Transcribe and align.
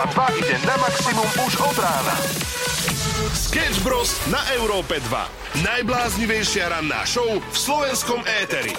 Európa 0.00 0.32
2 0.32 0.40
ide 0.40 0.56
na 0.64 0.80
maximum 0.80 1.28
už 1.44 1.60
od 1.60 1.76
rána. 1.76 2.16
Sketch 3.36 3.84
Bros. 3.84 4.16
na 4.32 4.40
Európe 4.56 4.96
2. 4.96 5.60
Najbláznivejšia 5.60 6.72
ranná 6.72 7.04
show 7.04 7.28
v 7.28 7.52
slovenskom 7.52 8.24
éteri. 8.24 8.72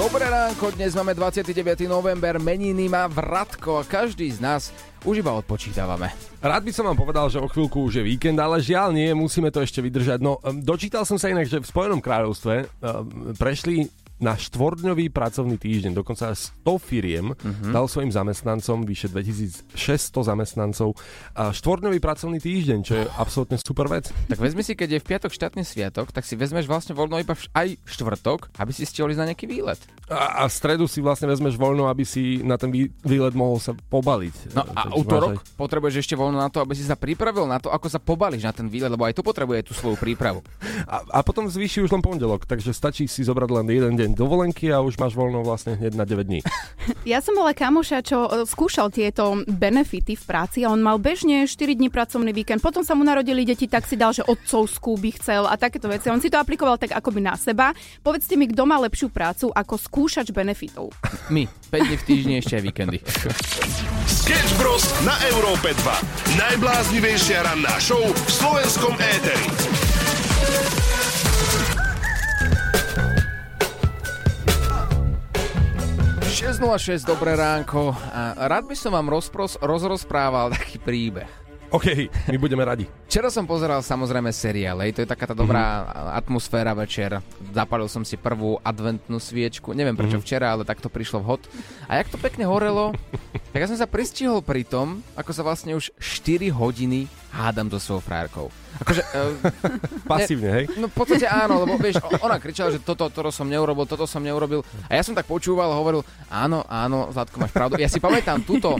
Dobré 0.00 0.24
ránko, 0.32 0.72
dnes 0.72 0.96
máme 0.96 1.12
29. 1.12 1.84
november, 1.84 2.40
meniny 2.40 2.88
má 2.88 3.04
Vratko 3.04 3.76
a 3.76 3.84
každý 3.84 4.32
z 4.32 4.40
nás 4.40 4.72
už 5.04 5.20
iba 5.20 5.36
odpočítavame. 5.36 6.08
Rád 6.40 6.64
by 6.64 6.72
som 6.72 6.88
vám 6.88 6.96
povedal, 6.96 7.28
že 7.28 7.36
o 7.36 7.52
chvíľku 7.52 7.84
už 7.84 8.00
je 8.00 8.04
víkend, 8.08 8.40
ale 8.40 8.64
žiaľ 8.64 8.96
nie, 8.96 9.12
musíme 9.12 9.52
to 9.52 9.60
ešte 9.60 9.84
vydržať. 9.84 10.24
No, 10.24 10.40
dočítal 10.40 11.04
som 11.04 11.20
sa 11.20 11.28
inak, 11.28 11.52
že 11.52 11.60
v 11.60 11.68
Spojenom 11.68 12.00
kráľovstve 12.00 12.80
prešli 13.36 13.92
na 14.24 14.40
štvordňový 14.40 15.12
pracovný 15.12 15.60
týždeň, 15.60 15.92
dokonca 15.92 16.32
100 16.32 16.64
firiem 16.80 17.36
uh-huh. 17.36 17.68
dal 17.68 17.84
svojim 17.84 18.08
zamestnancom, 18.08 18.88
vyše 18.88 19.12
2600 19.12 19.76
zamestnancov, 20.24 20.96
a 21.36 21.52
štvordňový 21.52 22.00
pracovný 22.00 22.40
týždeň, 22.40 22.78
čo 22.80 22.94
je 22.96 23.04
absolútne 23.20 23.60
super 23.60 23.92
vec. 23.92 24.08
Tak 24.32 24.40
vezmi 24.40 24.64
si, 24.64 24.72
keď 24.72 24.96
je 24.96 25.02
v 25.04 25.08
piatok 25.12 25.30
štátny 25.36 25.60
sviatok, 25.60 26.08
tak 26.08 26.24
si 26.24 26.40
vezmeš 26.40 26.64
vlastne 26.64 26.96
voľno 26.96 27.20
iba 27.20 27.36
aj 27.36 27.76
štvrtok, 27.84 28.56
aby 28.56 28.72
si 28.72 28.88
stihol 28.88 29.12
na 29.12 29.28
nejaký 29.28 29.44
výlet. 29.44 29.76
A, 30.08 30.44
a 30.44 30.48
v 30.48 30.52
stredu 30.52 30.88
si 30.88 31.04
vlastne 31.04 31.28
vezmeš 31.28 31.60
voľno, 31.60 31.88
aby 31.92 32.08
si 32.08 32.40
na 32.40 32.56
ten 32.56 32.72
výlet 33.04 33.34
mohol 33.36 33.60
sa 33.60 33.76
pobaliť. 33.76 34.56
No 34.56 34.62
a 34.72 34.92
útorok 34.96 35.40
aj... 35.40 35.56
potrebuješ 35.60 36.04
ešte 36.04 36.14
voľno 36.16 36.40
na 36.40 36.48
to, 36.48 36.64
aby 36.64 36.72
si 36.72 36.84
sa 36.84 36.96
pripravil 36.96 37.44
na 37.44 37.60
to, 37.60 37.68
ako 37.68 37.88
sa 37.92 38.00
pobališ 38.00 38.42
na 38.44 38.52
ten 38.56 38.68
výlet, 38.68 38.88
lebo 38.88 39.04
aj 39.04 39.16
to 39.16 39.22
potrebuje 39.24 39.68
tú 39.68 39.72
svoju 39.76 40.00
prípravu. 40.00 40.40
A, 40.84 41.00
a 41.00 41.18
potom 41.24 41.48
zvýši 41.48 41.80
už 41.80 41.90
len 41.96 42.04
pondelok, 42.04 42.44
takže 42.44 42.76
stačí 42.76 43.08
si 43.08 43.24
zobrať 43.24 43.50
len 43.50 43.66
jeden 43.72 43.94
deň 43.96 44.10
dovolenky 44.14 44.70
a 44.70 44.80
už 44.80 44.96
máš 44.96 45.18
voľno 45.18 45.44
vlastne 45.44 45.76
hneď 45.76 45.92
na 45.98 46.06
9 46.06 46.24
dní. 46.24 46.40
Ja 47.04 47.20
som 47.20 47.36
mala 47.36 47.52
kamoša, 47.52 48.00
čo 48.00 48.18
e, 48.24 48.48
skúšal 48.48 48.88
tieto 48.88 49.44
benefity 49.44 50.16
v 50.16 50.24
práci 50.24 50.64
a 50.64 50.72
on 50.72 50.80
mal 50.80 50.96
bežne 50.96 51.44
4 51.44 51.76
dní 51.76 51.92
pracovný 51.92 52.32
víkend. 52.32 52.64
Potom 52.64 52.80
sa 52.80 52.96
mu 52.96 53.04
narodili 53.04 53.44
deti, 53.44 53.68
tak 53.68 53.84
si 53.84 53.96
dal, 53.96 54.16
že 54.16 54.24
otcovskú 54.24 54.96
by 54.96 55.10
chcel 55.20 55.44
a 55.44 55.56
takéto 55.56 55.88
veci. 55.88 56.08
On 56.08 56.20
si 56.20 56.32
to 56.32 56.40
aplikoval 56.40 56.80
tak 56.80 56.96
akoby 56.96 57.20
na 57.20 57.36
seba. 57.36 57.76
Povedzte 58.00 58.40
mi, 58.40 58.48
kto 58.48 58.64
má 58.64 58.80
lepšiu 58.80 59.12
prácu 59.12 59.52
ako 59.52 59.74
skúšač 59.76 60.32
benefitov. 60.32 60.92
My. 61.28 61.44
5 61.68 61.88
dní 61.88 61.96
v 61.96 62.04
týždni 62.04 62.34
ešte 62.40 62.54
aj 62.56 62.62
víkendy. 62.64 62.98
Sketch 64.08 64.52
Bros. 64.56 64.84
na 65.04 65.16
Európe 65.28 65.76
2. 65.76 66.40
Najbláznivejšia 66.40 67.44
ranná 67.44 67.76
show 67.80 68.00
v 68.00 68.30
slovenskom 68.30 68.94
éteri. 68.96 69.83
6.06, 76.54 77.02
dobré 77.02 77.34
ránko. 77.34 77.90
A 78.14 78.46
rád 78.46 78.70
by 78.70 78.78
som 78.78 78.94
vám 78.94 79.10
rozpros, 79.10 79.58
rozrozprával 79.58 80.54
taký 80.54 80.78
príbeh. 80.78 81.26
OK, 81.74 82.06
my 82.30 82.38
budeme 82.38 82.62
radi. 82.62 82.86
Včera 83.10 83.26
som 83.26 83.42
pozeral 83.42 83.82
samozrejme 83.82 84.30
seriál, 84.30 84.78
to 84.94 85.02
je 85.02 85.10
taká 85.10 85.26
tá 85.26 85.34
dobrá 85.34 85.82
mm-hmm. 85.82 86.14
atmosféra 86.14 86.70
večer. 86.70 87.18
Zapalil 87.50 87.90
som 87.90 88.06
si 88.06 88.14
prvú 88.14 88.62
adventnú 88.62 89.18
sviečku, 89.18 89.74
neviem 89.74 89.98
prečo 89.98 90.22
mm-hmm. 90.22 90.30
včera, 90.30 90.54
ale 90.54 90.62
takto 90.62 90.86
prišlo 90.86 91.26
vhod. 91.26 91.42
A 91.90 91.98
jak 91.98 92.14
to 92.14 92.22
pekne 92.22 92.46
horelo, 92.46 92.94
tak 93.50 93.58
ja 93.58 93.66
som 93.66 93.74
sa 93.74 93.90
pristihol 93.90 94.38
pri 94.38 94.62
tom, 94.62 95.02
ako 95.18 95.34
sa 95.34 95.42
vlastne 95.42 95.74
už 95.74 95.90
4 95.98 96.54
hodiny 96.54 97.10
hádam 97.34 97.66
so 97.74 97.82
svojou 97.82 98.02
frárkou. 98.06 98.46
Akože, 98.78 99.02
uh, 99.02 99.34
Pasívne, 100.10 100.48
hej? 100.54 100.64
No 100.78 100.86
v 100.86 100.94
podstate 100.94 101.26
áno, 101.26 101.66
lebo 101.66 101.74
vieš, 101.82 101.98
ona 102.22 102.38
kričala, 102.38 102.70
že 102.70 102.78
toto, 102.78 103.10
toto 103.10 103.34
som 103.34 103.50
neurobil, 103.50 103.84
toto 103.90 104.06
som 104.06 104.22
neurobil. 104.22 104.62
A 104.86 104.94
ja 104.94 105.02
som 105.02 105.18
tak 105.18 105.26
počúval 105.26 105.74
hovoril, 105.74 106.06
áno, 106.30 106.62
áno, 106.70 107.10
Zlatko, 107.10 107.42
máš 107.42 107.50
pravdu. 107.50 107.74
Ja 107.82 107.90
si 107.90 107.98
pamätám 107.98 108.46
túto 108.46 108.78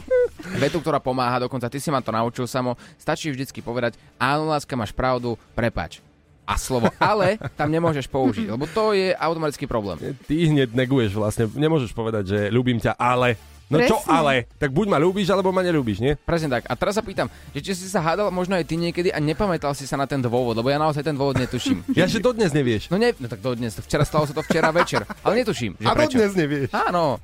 vetu, 0.63 0.79
ktorá 0.79 1.03
pomáha, 1.03 1.43
dokonca 1.43 1.67
ty 1.67 1.83
si 1.83 1.91
ma 1.91 1.99
to 1.99 2.15
naučil 2.15 2.47
samo. 2.47 2.79
Stačí 2.95 3.35
vždycky 3.35 3.59
povedať, 3.59 3.99
áno, 4.23 4.47
láska, 4.55 4.79
máš 4.79 4.95
pravdu, 4.95 5.35
prepač 5.59 5.99
a 6.45 6.61
slovo 6.61 6.93
ale 7.01 7.41
tam 7.57 7.73
nemôžeš 7.73 8.05
použiť, 8.13 8.53
lebo 8.53 8.69
to 8.69 8.93
je 8.93 9.17
automatický 9.17 9.65
problém. 9.65 9.97
Ty 10.29 10.35
hneď 10.37 10.77
neguješ 10.77 11.17
vlastne, 11.17 11.49
nemôžeš 11.49 11.97
povedať, 11.97 12.25
že 12.29 12.39
ľúbim 12.53 12.77
ťa, 12.77 13.01
ale 13.01 13.41
No 13.73 13.81
Presne. 13.81 13.91
čo 13.91 13.97
ale? 14.05 14.45
Tak 14.61 14.71
buď 14.77 14.87
ma 14.93 14.99
ľúbiš, 15.01 15.33
alebo 15.33 15.49
ma 15.49 15.65
nelúbiš, 15.65 15.99
nie? 15.99 16.13
Presne 16.21 16.53
tak. 16.53 16.69
A 16.69 16.77
teraz 16.77 17.01
sa 17.01 17.03
pýtam, 17.03 17.33
že 17.57 17.61
či 17.65 17.73
si 17.73 17.89
sa 17.89 18.05
hádal 18.05 18.29
možno 18.29 18.55
aj 18.55 18.69
ty 18.69 18.77
niekedy 18.77 19.09
a 19.09 19.19
nepamätal 19.19 19.73
si 19.73 19.89
sa 19.89 19.97
na 19.97 20.05
ten 20.05 20.21
dôvod, 20.21 20.53
lebo 20.53 20.69
ja 20.69 20.77
naozaj 20.77 21.01
ten 21.01 21.17
dôvod 21.17 21.41
netuším. 21.41 21.81
ja 21.99 22.05
že 22.05 22.21
dodnes 22.21 22.53
nevieš. 22.53 22.93
No, 22.93 23.01
ne, 23.01 23.17
no 23.17 23.27
tak 23.27 23.41
dodnes. 23.41 23.81
Včera 23.81 24.05
stalo 24.05 24.29
sa 24.29 24.37
to 24.37 24.45
včera 24.45 24.69
večer, 24.69 25.09
ale 25.25 25.41
netuším. 25.41 25.81
Že 25.81 25.87
a 25.89 25.93
prečo. 25.97 26.17
dodnes 26.21 26.33
nevieš. 26.37 26.69
Áno. 26.77 27.19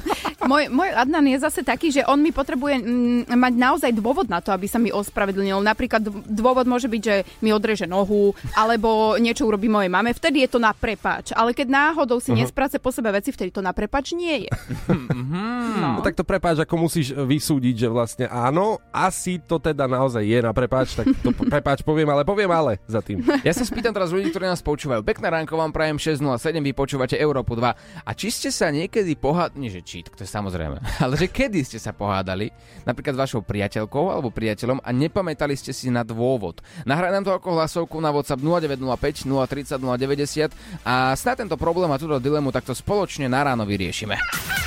môj, 0.50 0.68
môj 0.72 0.90
Adnan 0.92 1.26
je 1.28 1.38
zase 1.40 1.60
taký, 1.62 1.92
že 1.92 2.02
on 2.06 2.18
mi 2.20 2.34
potrebuje 2.34 2.82
mm, 2.82 3.32
mať 3.32 3.54
naozaj 3.54 3.90
dôvod 3.94 4.26
na 4.28 4.42
to, 4.42 4.50
aby 4.50 4.66
sa 4.66 4.78
mi 4.80 4.90
ospravedlnil. 4.90 5.60
Napríklad 5.62 6.02
dôvod 6.26 6.66
môže 6.66 6.88
byť, 6.88 7.02
že 7.02 7.16
mi 7.44 7.50
odreže 7.54 7.86
nohu, 7.86 8.34
alebo 8.56 9.16
niečo 9.18 9.46
urobí 9.46 9.68
mojej 9.68 9.92
mame. 9.92 10.12
Vtedy 10.12 10.44
je 10.46 10.56
to 10.56 10.58
na 10.58 10.72
prepač. 10.72 11.30
Ale 11.36 11.56
keď 11.56 11.68
náhodou 11.68 12.18
si 12.18 12.32
uh-huh. 12.32 12.42
nesprace 12.42 12.76
po 12.82 12.90
sebe 12.90 13.12
veci, 13.12 13.30
vtedy 13.30 13.52
to 13.54 13.62
na 13.64 13.72
prepač 13.72 14.16
nie 14.16 14.48
je. 14.48 14.50
no. 14.92 15.98
no. 15.98 16.04
Tak 16.04 16.18
to 16.18 16.24
prepáč, 16.26 16.62
ako 16.64 16.88
musíš 16.88 17.14
vysúdiť, 17.14 17.86
že 17.86 17.88
vlastne 17.88 18.26
áno, 18.26 18.82
asi 18.90 19.38
to 19.38 19.62
teda 19.62 19.86
naozaj 19.86 20.24
je 20.24 20.38
na 20.40 20.52
prepač, 20.54 20.96
tak 20.96 21.06
to 21.20 21.30
prepáč 21.34 21.84
poviem, 21.84 22.08
ale 22.10 22.22
poviem 22.26 22.50
ale 22.50 22.82
za 22.88 23.04
tým. 23.04 23.22
Ja 23.42 23.50
sa 23.50 23.66
spýtam 23.66 23.90
teraz 23.90 24.14
ľudí, 24.14 24.30
ktorí 24.30 24.46
nás 24.46 24.62
počúvajú. 24.62 25.02
Pekné 25.02 25.26
ránko 25.26 25.58
vám 25.58 25.74
prajem 25.74 25.98
607, 25.98 26.62
vy 26.62 26.72
počúvate 26.72 27.18
Európu 27.18 27.58
2. 27.58 28.06
A 28.06 28.10
či 28.14 28.30
ste 28.30 28.54
sa 28.54 28.70
niekedy 28.70 29.18
pohádali, 29.18 29.66
že 29.66 29.81
cheat, 29.84 30.08
to 30.14 30.22
je 30.22 30.30
samozrejme, 30.30 30.78
ale 31.04 31.14
že 31.18 31.28
kedy 31.28 31.60
ste 31.66 31.78
sa 31.82 31.92
pohádali, 31.92 32.48
napríklad 32.86 33.18
s 33.18 33.22
vašou 33.28 33.42
priateľkou 33.44 34.08
alebo 34.08 34.30
priateľom 34.30 34.80
a 34.80 34.90
nepamätali 34.94 35.58
ste 35.58 35.74
si 35.74 35.90
na 35.90 36.06
dôvod. 36.06 36.62
Nahraj 36.86 37.12
nám 37.12 37.24
to 37.26 37.32
ako 37.34 37.58
hlasovku 37.58 37.96
na 37.98 38.14
WhatsApp 38.14 38.40
0905 38.40 39.26
030 39.26 39.82
090 39.82 40.86
a 40.86 41.12
snad 41.18 41.36
tento 41.42 41.58
problém 41.58 41.90
a 41.90 42.00
túto 42.00 42.22
dilemu 42.22 42.54
takto 42.54 42.72
spoločne 42.72 43.26
na 43.26 43.42
ráno 43.42 43.66
vyriešime. 43.66 44.61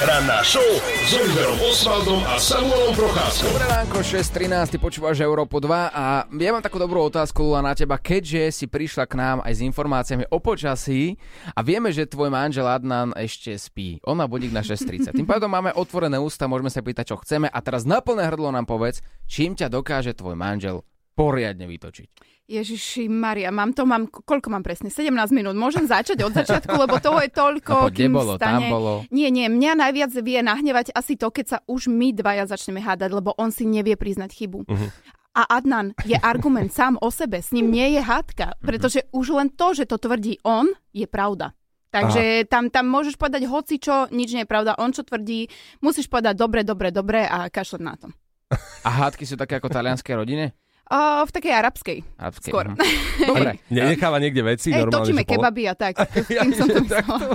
Ranná 0.00 0.40
show 0.40 0.64
s 1.04 1.12
Oliverom 1.12 1.60
Osvaldom 1.60 2.24
a 2.24 2.40
Samuelom 2.40 2.96
Procházkou. 2.96 3.52
Dobré 3.52 3.68
ránko, 3.68 4.00
6.13, 4.00 4.80
počúvaš 4.80 5.20
Európu 5.20 5.60
2 5.60 5.92
a 5.92 6.24
ja 6.24 6.50
mám 6.56 6.64
takú 6.64 6.80
dobrú 6.80 7.04
otázku 7.04 7.44
Lula 7.44 7.60
na 7.60 7.76
teba, 7.76 8.00
keďže 8.00 8.48
si 8.48 8.64
prišla 8.64 9.04
k 9.04 9.20
nám 9.20 9.38
aj 9.44 9.52
s 9.52 9.60
informáciami 9.60 10.24
o 10.32 10.40
počasí 10.40 11.20
a 11.52 11.60
vieme, 11.60 11.92
že 11.92 12.08
tvoj 12.08 12.32
manžel 12.32 12.64
Adnan 12.64 13.12
ešte 13.12 13.52
spí. 13.60 14.00
On 14.08 14.16
má 14.16 14.24
budík 14.24 14.56
na 14.56 14.64
6.30. 14.64 15.12
Tým 15.12 15.28
pádom 15.28 15.52
máme 15.52 15.76
otvorené 15.76 16.16
ústa, 16.16 16.48
môžeme 16.48 16.72
sa 16.72 16.80
pýtať, 16.80 17.12
čo 17.12 17.20
chceme 17.20 17.52
a 17.52 17.58
teraz 17.60 17.84
na 17.84 18.00
plné 18.00 18.24
hrdlo 18.32 18.48
nám 18.56 18.64
povedz, 18.64 19.04
čím 19.28 19.52
ťa 19.52 19.68
dokáže 19.68 20.16
tvoj 20.16 20.32
manžel 20.32 20.80
poriadne 21.20 21.68
vytočiť. 21.68 22.08
Ježiši 22.50 23.06
Maria, 23.06 23.54
mám 23.54 23.70
to, 23.70 23.86
mám, 23.86 24.10
koľko 24.10 24.50
mám 24.50 24.66
presne? 24.66 24.90
17 24.90 25.14
minút. 25.30 25.54
Môžem 25.54 25.86
začať 25.86 26.26
od 26.26 26.34
začiatku, 26.34 26.74
lebo 26.74 26.98
toho 26.98 27.22
je 27.22 27.30
toľko, 27.30 27.74
no, 27.86 27.94
kým 27.94 28.10
bolo, 28.10 28.34
stane... 28.34 28.66
tam 28.66 28.74
bolo. 28.74 28.92
Nie, 29.14 29.30
nie, 29.30 29.46
mňa 29.46 29.78
najviac 29.78 30.10
vie 30.18 30.42
nahnevať 30.42 30.90
asi 30.90 31.14
to, 31.14 31.30
keď 31.30 31.46
sa 31.46 31.58
už 31.70 31.86
my 31.86 32.10
dvaja 32.10 32.50
začneme 32.50 32.82
hádať, 32.82 33.14
lebo 33.14 33.38
on 33.38 33.54
si 33.54 33.70
nevie 33.70 33.94
priznať 33.94 34.34
chybu. 34.34 34.66
Uh-huh. 34.66 34.90
A 35.30 35.46
Adnan 35.46 35.94
je 36.02 36.18
argument 36.18 36.74
sám 36.74 36.98
o 36.98 37.06
sebe, 37.14 37.38
s 37.38 37.54
ním 37.54 37.70
nie 37.70 37.94
je 37.94 38.02
hádka, 38.02 38.58
mhm. 38.58 38.66
pretože 38.66 39.00
už 39.14 39.26
len 39.38 39.48
to, 39.54 39.70
že 39.70 39.86
to 39.86 40.02
tvrdí 40.02 40.42
on, 40.42 40.66
je 40.90 41.06
pravda. 41.06 41.54
Takže 41.90 42.46
tam, 42.46 42.70
tam 42.70 42.86
môžeš 42.86 43.18
povedať 43.18 43.50
hoci 43.50 43.82
čo, 43.82 44.06
nič 44.14 44.30
nie 44.30 44.46
je 44.46 44.50
pravda. 44.50 44.78
On 44.78 44.94
čo 44.94 45.02
tvrdí, 45.02 45.50
musíš 45.82 46.06
povedať 46.06 46.38
dobre, 46.38 46.62
dobre, 46.62 46.94
dobre 46.94 47.26
a 47.26 47.50
kašľať 47.50 47.82
na 47.82 47.94
to. 47.98 48.06
A 48.86 48.90
hádky 48.90 49.26
sú 49.26 49.34
také 49.34 49.58
ako 49.58 49.70
talianské 49.70 50.14
rodine? 50.14 50.54
Uh, 50.90 51.22
v 51.22 51.30
takej 51.30 51.52
arabskej. 51.54 51.98
Arabskej. 52.18 52.50
Skôr. 52.50 52.66
Uh-huh. 52.74 53.22
Dobre. 53.30 53.62
Nenecháva 53.70 54.18
niekde 54.18 54.42
veci 54.42 54.74
Ej, 54.74 54.82
normálne, 54.82 55.06
točíme 55.06 55.22
kebaby 55.22 55.62
a 55.70 55.74
tak. 55.78 56.02
Tým 56.26 56.50
som 56.50 56.66
to 56.66 56.82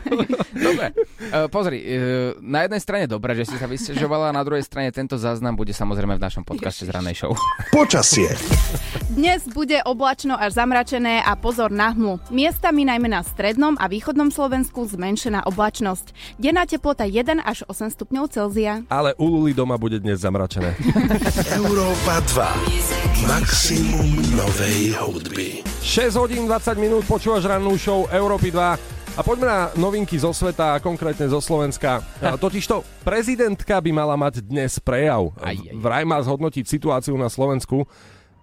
Dobre. 0.68 0.92
Uh, 1.32 1.48
pozri, 1.48 1.80
uh, 1.88 2.36
na 2.44 2.68
jednej 2.68 2.82
strane 2.84 3.08
dobre, 3.08 3.32
že 3.32 3.48
si 3.48 3.56
sa 3.56 3.64
vysťažovala, 3.64 4.36
a 4.36 4.36
na 4.36 4.44
druhej 4.44 4.60
strane 4.60 4.92
tento 4.92 5.16
záznam 5.16 5.56
bude 5.56 5.72
samozrejme 5.72 6.20
v 6.20 6.22
našom 6.28 6.44
podcaste 6.44 6.84
z 6.84 6.92
ranej 6.92 7.16
show. 7.16 7.32
Počasie. 7.72 8.28
Dnes 9.16 9.48
bude 9.48 9.80
oblačno 9.88 10.36
až 10.36 10.60
zamračené 10.60 11.24
a 11.24 11.40
pozor 11.40 11.72
na 11.72 11.96
hmu. 11.96 12.20
Miestami 12.36 12.84
najmä 12.84 13.08
na 13.08 13.24
strednom 13.24 13.80
a 13.80 13.88
východnom 13.88 14.36
Slovensku 14.36 14.84
zmenšená 14.84 15.48
oblačnosť. 15.48 16.12
Denná 16.36 16.68
teplota 16.68 17.08
1 17.08 17.40
až 17.40 17.64
8 17.72 17.88
stupňov 17.88 18.28
Celzia. 18.36 18.84
Ale 18.92 19.16
u 19.16 19.32
Luli 19.32 19.56
doma 19.56 19.80
bude 19.80 20.04
dnes 20.04 20.20
zamračené. 20.20 20.76
Európa 21.56 22.20
2. 22.36 23.15
Maximum 23.26 24.38
novej 24.38 24.94
hudby. 25.02 25.66
6 25.82 26.14
hodín 26.22 26.46
20 26.46 26.78
minút 26.78 27.10
počúvaš 27.10 27.50
rannú 27.50 27.74
show 27.74 28.06
Európy 28.14 28.54
2. 28.54 29.18
A 29.18 29.22
poďme 29.26 29.50
na 29.50 29.60
novinky 29.74 30.14
zo 30.22 30.30
sveta, 30.30 30.78
konkrétne 30.78 31.26
zo 31.26 31.42
Slovenska. 31.42 32.06
Totižto 32.22 32.86
prezidentka 33.02 33.82
by 33.82 33.90
mala 33.90 34.14
mať 34.14 34.46
dnes 34.46 34.78
prejav. 34.78 35.34
Aj, 35.42 35.58
aj. 35.58 35.74
Vraj 35.74 36.06
má 36.06 36.22
zhodnotiť 36.22 36.70
situáciu 36.70 37.18
na 37.18 37.26
Slovensku. 37.26 37.90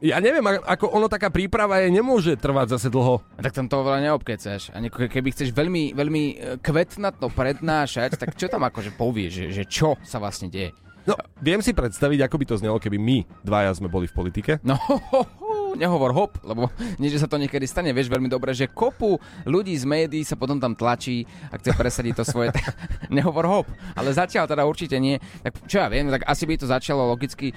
Ja 0.03 0.19
neviem, 0.19 0.43
a- 0.51 0.67
ako 0.75 0.91
ono 0.91 1.07
taká 1.07 1.31
príprava 1.31 1.79
je, 1.79 1.95
nemôže 1.95 2.35
trvať 2.35 2.75
zase 2.75 2.91
dlho. 2.91 3.23
A 3.39 3.41
tak 3.47 3.55
tam 3.55 3.71
to 3.71 3.87
veľa 3.87 4.03
neobkeceš. 4.11 4.75
A 4.75 4.83
keby 4.83 5.31
chceš 5.31 5.55
veľmi, 5.55 5.95
veľmi 5.95 6.23
e, 6.27 6.35
kvetnatno 6.59 7.31
prednášať, 7.31 8.19
tak 8.19 8.35
čo 8.35 8.51
tam 8.51 8.67
akože 8.67 8.99
povieš, 8.99 9.47
že, 9.47 9.63
že 9.63 9.65
čo 9.71 9.95
sa 10.03 10.19
vlastne 10.19 10.51
deje? 10.51 10.75
No, 11.03 11.19
viem 11.43 11.59
si 11.59 11.75
predstaviť, 11.75 12.27
ako 12.27 12.37
by 12.39 12.47
to 12.47 12.57
znelo, 12.63 12.79
keby 12.79 12.99
my 12.99 13.27
dvaja 13.43 13.75
sme 13.75 13.91
boli 13.91 14.07
v 14.07 14.15
politike. 14.15 14.53
No, 14.63 14.79
ho, 14.79 14.97
ho, 15.03 15.23
ho, 15.27 15.53
nehovor 15.75 16.15
hop, 16.15 16.39
lebo 16.47 16.71
nie, 17.03 17.11
že 17.11 17.19
sa 17.19 17.27
to 17.27 17.43
niekedy 17.43 17.67
stane, 17.67 17.91
vieš 17.91 18.07
veľmi 18.07 18.31
dobre, 18.31 18.55
že 18.55 18.71
kopu 18.71 19.19
ľudí 19.43 19.75
z 19.75 19.83
médií 19.83 20.23
sa 20.23 20.39
potom 20.39 20.63
tam 20.63 20.79
tlačí 20.79 21.27
a 21.51 21.59
chce 21.59 21.75
presadiť 21.75 22.15
to 22.23 22.25
svoje. 22.25 22.55
nehovor 23.17 23.47
hop, 23.51 23.67
ale 23.99 24.15
zatiaľ 24.15 24.47
teda 24.47 24.63
určite 24.63 24.97
nie. 25.03 25.19
Tak 25.43 25.67
čo 25.67 25.83
ja 25.83 25.91
viem, 25.91 26.07
tak 26.07 26.23
asi 26.29 26.47
by 26.47 26.55
to 26.55 26.71
začalo 26.71 27.11
logicky 27.11 27.51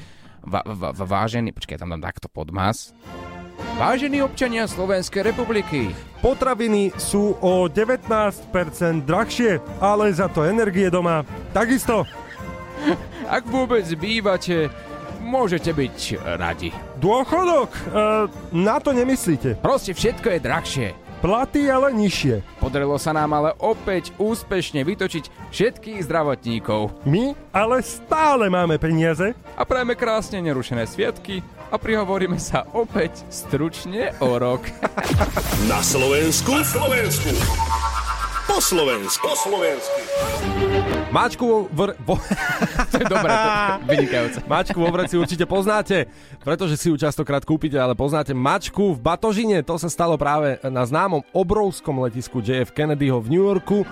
va, 0.45 0.62
va, 0.65 0.89
va, 0.94 1.06
vážený, 1.06 1.53
počkaj, 1.53 1.81
tam 1.81 1.94
dám 1.94 2.01
takto 2.01 2.30
podmas. 2.30 2.94
Vážení 3.75 4.24
občania 4.24 4.68
Slovenskej 4.68 5.31
republiky, 5.31 5.92
Potraviny 6.24 6.95
sú 6.95 7.36
o 7.44 7.68
19% 7.68 9.06
drahšie, 9.06 9.59
ale 9.83 10.09
za 10.15 10.31
to 10.31 10.47
energie 10.47 10.88
doma 10.88 11.27
takisto. 11.51 12.07
Ak 13.27 13.44
vôbec 13.48 13.86
bývate, 13.98 14.69
môžete 15.25 15.74
byť 15.74 15.98
radi. 16.38 16.69
Dôchodok? 17.01 17.69
E, 17.74 17.81
na 18.54 18.77
to 18.77 18.94
nemyslíte. 18.94 19.57
Proste 19.60 19.98
všetko 19.98 20.27
je 20.30 20.39
drahšie. 20.39 20.89
Platy 21.25 21.66
ale 21.74 21.89
nižšie. 21.89 22.62
Podarilo 22.62 23.01
sa 23.01 23.10
nám 23.10 23.33
ale 23.33 23.57
opäť 23.57 24.13
úspešne 24.22 24.86
vytočiť 24.86 25.50
všetkých 25.50 26.06
zdravotníkov. 26.06 26.94
My 27.10 27.33
ale 27.50 27.81
stále 27.81 28.45
máme 28.51 28.78
peniaze. 28.78 29.33
A 29.57 29.66
prajeme 29.66 29.98
krásne 29.98 30.38
nerušené 30.45 30.86
sviatky 30.86 31.42
a 31.74 31.81
prihovoríme 31.81 32.38
sa 32.38 32.69
opäť 32.78 33.25
stručne 33.33 34.13
o 34.21 34.38
rok. 34.38 34.69
Na 35.66 35.81
Slovensku. 35.81 36.62
Na 36.62 36.62
Slovensku. 36.62 37.31
Po 38.65 38.81
Slovensku. 38.81 39.21
Po 39.29 39.38
Slovensku. 39.38 40.00
Mačku 41.13 41.69
vr... 41.69 41.94
Vo... 42.01 42.17
to 42.89 42.97
je 42.97 43.06
dobré, 43.06 43.29
to 43.29 43.45
je 43.45 43.62
vynikajúce. 43.94 44.38
Mačku 44.50 44.81
vo 44.81 44.89
vreci 44.89 45.21
určite 45.21 45.45
poznáte, 45.45 46.09
pretože 46.41 46.73
si 46.73 46.89
ju 46.89 46.97
častokrát 46.97 47.45
kúpite, 47.45 47.77
ale 47.77 47.94
poznáte 47.94 48.33
mačku 48.33 48.97
v 48.97 49.06
batožine. 49.06 49.62
To 49.62 49.77
sa 49.77 49.85
stalo 49.85 50.17
práve 50.17 50.57
na 50.65 50.81
známom 50.81 51.21
obrovskom 51.29 52.01
letisku 52.09 52.41
JF 52.41 52.73
Kennedyho 52.73 53.21
v 53.21 53.38
New 53.38 53.45
Yorku. 53.45 53.85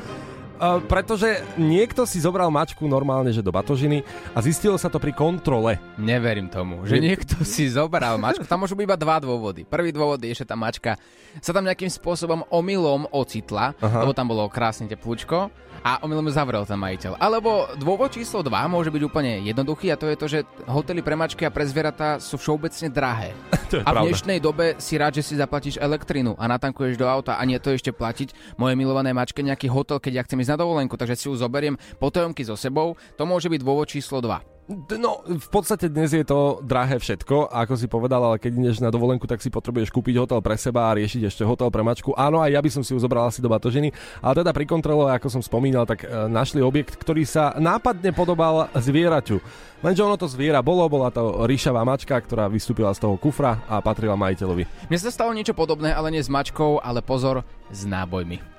Pretože 0.87 1.43
niekto 1.59 2.07
si 2.07 2.23
zobral 2.23 2.47
mačku 2.47 2.87
normálne, 2.87 3.35
že 3.35 3.43
do 3.43 3.51
batožiny 3.51 4.05
a 4.31 4.39
zistilo 4.39 4.79
sa 4.79 4.87
to 4.87 5.01
pri 5.01 5.11
kontrole. 5.11 5.75
Neverím 5.99 6.47
tomu, 6.47 6.87
že 6.87 7.03
niekto 7.03 7.43
si 7.43 7.67
zobral 7.67 8.15
mačku. 8.15 8.47
Tam 8.47 8.63
môžu 8.63 8.77
byť 8.77 8.85
iba 8.87 8.97
dva 8.97 9.17
dôvody. 9.19 9.67
Prvý 9.67 9.91
dôvod 9.91 10.21
je, 10.23 10.31
že 10.31 10.47
tá 10.47 10.55
mačka 10.55 10.95
sa 11.43 11.51
tam 11.51 11.67
nejakým 11.67 11.89
spôsobom 11.89 12.47
omylom 12.47 13.09
ocitla, 13.11 13.75
Aha. 13.81 14.05
lebo 14.05 14.15
tam 14.15 14.31
bolo 14.31 14.47
krásne 14.47 14.87
teplúčko 14.87 15.51
a 15.83 15.99
omylom 16.01 16.31
zavrel 16.31 16.63
ten 16.63 16.79
majiteľ. 16.79 17.19
Alebo 17.19 17.67
dôvod 17.75 18.09
číslo 18.09 18.39
2 18.39 18.49
môže 18.71 18.87
byť 18.89 19.03
úplne 19.03 19.43
jednoduchý 19.43 19.91
a 19.91 19.99
to 19.99 20.07
je 20.07 20.15
to, 20.15 20.25
že 20.31 20.39
hotely 20.65 21.03
pre 21.03 21.19
mačky 21.19 21.43
a 21.43 21.51
pre 21.51 21.67
zvieratá 21.67 22.23
sú 22.23 22.39
všeobecne 22.39 22.87
drahé. 22.87 23.35
To 23.73 23.81
je 23.81 23.89
a 23.89 23.89
v 23.89 23.95
pravda. 23.97 24.05
dnešnej 24.05 24.37
dobe 24.37 24.77
si 24.77 24.93
rád, 25.01 25.17
že 25.17 25.25
si 25.25 25.33
zaplatíš 25.33 25.81
elektrinu 25.81 26.37
a 26.37 26.45
natankuješ 26.45 26.93
do 26.93 27.09
auta 27.09 27.41
a 27.41 27.43
nie 27.43 27.57
to 27.57 27.73
ešte 27.73 27.89
platiť 27.89 28.53
moje 28.53 28.77
milované 28.77 29.17
mačke 29.17 29.41
nejaký 29.41 29.65
hotel, 29.65 29.97
keď 29.97 30.13
ja 30.13 30.25
chcem 30.29 30.37
ísť 30.45 30.53
na 30.53 30.61
dovolenku, 30.61 30.93
takže 30.93 31.17
si 31.17 31.25
ju 31.25 31.33
zoberiem 31.33 31.73
potajomky 31.97 32.45
so 32.45 32.53
sebou. 32.53 32.93
To 33.17 33.25
môže 33.25 33.49
byť 33.49 33.65
dôvod 33.65 33.89
číslo 33.89 34.21
2. 34.21 34.52
No, 34.71 35.19
v 35.27 35.49
podstate 35.51 35.91
dnes 35.91 36.15
je 36.15 36.23
to 36.23 36.63
drahé 36.63 36.95
všetko, 36.95 37.51
ako 37.51 37.75
si 37.75 37.91
povedal, 37.91 38.23
ale 38.23 38.39
keď 38.39 38.51
ideš 38.55 38.79
na 38.79 38.87
dovolenku, 38.87 39.27
tak 39.27 39.43
si 39.43 39.51
potrebuješ 39.51 39.91
kúpiť 39.91 40.15
hotel 40.23 40.39
pre 40.39 40.55
seba 40.55 40.87
a 40.87 40.95
riešiť 40.95 41.27
ešte 41.27 41.43
hotel 41.43 41.67
pre 41.67 41.83
mačku. 41.83 42.15
Áno, 42.15 42.39
aj 42.39 42.55
ja 42.55 42.63
by 42.63 42.69
som 42.71 42.79
si 42.79 42.95
ju 42.95 42.99
zobral 43.03 43.27
asi 43.27 43.43
do 43.43 43.51
batožiny, 43.51 43.91
ale 44.23 44.39
teda 44.39 44.55
pri 44.55 44.63
kontrole, 44.63 45.11
ako 45.11 45.27
som 45.27 45.43
spomínal, 45.43 45.83
tak 45.83 46.07
e, 46.07 46.31
našli 46.31 46.63
objekt, 46.63 46.95
ktorý 46.95 47.27
sa 47.27 47.51
nápadne 47.59 48.15
podobal 48.15 48.71
zvieraťu. 48.71 49.43
Lenže 49.83 49.99
ono 49.99 50.15
to 50.15 50.31
zviera 50.31 50.63
bolo, 50.63 50.87
bola 50.87 51.11
to 51.11 51.43
ríšavá 51.43 51.83
mačka, 51.83 52.15
ktorá 52.15 52.47
vystúpila 52.47 52.95
z 52.95 53.03
toho 53.03 53.19
kufra 53.19 53.59
a 53.67 53.83
patrila 53.83 54.15
majiteľovi. 54.15 54.87
Mne 54.87 54.99
sa 54.99 55.11
stalo 55.11 55.35
niečo 55.35 55.51
podobné, 55.51 55.91
ale 55.91 56.07
nie 56.07 56.23
s 56.23 56.31
mačkou, 56.31 56.79
ale 56.79 57.03
pozor, 57.03 57.43
s 57.67 57.83
nábojmi. 57.83 58.52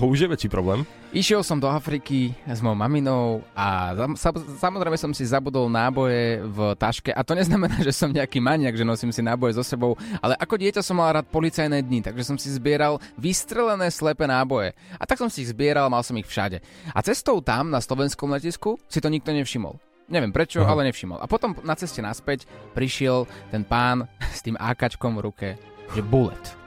To 0.00 0.08
už 0.08 0.24
je 0.24 0.32
väčší 0.32 0.48
problém. 0.48 0.88
Išiel 1.12 1.44
som 1.44 1.60
do 1.60 1.68
Afriky 1.68 2.32
s 2.48 2.64
mojou 2.64 2.72
maminou 2.72 3.44
a 3.52 3.92
sam- 3.92 4.16
sa- 4.16 4.32
samozrejme 4.32 4.96
som 4.96 5.12
si 5.12 5.28
zabudol 5.28 5.68
náboje 5.68 6.40
v 6.40 6.72
taške 6.72 7.12
a 7.12 7.20
to 7.20 7.36
neznamená, 7.36 7.76
že 7.84 7.92
som 7.92 8.08
nejaký 8.08 8.40
maniak, 8.40 8.80
že 8.80 8.88
nosím 8.88 9.12
si 9.12 9.20
náboje 9.20 9.60
so 9.60 9.64
sebou, 9.66 10.00
ale 10.24 10.40
ako 10.40 10.56
dieťa 10.56 10.80
som 10.80 10.96
mal 10.96 11.12
rád 11.12 11.28
policajné 11.28 11.84
dni, 11.84 12.00
takže 12.00 12.24
som 12.24 12.40
si 12.40 12.48
zbieral 12.48 12.96
vystrelené 13.20 13.92
slepé 13.92 14.24
náboje. 14.24 14.72
A 14.96 15.04
tak 15.04 15.20
som 15.20 15.28
si 15.28 15.44
ich 15.44 15.52
zbieral, 15.52 15.92
mal 15.92 16.00
som 16.00 16.16
ich 16.16 16.24
všade. 16.24 16.64
A 16.96 16.98
cestou 17.04 17.44
tam 17.44 17.68
na 17.68 17.84
slovenskom 17.84 18.32
letisku 18.32 18.80
si 18.88 19.04
to 19.04 19.12
nikto 19.12 19.36
nevšimol. 19.36 19.76
Neviem 20.08 20.32
prečo, 20.32 20.64
Aha. 20.64 20.72
ale 20.72 20.88
nevšimol. 20.88 21.20
A 21.20 21.28
potom 21.28 21.52
na 21.60 21.76
ceste 21.76 22.00
naspäť 22.00 22.48
prišiel 22.72 23.28
ten 23.52 23.68
pán 23.68 24.08
s 24.32 24.40
tým 24.40 24.56
AKčkom 24.56 25.20
v 25.20 25.24
ruke, 25.28 25.48
že 25.92 26.00
bullet. 26.00 26.59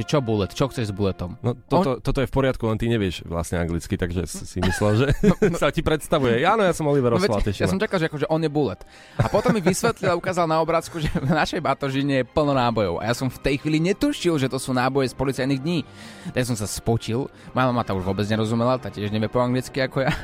Že 0.00 0.06
čo 0.08 0.18
bullet? 0.24 0.50
Čo 0.56 0.72
chceš 0.72 0.88
s 0.88 0.94
bulletom? 0.96 1.36
No, 1.44 1.52
toto, 1.52 2.00
toto 2.00 2.24
je 2.24 2.28
v 2.28 2.32
poriadku, 2.32 2.64
len 2.64 2.80
ty 2.80 2.88
nevieš 2.88 3.28
vlastne 3.28 3.60
anglicky, 3.60 4.00
takže 4.00 4.24
si 4.24 4.58
myslel, 4.64 4.92
že 4.96 5.06
sa 5.60 5.68
ti 5.68 5.84
predstavuje. 5.84 6.40
Áno, 6.40 6.64
ja 6.64 6.72
som 6.72 6.88
Oliver 6.88 7.12
No 7.12 7.20
veď, 7.20 7.28
Oswald, 7.28 7.52
ja 7.52 7.68
som 7.68 7.76
čakal, 7.76 8.00
že, 8.00 8.08
akože 8.08 8.26
on 8.32 8.40
je 8.40 8.48
bullet. 8.48 8.80
A 9.20 9.28
potom 9.28 9.52
mi 9.52 9.60
vysvetlil 9.60 10.08
a 10.08 10.16
ukázal 10.16 10.48
na 10.48 10.56
obrázku, 10.64 10.96
že 11.04 11.12
v 11.12 11.28
našej 11.28 11.60
batožine 11.60 12.24
je 12.24 12.24
plno 12.24 12.56
nábojov. 12.56 13.04
A 13.04 13.12
ja 13.12 13.14
som 13.14 13.28
v 13.28 13.36
tej 13.44 13.60
chvíli 13.60 13.76
netušil, 13.92 14.40
že 14.40 14.48
to 14.48 14.56
sú 14.56 14.72
náboje 14.72 15.12
z 15.12 15.14
policajných 15.20 15.60
dní. 15.60 15.84
Tak 16.32 16.48
som 16.48 16.56
sa 16.56 16.64
spočil. 16.64 17.28
Moja 17.52 17.68
mama 17.68 17.84
to 17.84 17.92
už 17.92 18.08
vôbec 18.08 18.24
nerozumela, 18.24 18.80
tá 18.80 18.88
tiež 18.88 19.12
nevie 19.12 19.28
po 19.28 19.44
anglicky 19.44 19.84
ako 19.84 20.08
ja. 20.08 20.16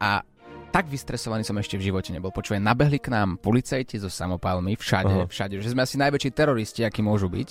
A 0.00 0.24
tak 0.72 0.88
vystresovaný 0.88 1.44
som 1.44 1.52
ešte 1.60 1.76
v 1.76 1.92
živote 1.92 2.16
nebol. 2.16 2.32
Počúvaj, 2.32 2.56
nabehli 2.56 2.96
k 2.96 3.12
nám 3.12 3.36
policajti 3.36 4.00
so 4.00 4.08
samopálmi, 4.08 4.72
všade, 4.80 5.12
Aha. 5.12 5.28
všade, 5.28 5.60
že 5.60 5.76
sme 5.76 5.84
asi 5.84 6.00
najväčší 6.00 6.32
teroristi, 6.32 6.80
akí 6.80 7.04
môžu 7.04 7.28
byť. 7.28 7.48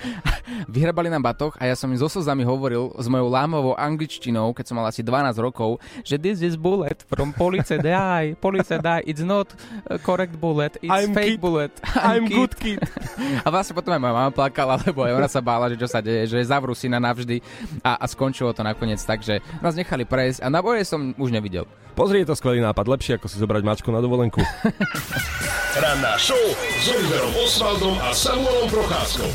Vyhrabali 0.72 1.12
nám 1.12 1.20
batoh 1.20 1.52
a 1.60 1.68
ja 1.68 1.76
som 1.76 1.92
im 1.92 2.00
so 2.00 2.08
slzami 2.08 2.48
hovoril 2.48 2.96
s 2.96 3.06
mojou 3.12 3.28
lámovou 3.28 3.76
angličtinou, 3.76 4.56
keď 4.56 4.64
som 4.72 4.80
mal 4.80 4.88
asi 4.88 5.04
12 5.04 5.36
rokov, 5.36 5.84
že 6.00 6.16
this 6.16 6.40
is 6.40 6.56
bullet 6.56 7.04
from 7.12 7.36
police 7.36 7.68
die, 7.76 8.32
police 8.40 8.72
die, 8.72 9.04
it's 9.04 9.20
not 9.20 9.52
a 9.92 10.00
correct 10.00 10.40
bullet, 10.40 10.80
it's 10.80 10.88
I'm 10.88 11.12
fake 11.12 11.36
kid. 11.36 11.44
bullet. 11.44 11.72
I'm 12.00 12.24
good 12.24 12.56
kid. 12.56 12.80
A 13.44 13.52
vlastne 13.52 13.76
potom 13.76 13.92
aj 13.92 14.00
moja 14.00 14.16
mama 14.16 14.32
plakala, 14.32 14.80
lebo 14.80 15.04
aj 15.04 15.12
ona 15.12 15.28
sa 15.28 15.44
bála, 15.44 15.68
že 15.68 15.76
čo 15.76 15.88
sa 15.92 16.00
deje, 16.00 16.24
že 16.32 16.40
zavrú 16.40 16.72
syna 16.72 16.96
navždy 16.96 17.44
a, 17.84 18.00
a 18.00 18.04
skončilo 18.08 18.56
to 18.56 18.64
nakoniec 18.64 19.02
tak, 19.04 19.20
že 19.20 19.44
nás 19.60 19.76
nechali 19.76 20.08
prejsť 20.08 20.40
a 20.40 20.48
na 20.48 20.64
boje 20.64 20.88
som 20.88 21.12
už 21.20 21.28
nevidel. 21.28 21.68
Pozri, 21.96 22.20
je 22.20 22.28
to 22.28 22.36
skvelý 22.46 22.62
nápad. 22.62 22.86
Lepšie 22.86 23.18
ako 23.18 23.26
si 23.26 23.42
zobrať 23.42 23.62
mačku 23.66 23.90
na 23.90 23.98
dovolenku. 23.98 24.38
Ranná 25.82 26.14
show 26.14 26.38
s 26.78 26.86
Oliverom 26.94 27.34
Osvaldom 27.42 27.98
a 27.98 28.14
Samuelom 28.14 28.70
Procházkou. 28.70 29.26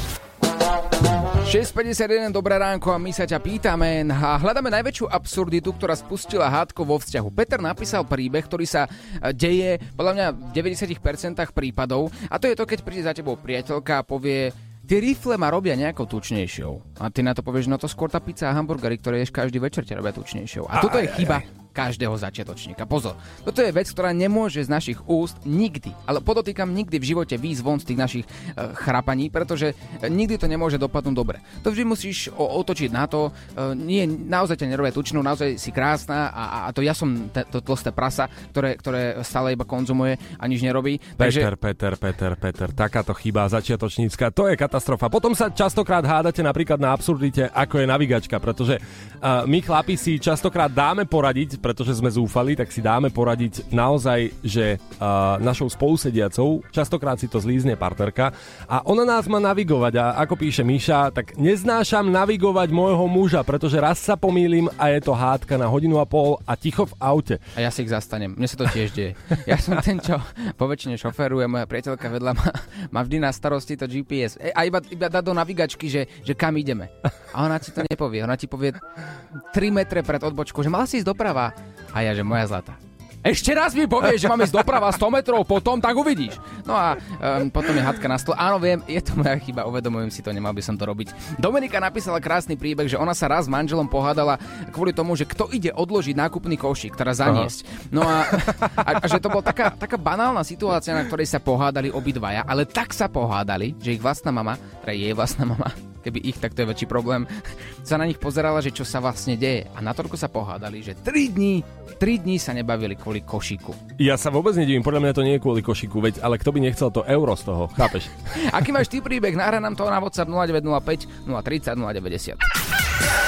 6.51, 1.44 2.32
dobré 2.32 2.56
ránko 2.56 2.96
a 2.96 3.02
my 3.04 3.12
sa 3.12 3.28
ťa 3.28 3.44
pýtame 3.44 4.08
a 4.08 4.40
hľadáme 4.40 4.72
najväčšiu 4.72 5.12
absurditu, 5.12 5.76
ktorá 5.76 6.00
spustila 6.00 6.48
hádko 6.48 6.88
vo 6.88 6.96
vzťahu. 6.96 7.28
Peter 7.36 7.60
napísal 7.60 8.08
príbeh, 8.08 8.48
ktorý 8.48 8.64
sa 8.64 8.88
e, 8.88 9.36
deje 9.36 9.76
podľa 10.00 10.14
mňa 10.16 10.28
v 10.32 10.72
90% 10.72 11.36
prípadov 11.52 12.08
a 12.32 12.40
to 12.40 12.48
je 12.48 12.56
to, 12.56 12.64
keď 12.64 12.80
príde 12.88 13.04
za 13.04 13.12
tebou 13.12 13.36
priateľka 13.36 14.00
a 14.00 14.08
povie 14.08 14.56
Tie 14.82 15.00
rifle 15.00 15.40
ma 15.40 15.48
robia 15.48 15.72
nejakou 15.78 16.04
tučnejšou. 16.04 17.00
A 17.00 17.08
ty 17.08 17.24
na 17.24 17.32
to 17.32 17.46
povieš, 17.46 17.72
no 17.72 17.80
to 17.80 17.88
skôr 17.88 18.12
tá 18.12 18.20
pizza 18.20 18.52
a 18.52 18.56
hamburgery, 18.58 19.00
ktoré 19.00 19.24
ješ 19.24 19.32
každý 19.32 19.62
večer, 19.62 19.88
ťa 19.88 20.04
robia 20.04 20.12
tučnejšou. 20.12 20.68
A 20.68 20.84
toto 20.84 21.00
je 21.00 21.08
chyba 21.16 21.61
každého 21.72 22.14
začiatočníka. 22.20 22.84
Pozor, 22.84 23.16
toto 23.48 23.64
je 23.64 23.72
vec, 23.72 23.88
ktorá 23.88 24.12
nemôže 24.12 24.62
z 24.62 24.70
našich 24.70 25.00
úst 25.08 25.40
nikdy, 25.48 25.96
ale 26.06 26.20
podotýkam 26.20 26.70
nikdy 26.70 27.00
v 27.00 27.10
živote 27.16 27.36
výjsť 27.40 27.62
von 27.64 27.80
z 27.80 27.88
tých 27.88 28.00
našich 28.00 28.26
e, 28.28 28.30
chrapaní, 28.76 29.32
pretože 29.32 29.72
e, 29.72 30.08
nikdy 30.12 30.36
to 30.36 30.52
nemôže 30.52 30.76
dopadnúť 30.76 31.16
dobre. 31.16 31.40
To 31.64 31.72
vždy 31.72 31.84
musíš 31.88 32.28
o, 32.36 32.44
otočiť 32.60 32.92
na 32.92 33.08
to, 33.08 33.32
e, 33.32 33.72
nie, 33.80 34.04
naozaj 34.06 34.60
ťa 34.60 34.68
nerobia 34.68 34.92
tučnú, 34.92 35.24
naozaj 35.24 35.56
si 35.56 35.72
krásna 35.72 36.30
a, 36.36 36.44
a, 36.68 36.70
to 36.76 36.84
ja 36.84 36.92
som 36.92 37.32
te, 37.32 37.48
to 37.48 37.64
tlsté 37.64 37.96
prasa, 37.96 38.28
ktoré, 38.52 38.76
ktoré 38.76 39.02
stále 39.24 39.56
iba 39.56 39.64
konzumuje 39.64 40.20
a 40.36 40.44
nič 40.46 40.60
nerobí. 40.60 41.00
Peter, 41.16 41.56
Peter, 41.56 41.96
Peter, 41.96 42.32
Peter, 42.36 42.70
takáto 42.76 43.16
chyba 43.16 43.48
začiatočnícka, 43.48 44.36
to 44.36 44.52
je 44.52 44.60
katastrofa. 44.60 45.08
Potom 45.08 45.32
sa 45.32 45.48
častokrát 45.48 46.04
hádate 46.04 46.44
napríklad 46.44 46.82
na 46.82 46.92
absurdite, 46.92 47.48
ako 47.48 47.80
je 47.80 47.86
navigačka, 47.88 48.36
pretože 48.42 48.76
uh, 48.78 49.48
my 49.48 49.64
chlapi 49.64 49.96
si 49.96 50.18
častokrát 50.18 50.68
dáme 50.68 51.06
poradiť 51.06 51.61
pretože 51.62 52.02
sme 52.02 52.10
zúfali, 52.10 52.58
tak 52.58 52.74
si 52.74 52.82
dáme 52.82 53.14
poradiť 53.14 53.70
naozaj, 53.70 54.34
že 54.42 54.82
uh, 54.82 55.38
našou 55.38 55.70
spolusediacou, 55.70 56.66
častokrát 56.74 57.22
si 57.22 57.30
to 57.30 57.38
zlízne 57.38 57.78
partnerka 57.78 58.34
a 58.66 58.82
ona 58.90 59.06
nás 59.06 59.30
má 59.30 59.38
navigovať 59.38 59.94
a 60.02 60.06
ako 60.26 60.42
píše 60.42 60.66
Miša, 60.66 61.14
tak 61.14 61.38
neznášam 61.38 62.10
navigovať 62.10 62.74
môjho 62.74 63.06
muža, 63.06 63.46
pretože 63.46 63.78
raz 63.78 64.02
sa 64.02 64.18
pomýlim 64.18 64.68
a 64.76 64.90
je 64.90 65.00
to 65.06 65.14
hádka 65.14 65.56
na 65.56 65.70
hodinu 65.70 66.02
a 66.02 66.06
pol 66.10 66.42
a 66.44 66.58
ticho 66.58 66.90
v 66.90 66.94
aute. 66.98 67.36
A 67.54 67.62
ja 67.62 67.70
si 67.70 67.86
ich 67.86 67.94
zastanem. 67.94 68.34
Mne 68.34 68.50
sa 68.50 68.58
to 68.58 68.66
tiež 68.66 68.90
deje. 68.98 69.14
Ja 69.46 69.62
som 69.62 69.78
ten, 69.80 70.02
čo 70.02 70.18
po 70.58 70.66
väčšine 70.66 70.98
šoféruje, 70.98 71.46
moja 71.46 71.70
priateľka 71.70 72.08
vedľa 72.10 72.32
má, 72.34 72.50
má 72.90 73.00
vždy 73.06 73.18
na 73.22 73.30
starosti 73.30 73.78
to 73.78 73.86
GPS. 73.86 74.42
E, 74.42 74.50
a 74.50 74.66
iba, 74.66 74.82
iba 74.90 75.08
dá 75.12 75.22
do 75.22 75.36
navigačky, 75.36 75.86
že, 75.92 76.10
že 76.26 76.34
kam 76.34 76.58
ideme. 76.58 76.90
A 77.32 77.48
ona 77.48 77.58
ti 77.58 77.72
to 77.72 77.82
nepovie. 77.84 78.24
Ona 78.24 78.36
ti 78.36 78.46
povie 78.48 78.76
3 78.76 79.56
metre 79.72 80.04
pred 80.04 80.22
odbočkou, 80.22 80.62
že 80.64 80.72
mala 80.72 80.86
si 80.88 81.00
ísť 81.00 81.08
doprava. 81.08 81.56
A 81.92 81.98
ja, 82.04 82.12
že 82.12 82.24
moja 82.24 82.48
zlata. 82.48 82.76
Ešte 83.22 83.54
raz 83.54 83.78
mi 83.78 83.86
povieš, 83.86 84.26
že 84.26 84.30
mám 84.30 84.42
ísť 84.42 84.50
doprava 84.50 84.90
100 84.90 85.14
metrov 85.14 85.46
potom, 85.46 85.78
tak 85.78 85.94
uvidíš. 85.94 86.42
No 86.66 86.74
a 86.74 86.98
um, 86.98 87.54
potom 87.54 87.78
je 87.78 87.84
hadka 87.86 88.10
na 88.10 88.18
stôl. 88.18 88.34
Áno, 88.34 88.58
viem, 88.58 88.82
je 88.90 88.98
to 88.98 89.14
moja 89.14 89.38
chyba, 89.38 89.70
uvedomujem 89.70 90.10
si 90.10 90.26
to, 90.26 90.34
nemal 90.34 90.50
by 90.50 90.64
som 90.66 90.74
to 90.74 90.90
robiť. 90.90 91.38
Dominika 91.38 91.78
napísala 91.78 92.18
krásny 92.18 92.58
príbeh, 92.58 92.90
že 92.90 92.98
ona 92.98 93.14
sa 93.14 93.30
raz 93.30 93.46
s 93.46 93.54
manželom 93.54 93.86
pohádala 93.86 94.42
kvôli 94.74 94.90
tomu, 94.90 95.14
že 95.14 95.30
kto 95.30 95.54
ide 95.54 95.70
odložiť 95.70 96.18
nákupný 96.18 96.58
košík, 96.58 96.98
teda 96.98 97.14
zaniesť. 97.14 97.60
Aha. 97.62 97.74
No 97.94 98.02
a, 98.02 98.26
a, 98.74 98.92
a 98.98 99.06
že 99.06 99.22
to 99.22 99.30
bola 99.30 99.46
taká, 99.46 99.70
taká 99.78 100.02
banálna 100.02 100.42
situácia, 100.42 100.98
na 100.98 101.06
ktorej 101.06 101.30
sa 101.30 101.38
pohádali 101.38 101.94
obidvaja, 101.94 102.42
ale 102.42 102.66
tak 102.66 102.90
sa 102.90 103.06
pohádali, 103.06 103.78
že 103.78 103.94
ich 103.94 104.02
vlastná 104.02 104.34
mama, 104.34 104.58
teda 104.82 104.98
jej 104.98 105.14
vlastná 105.14 105.46
mama, 105.46 105.70
keby 106.02 106.20
ich, 106.22 106.38
tak 106.42 106.58
to 106.58 106.66
je 106.66 106.72
väčší 106.74 106.88
problém, 106.90 107.30
sa 107.88 107.96
na 107.96 108.10
nich 108.10 108.18
pozerala, 108.18 108.60
že 108.60 108.74
čo 108.74 108.84
sa 108.84 109.00
vlastne 109.00 109.38
deje. 109.38 109.70
A 109.72 109.80
natoľko 109.80 110.18
sa 110.18 110.28
pohádali, 110.28 110.82
že 110.82 110.98
3 110.98 111.38
dní, 111.38 111.62
3 112.02 112.24
dní 112.26 112.42
sa 112.42 112.52
nebavili 112.52 112.98
kvôli 112.98 113.22
košíku. 113.22 114.02
Ja 114.02 114.18
sa 114.18 114.34
vôbec 114.34 114.58
nedivím, 114.58 114.82
podľa 114.82 115.02
mňa 115.06 115.14
to 115.14 115.26
nie 115.26 115.36
je 115.38 115.44
kvôli 115.46 115.62
košíku, 115.62 116.02
veď, 116.02 116.26
ale 116.26 116.42
kto 116.42 116.50
by 116.50 116.60
nechcel 116.60 116.90
to 116.90 117.06
euro 117.06 117.38
z 117.38 117.44
toho, 117.46 117.70
chápeš? 117.78 118.10
Aký 118.58 118.74
máš 118.74 118.90
ty 118.90 119.00
príbeh, 119.00 119.38
nahrá 119.38 119.62
nám 119.62 119.78
to 119.78 119.86
na 119.86 120.02
WhatsApp 120.02 120.28
0905 120.28 121.30
030 121.30 121.78
090. 121.78 122.42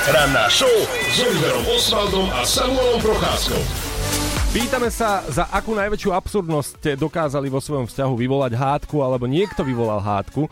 Ranná 0.03 0.51
show 0.51 0.69
s 0.89 1.17
Oliverom 1.23 1.65
Osvaldom 1.71 2.27
a 2.35 2.43
Samuelom 2.43 2.99
Procházkou. 2.99 3.92
Pýtame 4.53 4.93
sa, 4.93 5.25
za 5.33 5.49
akú 5.49 5.73
najväčšiu 5.73 6.13
absurdnosť 6.13 6.69
ste 6.77 6.91
dokázali 6.93 7.49
vo 7.49 7.57
svojom 7.57 7.89
vzťahu 7.89 8.13
vyvolať 8.13 8.53
hádku, 8.53 9.01
alebo 9.01 9.25
niekto 9.25 9.65
vyvolal 9.65 9.97
hádku. 9.97 10.45
E, 10.45 10.49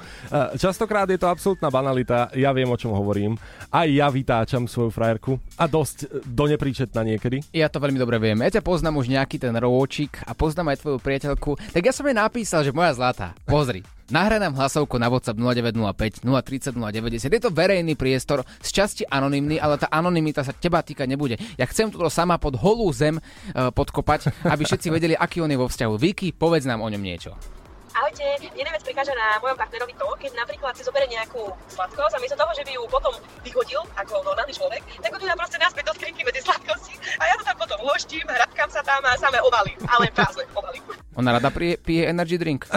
častokrát 0.58 1.06
je 1.06 1.22
to 1.22 1.30
absolútna 1.30 1.70
banalita, 1.70 2.34
ja 2.34 2.50
viem, 2.50 2.66
o 2.66 2.82
čom 2.82 2.98
hovorím. 2.98 3.38
Aj 3.70 3.86
ja 3.86 4.10
vytáčam 4.10 4.66
svoju 4.66 4.90
frajerku 4.90 5.38
a 5.54 5.70
dosť 5.70 5.98
e, 6.10 6.26
do 6.26 6.50
nepríčetna 6.50 7.06
niekedy. 7.06 7.46
Ja 7.54 7.70
to 7.70 7.78
veľmi 7.78 8.02
dobre 8.02 8.18
viem. 8.18 8.42
Ja 8.42 8.58
ťa 8.58 8.66
poznám 8.66 8.98
už 8.98 9.14
nejaký 9.14 9.38
ten 9.38 9.54
rôčik 9.54 10.18
a 10.26 10.34
poznám 10.34 10.74
aj 10.74 10.82
tvoju 10.82 10.98
priateľku. 10.98 11.62
Tak 11.70 11.86
ja 11.86 11.94
som 11.94 12.10
jej 12.10 12.18
napísal, 12.18 12.66
že 12.66 12.74
moja 12.74 12.98
zlatá, 12.98 13.38
pozri, 13.46 13.86
Nahraj 14.12 14.44
nám 14.44 14.60
hlasovku 14.60 15.00
na 15.00 15.08
WhatsApp 15.08 15.40
0905 15.40 16.28
030 16.28 16.76
090. 16.76 17.32
Je 17.32 17.42
to 17.42 17.48
verejný 17.48 17.96
priestor, 17.96 18.44
z 18.60 18.70
časti 18.76 19.04
anonymný, 19.08 19.56
ale 19.56 19.80
tá 19.80 19.88
anonymita 19.88 20.44
sa 20.44 20.52
teba 20.52 20.84
týkať 20.84 21.08
nebude. 21.08 21.40
Ja 21.56 21.64
chcem 21.64 21.88
toto 21.88 22.12
sama 22.12 22.36
pod 22.36 22.60
holú 22.60 22.92
zem 22.92 23.24
uh, 23.24 23.72
podkopať, 23.72 24.36
aby 24.44 24.68
všetci 24.68 24.88
vedeli, 24.92 25.16
aký 25.16 25.40
on 25.40 25.48
je 25.48 25.56
vo 25.56 25.72
vzťahu. 25.72 25.94
Viki, 25.96 26.36
povedz 26.36 26.68
nám 26.68 26.84
o 26.84 26.92
ňom 26.92 27.00
niečo. 27.00 27.61
Ahojte, 27.92 28.24
mne 28.56 28.64
najviac 28.72 28.84
prikáža 28.88 29.12
na 29.12 29.36
mojom 29.44 29.60
partnerovi 29.60 29.92
to, 30.00 30.08
keď 30.16 30.32
napríklad 30.40 30.72
si 30.80 30.84
zoberie 30.88 31.12
nejakú 31.12 31.44
sladkosť 31.68 32.16
a 32.16 32.20
miesto 32.24 32.40
toho, 32.40 32.52
že 32.56 32.64
by 32.64 32.72
ju 32.72 32.84
potom 32.88 33.14
vyhodil 33.44 33.84
ako 34.00 34.24
normálny 34.24 34.54
človek, 34.56 34.80
tak 35.04 35.12
ho 35.12 35.18
tu 35.20 35.28
proste 35.28 35.58
naspäť 35.60 35.84
do 35.92 35.94
skrinky 36.00 36.24
medzi 36.24 36.40
sladkosti 36.40 36.96
a 37.20 37.24
ja 37.28 37.36
to 37.36 37.44
tam 37.44 37.58
potom 37.60 37.78
uloštím, 37.84 38.24
hrabkám 38.24 38.70
sa 38.72 38.80
tam 38.80 39.04
a 39.04 39.20
samé 39.20 39.44
obalím, 39.44 39.76
ale 39.92 40.08
prázdne 40.16 40.48
obalím. 40.56 40.84
Ona 41.20 41.36
rada 41.36 41.52
pije, 41.52 41.76
pije 41.84 42.04
energy 42.08 42.40
drink. 42.40 42.64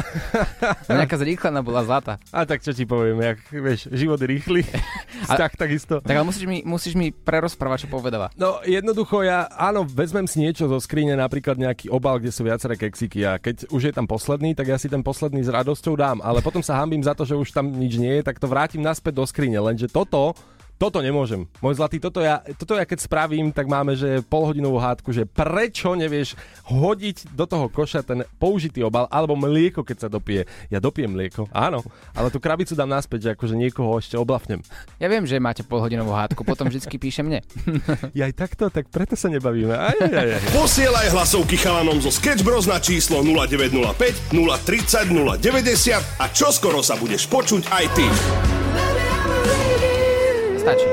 No 0.85 1.01
nejaká 1.01 1.17
zrýchlená 1.17 1.65
bola 1.65 1.81
zlata. 1.85 2.21
A 2.29 2.45
tak 2.45 2.61
čo 2.61 2.73
ti 2.77 2.85
poviem, 2.85 3.17
jak 3.21 3.39
vieš, 3.53 3.89
život 3.89 4.21
je 4.21 4.29
rýchly, 4.29 4.61
tak 5.41 5.57
takisto. 5.57 6.01
Tak 6.05 6.13
ale 6.13 6.27
musíš 6.27 6.45
mi, 6.45 6.61
musíš 6.65 6.93
mi 6.97 7.09
prerozprávať, 7.13 7.87
čo 7.87 7.89
povedala. 7.89 8.29
No 8.37 8.61
jednoducho 8.65 9.25
ja, 9.25 9.49
áno, 9.49 9.85
vezmem 9.89 10.29
si 10.29 10.45
niečo 10.45 10.69
zo 10.69 10.77
skrine, 10.81 11.17
napríklad 11.17 11.57
nejaký 11.57 11.89
obal, 11.89 12.21
kde 12.21 12.33
sú 12.33 12.45
viaceré 12.45 12.77
keksiky 12.77 13.25
a 13.25 13.41
keď 13.41 13.71
už 13.73 13.83
je 13.89 13.93
tam 13.97 14.05
posledný, 14.05 14.53
tak 14.53 14.69
ja 14.69 14.77
si 14.77 14.89
ten 14.93 15.01
posledný 15.01 15.14
s 15.15 15.49
radosťou 15.49 15.95
dám, 15.95 16.19
ale 16.21 16.43
potom 16.43 16.61
sa 16.61 16.77
hambím 16.83 17.01
za 17.01 17.15
to, 17.15 17.23
že 17.23 17.39
už 17.39 17.55
tam 17.55 17.71
nič 17.71 17.97
nie 17.97 18.21
je, 18.21 18.27
tak 18.27 18.43
to 18.43 18.51
vrátim 18.51 18.83
naspäť 18.83 19.15
do 19.17 19.25
skrine, 19.25 19.63
lenže 19.63 19.87
toto 19.87 20.35
toto 20.75 20.99
nemôžem. 20.99 21.47
Môj 21.63 21.79
zlatý, 21.79 22.03
toto 22.03 22.19
ja, 22.19 22.43
toto 22.59 22.75
ja 22.75 22.83
keď 22.83 23.07
spravím, 23.07 23.55
tak 23.55 23.71
máme, 23.71 23.95
že 23.95 24.21
polhodinovú 24.27 24.83
hádku, 24.83 25.15
že 25.15 25.23
prečo 25.25 25.95
nevieš 25.95 26.35
hodiť 26.67 27.31
do 27.33 27.47
toho 27.47 27.71
koša 27.71 28.03
ten 28.03 28.27
použitý 28.43 28.83
obal 28.83 29.07
alebo 29.09 29.39
mlieko, 29.39 29.87
keď 29.87 30.07
sa 30.07 30.09
dopije. 30.11 30.45
Ja 30.69 30.83
dopijem 30.83 31.15
mlieko, 31.15 31.47
áno, 31.55 31.81
ale 32.13 32.29
tú 32.29 32.43
krabicu 32.43 32.75
dám 32.75 32.91
naspäť, 32.91 33.31
že 33.31 33.31
akože 33.39 33.55
niekoho 33.55 33.95
ešte 33.97 34.19
oblafnem. 34.19 34.61
Ja 34.99 35.07
viem, 35.07 35.23
že 35.25 35.39
máte 35.39 35.63
polhodinovú 35.63 36.11
hádku, 36.11 36.43
potom 36.43 36.67
vždycky 36.67 36.99
píše 36.99 37.23
mne. 37.23 37.41
ja 38.19 38.27
aj 38.27 38.35
takto, 38.35 38.69
tak 38.69 38.91
preto 38.91 39.15
sa 39.15 39.31
nebavíme. 39.31 39.73
Aj, 39.73 39.95
aj, 39.95 40.13
aj, 40.13 40.29
aj. 40.37 40.43
Posielaj 40.53 41.07
hlasovky 41.15 41.55
chalanom 41.55 42.03
zo 42.03 42.11
Sketch 42.11 42.43
Bros 42.43 42.67
na 42.67 42.83
číslo 42.83 43.23
0905 43.23 44.35
030 44.35 45.11
090 45.11 46.21
a 46.21 46.25
čoskoro 46.35 46.83
sa 46.83 46.99
budeš 46.99 47.31
počuť 47.31 47.63
aj 47.71 47.85
ty. 47.95 48.07
Stačí. 50.65 50.89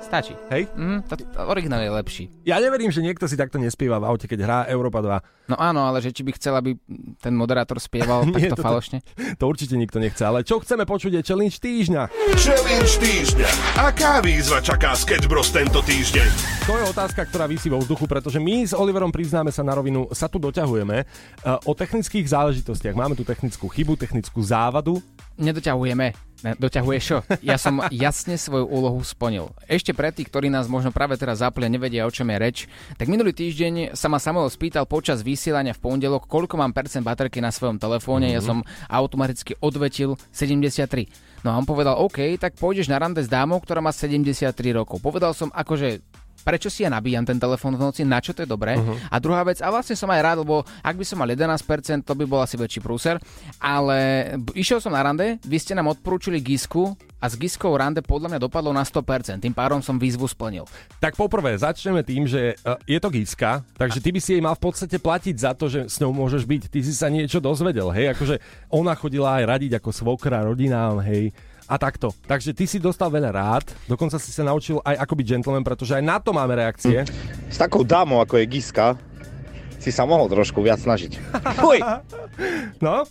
Stačí. 0.00 0.34
Hej? 0.54 0.70
Mm, 0.74 1.02
to, 1.06 1.18
to 1.18 1.38
originál 1.50 1.82
je 1.82 1.90
lepší. 1.90 2.24
Ja 2.46 2.62
neverím, 2.62 2.94
že 2.94 3.02
niekto 3.02 3.26
si 3.26 3.34
takto 3.34 3.58
nespieva 3.58 3.98
v 3.98 4.06
aute, 4.06 4.26
keď 4.26 4.38
hrá 4.42 4.58
Európa 4.70 5.02
2. 5.02 5.50
No 5.50 5.58
áno, 5.58 5.82
ale 5.82 5.98
že 5.98 6.14
či 6.14 6.22
by 6.22 6.30
chcel, 6.34 6.54
aby 6.54 6.78
ten 7.18 7.34
moderátor 7.34 7.82
spieval 7.82 8.22
Nie, 8.26 8.50
takto 8.50 8.58
toto- 8.58 8.66
falošne. 8.70 9.02
To 9.38 9.50
určite 9.50 9.74
nikto 9.74 9.98
nechce, 9.98 10.22
ale 10.22 10.46
čo 10.46 10.62
chceme 10.62 10.86
počuť 10.86 11.18
je 11.18 11.22
challenge 11.26 11.58
týždňa. 11.58 12.02
Challenge 12.38 12.94
týždňa. 13.02 13.48
Aká 13.82 14.22
výzva 14.22 14.62
čaká 14.62 14.94
Sketch 14.94 15.26
Bros 15.26 15.50
tento 15.50 15.82
týždeň? 15.82 16.30
To 16.66 16.78
je 16.78 16.84
otázka, 16.86 17.26
ktorá 17.26 17.50
vysí 17.50 17.66
vo 17.66 17.82
vzduchu, 17.82 18.06
pretože 18.06 18.38
my 18.38 18.66
s 18.66 18.74
Oliverom 18.74 19.10
priznáme 19.10 19.50
sa 19.50 19.66
na 19.66 19.74
rovinu, 19.74 20.06
sa 20.14 20.30
tu 20.30 20.38
doťahujeme 20.38 21.02
uh, 21.02 21.58
o 21.66 21.74
technických 21.74 22.30
záležitostiach. 22.30 22.94
Máme 22.94 23.18
tu 23.18 23.26
technickú 23.26 23.66
chybu, 23.66 23.98
technickú 23.98 24.38
závadu. 24.38 25.02
Nedoťahujeme. 25.40 26.30
Ne, 26.40 26.56
doťahuješ 26.56 27.04
čo? 27.04 27.18
Ja 27.44 27.60
som 27.60 27.84
jasne 27.92 28.40
svoju 28.40 28.64
úlohu 28.64 29.00
splnil. 29.04 29.52
Ešte 29.68 29.92
pre 29.92 30.08
tých, 30.08 30.32
ktorí 30.32 30.48
nás 30.48 30.72
možno 30.72 30.88
práve 30.88 31.20
teraz 31.20 31.44
zapli 31.44 31.68
a 31.68 31.72
nevedia, 31.72 32.08
o 32.08 32.12
čom 32.12 32.28
je 32.32 32.36
reč, 32.40 32.58
tak 32.96 33.12
minulý 33.12 33.36
týždeň 33.36 33.92
sa 33.92 34.08
ma 34.08 34.16
Samuel 34.16 34.48
spýtal 34.48 34.88
počas 34.88 35.20
vysielania 35.20 35.76
v 35.76 35.84
pondelok, 35.84 36.24
koľko 36.24 36.56
mám 36.56 36.72
percent 36.72 37.04
baterky 37.04 37.44
na 37.44 37.52
svojom 37.52 37.76
telefóne. 37.76 38.32
Mm-hmm. 38.32 38.40
Ja 38.40 38.44
som 38.44 38.64
automaticky 38.88 39.52
odvetil 39.60 40.16
73. 40.32 41.08
No 41.44 41.52
a 41.52 41.58
on 41.60 41.64
povedal, 41.64 41.96
OK, 42.00 42.36
tak 42.40 42.56
pôjdeš 42.56 42.88
na 42.88 43.00
rande 43.00 43.20
s 43.20 43.28
dámou, 43.28 43.60
ktorá 43.60 43.80
má 43.84 43.92
73 43.92 44.52
rokov. 44.76 45.00
Povedal 45.00 45.32
som, 45.32 45.52
akože 45.52 46.00
prečo 46.42 46.72
si 46.72 46.82
ja 46.82 46.90
nabíjam 46.90 47.24
ten 47.24 47.36
telefón 47.36 47.76
v 47.76 47.84
noci, 47.88 48.02
na 48.02 48.18
čo 48.18 48.32
to 48.32 48.42
je 48.44 48.48
dobré. 48.48 48.76
Uh-huh. 48.76 48.96
A 49.12 49.16
druhá 49.20 49.44
vec, 49.44 49.60
a 49.60 49.68
vlastne 49.68 49.94
som 49.94 50.08
aj 50.10 50.20
rád, 50.20 50.36
lebo 50.42 50.64
ak 50.80 50.96
by 50.96 51.04
som 51.04 51.20
mal 51.20 51.28
11%, 51.28 52.04
to 52.04 52.12
by 52.16 52.24
bol 52.24 52.40
asi 52.40 52.56
väčší 52.56 52.80
prúser, 52.80 53.20
ale 53.60 54.32
išiel 54.56 54.80
som 54.80 54.92
na 54.92 55.04
rande, 55.04 55.36
vy 55.44 55.56
ste 55.60 55.76
nám 55.76 55.92
odporúčili 55.92 56.40
Gisku 56.40 56.96
a 57.20 57.28
s 57.28 57.36
Giskou 57.36 57.76
rande 57.76 58.00
podľa 58.00 58.32
mňa 58.32 58.40
dopadlo 58.40 58.72
na 58.72 58.80
100%, 58.80 59.44
tým 59.44 59.52
pádom 59.52 59.84
som 59.84 60.00
výzvu 60.00 60.24
splnil. 60.24 60.64
Tak 60.98 61.20
poprvé, 61.20 61.52
začneme 61.60 62.00
tým, 62.00 62.24
že 62.24 62.56
uh, 62.64 62.80
je 62.88 62.96
to 62.96 63.12
Giska, 63.12 63.60
takže 63.76 64.00
ty 64.00 64.08
by 64.08 64.20
si 64.24 64.30
jej 64.40 64.42
mal 64.42 64.56
v 64.56 64.64
podstate 64.64 64.96
platiť 64.96 65.36
za 65.36 65.52
to, 65.52 65.68
že 65.68 65.92
s 65.92 66.00
ňou 66.00 66.16
môžeš 66.16 66.48
byť. 66.48 66.62
Ty 66.72 66.80
si 66.80 66.92
sa 66.96 67.12
niečo 67.12 67.38
dozvedel, 67.38 67.92
hej, 67.92 68.16
akože 68.16 68.40
ona 68.72 68.96
chodila 68.96 69.36
aj 69.36 69.44
radiť 69.44 69.72
ako 69.76 69.90
svokra 69.92 70.40
rodinám, 70.48 71.04
hej, 71.04 71.36
a 71.70 71.78
takto. 71.78 72.10
Takže 72.26 72.50
ty 72.50 72.66
si 72.66 72.82
dostal 72.82 73.06
veľa 73.14 73.30
rád, 73.30 73.70
dokonca 73.86 74.18
si 74.18 74.34
sa 74.34 74.42
naučil 74.42 74.82
aj 74.82 75.06
ako 75.06 75.14
byť 75.14 75.26
gentleman, 75.30 75.62
pretože 75.62 75.94
aj 75.94 76.02
na 76.02 76.18
to 76.18 76.34
máme 76.34 76.58
reakcie. 76.58 77.06
S 77.46 77.62
takou 77.62 77.86
dámou, 77.86 78.18
ako 78.18 78.42
je 78.42 78.50
Giska, 78.50 78.98
si 79.78 79.94
sa 79.94 80.02
mohol 80.02 80.26
trošku 80.26 80.58
viac 80.58 80.82
snažiť. 80.82 81.22
Fuj! 81.62 81.78
No, 82.82 83.06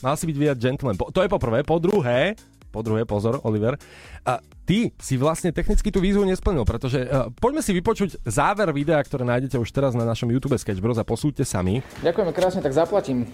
mal 0.00 0.14
si 0.16 0.24
byť 0.24 0.36
viac 0.40 0.56
gentleman. 0.56 0.96
Po, 0.96 1.12
to 1.12 1.20
je 1.20 1.28
po 1.28 1.36
prvé. 1.36 1.60
Po 1.60 1.76
druhé, 1.76 2.40
po 2.72 2.80
druhé, 2.80 3.04
pozor, 3.04 3.44
Oliver, 3.44 3.76
a 4.24 4.40
ty 4.64 4.96
si 4.96 5.20
vlastne 5.20 5.52
technicky 5.52 5.92
tú 5.92 6.00
výzvu 6.00 6.24
nesplnil, 6.24 6.64
pretože 6.64 7.04
uh, 7.04 7.28
poďme 7.36 7.60
si 7.60 7.76
vypočuť 7.76 8.24
záver 8.24 8.72
videa, 8.72 9.00
ktoré 9.04 9.28
nájdete 9.28 9.60
už 9.60 9.68
teraz 9.68 9.92
na 9.92 10.08
našom 10.08 10.32
YouTube 10.32 10.56
Sketch 10.56 10.80
Bros 10.80 10.96
a 10.96 11.04
posúďte 11.04 11.44
sami. 11.44 11.84
Ďakujeme 12.00 12.32
krásne, 12.32 12.64
tak 12.64 12.72
zaplatím. 12.72 13.28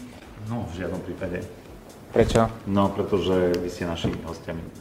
No, 0.50 0.67
v 0.69 0.85
žiadnom 0.85 1.00
prípade. 1.07 1.63
Prečo? 2.14 2.47
No, 2.71 2.94
pretože 2.94 3.59
vy 3.59 3.66
ste 3.66 3.90
našimi 3.90 4.23
hostiami. 4.23 4.62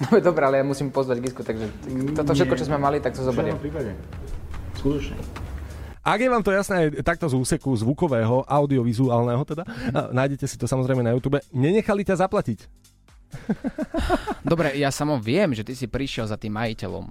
No 0.00 0.16
dobre, 0.16 0.48
ale 0.48 0.56
ja 0.56 0.64
musím 0.64 0.88
pozvať 0.88 1.20
Gisku, 1.20 1.44
takže 1.44 1.68
toto 2.16 2.32
všetko, 2.32 2.56
čo 2.56 2.64
sme 2.64 2.80
mali, 2.80 3.04
tak 3.04 3.12
to 3.12 3.20
zoberiem. 3.20 3.60
prípade. 3.60 3.92
Skutočne. 4.80 5.12
Ak 6.00 6.16
je 6.16 6.32
vám 6.32 6.40
to 6.40 6.56
jasné 6.56 6.88
aj 6.88 7.04
takto 7.04 7.28
z 7.28 7.36
úseku 7.36 7.68
zvukového, 7.76 8.48
audiovizuálneho 8.48 9.44
teda, 9.44 9.68
a 9.68 10.08
nájdete 10.08 10.48
si 10.48 10.56
to 10.56 10.64
samozrejme 10.64 11.04
na 11.04 11.12
YouTube, 11.12 11.44
nenechali 11.52 12.00
ťa 12.00 12.24
zaplatiť. 12.24 12.64
Dobre, 14.50 14.72
ja 14.80 14.88
samo 14.88 15.20
viem, 15.20 15.52
že 15.52 15.68
ty 15.68 15.76
si 15.76 15.84
prišiel 15.84 16.24
za 16.24 16.40
tým 16.40 16.56
majiteľom. 16.56 17.04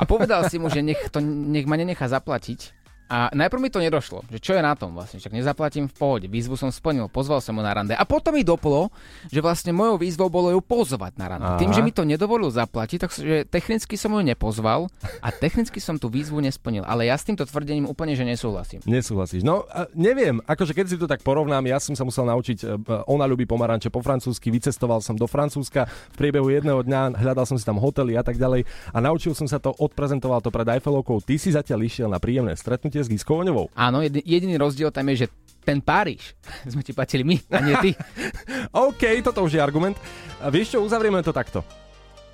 A 0.00 0.02
povedal 0.08 0.48
si 0.48 0.56
mu, 0.56 0.72
že 0.72 0.80
nech, 0.80 1.12
to, 1.12 1.20
nech 1.20 1.68
ma 1.68 1.76
nenechá 1.76 2.08
zaplatiť. 2.08 2.72
A 3.06 3.30
najprv 3.30 3.60
mi 3.62 3.70
to 3.70 3.78
nedošlo, 3.78 4.26
že 4.26 4.42
čo 4.42 4.58
je 4.58 4.62
na 4.62 4.74
tom 4.74 4.90
vlastne, 4.98 5.22
však 5.22 5.30
nezaplatím 5.30 5.86
v 5.86 5.94
pohode, 5.94 6.26
výzvu 6.26 6.58
som 6.58 6.74
splnil, 6.74 7.06
pozval 7.06 7.38
som 7.38 7.54
ho 7.54 7.62
na 7.62 7.70
rande. 7.70 7.94
A 7.94 8.02
potom 8.02 8.34
mi 8.34 8.42
doplo, 8.42 8.90
že 9.30 9.38
vlastne 9.38 9.70
mojou 9.70 9.94
výzvou 10.02 10.26
bolo 10.26 10.50
ju 10.50 10.58
pozvať 10.58 11.14
na 11.14 11.26
rande. 11.30 11.46
Aha. 11.46 11.60
Tým, 11.62 11.70
že 11.70 11.86
mi 11.86 11.94
to 11.94 12.02
nedovolil 12.02 12.50
zaplatiť, 12.50 12.98
takže 13.06 13.34
technicky 13.46 13.94
som 13.94 14.10
ju 14.10 14.26
nepozval 14.26 14.90
a 15.22 15.28
technicky 15.30 15.78
som 15.78 16.02
tú 16.02 16.10
výzvu 16.10 16.42
nesplnil. 16.42 16.82
Ale 16.82 17.06
ja 17.06 17.14
s 17.14 17.22
týmto 17.22 17.46
tvrdením 17.46 17.86
úplne 17.86 18.18
že 18.18 18.26
nesúhlasím. 18.26 18.82
Nesúhlasíš. 18.88 19.46
No, 19.46 19.62
neviem, 19.94 20.42
akože 20.42 20.74
keď 20.74 20.86
si 20.90 20.96
to 20.98 21.06
tak 21.06 21.22
porovnám, 21.22 21.62
ja 21.70 21.78
som 21.78 21.94
sa 21.94 22.02
musel 22.02 22.26
naučiť, 22.26 22.58
e, 22.64 22.66
ona 23.06 23.28
ľubí 23.28 23.46
pomaranče 23.46 23.92
po 23.92 24.02
francúzsky, 24.02 24.50
vycestoval 24.50 24.98
som 24.98 25.14
do 25.14 25.28
Francúzska 25.30 25.86
v 25.86 26.16
priebehu 26.16 26.48
jedného 26.50 26.82
dňa, 26.82 27.22
hľadal 27.22 27.46
som 27.46 27.56
si 27.60 27.62
tam 27.62 27.78
hotely 27.78 28.18
a 28.18 28.24
tak 28.24 28.40
ďalej 28.40 28.64
a 28.90 28.98
naučil 28.98 29.36
som 29.36 29.46
sa 29.46 29.60
to, 29.60 29.70
odprezentoval 29.76 30.40
to 30.40 30.50
pred 30.50 30.66
Eiffelovkou. 30.66 31.20
Ty 31.20 31.34
si 31.36 31.52
zatiaľ 31.52 31.84
išiel 31.84 32.08
na 32.08 32.16
príjemné 32.16 32.56
stretnutie 32.56 32.95
s 33.02 33.10
Giskou 33.10 33.42
Oňovou. 33.42 33.68
Áno, 33.74 34.00
jedi- 34.00 34.24
jediný 34.24 34.56
rozdiel 34.56 34.88
tam 34.94 35.08
je, 35.12 35.26
že 35.26 35.28
ten 35.66 35.82
Páriž 35.82 36.38
sme 36.72 36.86
ti 36.86 36.94
platili 36.94 37.26
my, 37.26 37.36
a 37.50 37.58
nie 37.60 37.76
ty. 37.82 37.90
OK, 38.88 39.02
toto 39.26 39.42
už 39.42 39.58
je 39.58 39.60
argument. 39.60 39.98
A 40.40 40.48
vieš 40.48 40.76
čo, 40.76 40.84
uzavrieme 40.84 41.20
to 41.20 41.34
takto. 41.34 41.66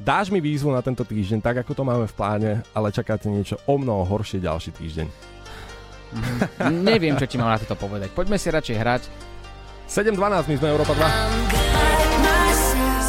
Dáš 0.03 0.35
mi 0.35 0.43
výzvu 0.43 0.75
na 0.75 0.83
tento 0.83 1.07
týždeň, 1.07 1.39
tak 1.39 1.63
ako 1.63 1.79
to 1.79 1.87
máme 1.87 2.11
v 2.11 2.17
pláne, 2.19 2.51
ale 2.75 2.91
čakáte 2.91 3.31
niečo 3.31 3.55
o 3.71 3.79
mnoho 3.79 4.03
horšie 4.03 4.43
ďalší 4.43 4.75
týždeň. 4.75 5.07
Neviem, 6.83 7.15
čo 7.17 7.31
ti 7.31 7.39
mám 7.39 7.55
na 7.55 7.63
toto 7.63 7.79
povedať. 7.79 8.11
Poďme 8.11 8.37
si 8.37 8.51
radšej 8.51 8.77
hrať. 8.77 9.03
7.12, 9.87 10.51
my 10.51 10.55
sme 10.59 10.69
Európa 10.75 10.93
2. 10.99 11.62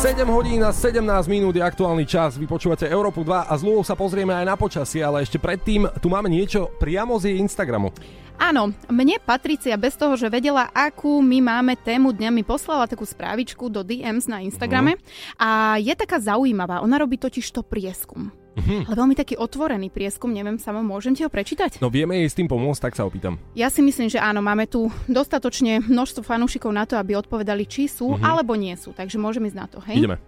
7 0.04 0.28
hodín 0.28 0.60
a 0.68 0.76
17 0.76 1.00
minút 1.32 1.56
je 1.56 1.64
aktuálny 1.64 2.04
čas. 2.04 2.36
Vy 2.36 2.44
počúvate 2.44 2.84
Európu 2.84 3.24
2 3.24 3.48
a 3.48 3.54
z 3.56 3.64
sa 3.88 3.96
pozrieme 3.96 4.36
aj 4.36 4.44
na 4.52 4.60
počasie, 4.60 5.00
ale 5.00 5.24
ešte 5.24 5.40
predtým 5.40 5.88
tu 6.04 6.12
máme 6.12 6.28
niečo 6.28 6.68
priamo 6.76 7.16
z 7.16 7.32
jej 7.32 7.40
Instagramu. 7.40 7.88
Áno, 8.36 8.76
mne 8.92 9.24
Patricia 9.24 9.80
bez 9.80 9.96
toho, 9.96 10.20
že 10.20 10.28
vedela, 10.28 10.68
akú 10.76 11.24
my 11.24 11.40
máme 11.40 11.80
tému 11.80 12.12
dňa, 12.12 12.36
mi 12.36 12.44
poslala 12.44 12.84
takú 12.84 13.08
správičku 13.08 13.72
do 13.72 13.80
DMs 13.80 14.28
na 14.28 14.44
Instagrame 14.44 15.00
a 15.40 15.80
je 15.80 15.96
taká 15.96 16.20
zaujímavá. 16.20 16.84
Ona 16.84 17.00
robí 17.00 17.16
totiž 17.16 17.48
to 17.56 17.64
prieskum. 17.64 18.43
Ale 18.58 18.96
veľmi 18.96 19.16
taký 19.18 19.34
otvorený 19.36 19.90
prieskum, 19.90 20.30
neviem 20.30 20.62
sama, 20.62 20.86
môžem 20.86 21.18
ti 21.18 21.26
ho 21.26 21.30
prečítať? 21.30 21.82
No 21.82 21.90
vieme 21.90 22.22
jej 22.22 22.30
s 22.30 22.38
tým 22.38 22.46
pomôcť, 22.46 22.90
tak 22.90 22.94
sa 22.94 23.04
opýtam. 23.04 23.42
Ja 23.58 23.74
si 23.74 23.82
myslím, 23.82 24.14
že 24.14 24.22
áno, 24.22 24.46
máme 24.46 24.70
tu 24.70 24.94
dostatočne 25.10 25.82
množstvo 25.82 26.22
fanúšikov 26.22 26.70
na 26.70 26.86
to, 26.86 26.96
aby 27.02 27.18
odpovedali, 27.18 27.66
či 27.66 27.90
sú 27.90 28.18
alebo 28.22 28.54
nie 28.54 28.78
sú, 28.78 28.94
takže 28.94 29.18
môžeme 29.18 29.50
ísť 29.50 29.58
na 29.58 29.68
to, 29.68 29.82
hej? 29.90 29.98
Ideme. 30.06 30.22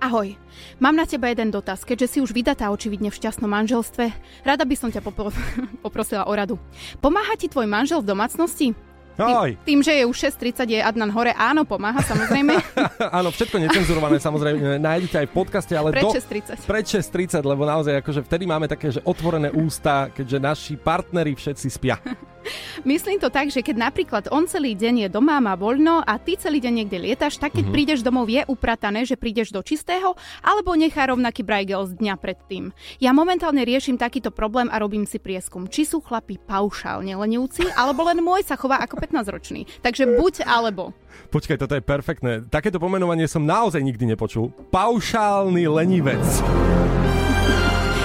Ahoj, 0.00 0.32
mám 0.80 0.96
na 0.96 1.04
teba 1.04 1.28
jeden 1.28 1.52
dotaz. 1.52 1.84
Keďže 1.84 2.08
si 2.08 2.18
už 2.24 2.32
vydatá 2.32 2.72
očividne 2.72 3.12
v 3.12 3.20
šťastnom 3.20 3.52
manželstve, 3.52 4.08
rada 4.48 4.64
by 4.64 4.72
som 4.72 4.88
ťa 4.88 5.04
popro- 5.04 5.28
poprosila 5.84 6.24
o 6.24 6.32
radu. 6.32 6.56
Pomáha 7.04 7.36
ti 7.36 7.52
tvoj 7.52 7.68
manžel 7.68 8.00
v 8.00 8.08
domácnosti? 8.08 8.72
Ahoj. 9.18 9.58
Tým, 9.66 9.80
že 9.82 9.92
je 10.00 10.04
už 10.06 10.16
6.30, 10.16 10.70
je 10.70 10.80
Adnan 10.80 11.10
hore, 11.12 11.34
áno, 11.36 11.66
pomáha 11.68 12.00
samozrejme. 12.00 12.56
Áno, 13.20 13.28
všetko 13.34 13.56
necenzurované 13.60 14.16
samozrejme 14.16 14.80
nájdete 14.80 15.16
aj 15.24 15.26
v 15.28 15.34
podcaste, 15.34 15.74
ale 15.76 15.92
Pred 15.92 16.04
do... 16.04 16.10
6.30. 16.16 16.64
Pred 16.64 16.84
6.30, 16.88 17.44
lebo 17.44 17.62
naozaj 17.68 18.00
akože 18.00 18.20
vtedy 18.24 18.44
máme 18.48 18.64
také, 18.70 18.88
že 18.94 19.04
otvorené 19.04 19.52
ústa, 19.52 20.08
keďže 20.14 20.38
naši 20.40 20.74
partneri 20.80 21.36
všetci 21.36 21.68
spia. 21.68 22.00
Myslím 22.82 23.20
to 23.20 23.28
tak, 23.28 23.52
že 23.52 23.60
keď 23.60 23.76
napríklad 23.90 24.24
on 24.32 24.48
celý 24.48 24.72
deň 24.72 25.06
je 25.06 25.08
doma, 25.12 25.38
má 25.38 25.54
voľno 25.54 26.00
a 26.00 26.16
ty 26.16 26.36
celý 26.40 26.60
deň 26.60 26.72
niekde 26.82 26.98
lietaš, 27.00 27.36
tak 27.36 27.56
keď 27.56 27.68
prídeš 27.68 28.00
domov 28.00 28.28
je 28.32 28.42
upratané, 28.48 29.04
že 29.04 29.20
prídeš 29.20 29.52
do 29.52 29.60
čistého, 29.60 30.16
alebo 30.40 30.72
nechá 30.72 31.08
rovnaký 31.08 31.44
brajgel 31.44 31.86
z 31.90 31.96
dňa 32.00 32.14
predtým. 32.16 32.72
Ja 32.98 33.12
momentálne 33.12 33.64
riešim 33.64 34.00
takýto 34.00 34.32
problém 34.32 34.72
a 34.72 34.80
robím 34.80 35.04
si 35.04 35.20
prieskum, 35.20 35.68
či 35.68 35.84
sú 35.84 36.00
chlapi 36.00 36.40
paušálne 36.40 37.12
lenivci, 37.12 37.68
alebo 37.76 38.08
len 38.08 38.24
môj 38.24 38.48
sa 38.48 38.56
chová 38.56 38.80
ako 38.80 38.96
15-ročný. 38.96 39.68
Takže 39.84 40.16
buď 40.16 40.48
alebo. 40.48 40.96
Počkaj, 41.30 41.58
toto 41.60 41.76
je 41.76 41.84
perfektné. 41.84 42.32
Takéto 42.48 42.80
pomenovanie 42.80 43.28
som 43.28 43.44
naozaj 43.44 43.82
nikdy 43.82 44.14
nepočul. 44.14 44.54
Paušálny 44.72 45.66
lenivec. 45.68 46.24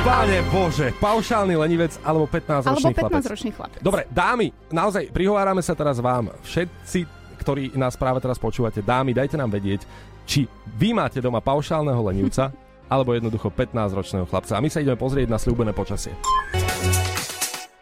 Páne 0.05 0.45
Bože, 0.53 0.93
paušálny 1.01 1.57
lenivec 1.57 1.97
alebo 2.05 2.29
15-ročný 2.29 2.93
Alebo 2.93 3.09
chlapec. 3.09 3.25
15-ročný 3.25 3.51
chlapec. 3.57 3.79
Dobre, 3.81 4.05
dámy, 4.13 4.53
naozaj 4.69 5.09
prihovárame 5.09 5.65
sa 5.65 5.73
teraz 5.73 5.97
vám, 5.97 6.29
všetci, 6.45 7.09
ktorí 7.41 7.73
nás 7.73 7.97
práve 7.97 8.21
teraz 8.21 8.37
počúvate, 8.37 8.85
dámy, 8.85 9.17
dajte 9.17 9.33
nám 9.33 9.49
vedieť, 9.49 9.81
či 10.29 10.45
vy 10.77 10.93
máte 10.93 11.17
doma 11.25 11.41
paušálneho 11.41 11.97
lenivca, 12.05 12.53
alebo 12.93 13.17
jednoducho 13.17 13.49
15-ročného 13.49 14.29
chlapca. 14.29 14.53
A 14.53 14.61
my 14.61 14.69
sa 14.69 14.85
ideme 14.85 14.93
pozrieť 14.93 15.25
na 15.25 15.41
slúbené 15.41 15.73
počasie. 15.73 16.13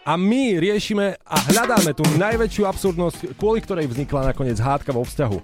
A 0.08 0.16
my 0.16 0.64
riešime 0.64 1.20
a 1.28 1.36
hľadáme 1.44 1.92
tú 1.92 2.08
najväčšiu 2.08 2.64
absurdnosť, 2.64 3.36
kvôli 3.36 3.60
ktorej 3.60 3.92
vznikla 3.92 4.32
nakoniec 4.32 4.64
hádka 4.64 4.96
vo 4.96 5.04
vzťahu. 5.04 5.38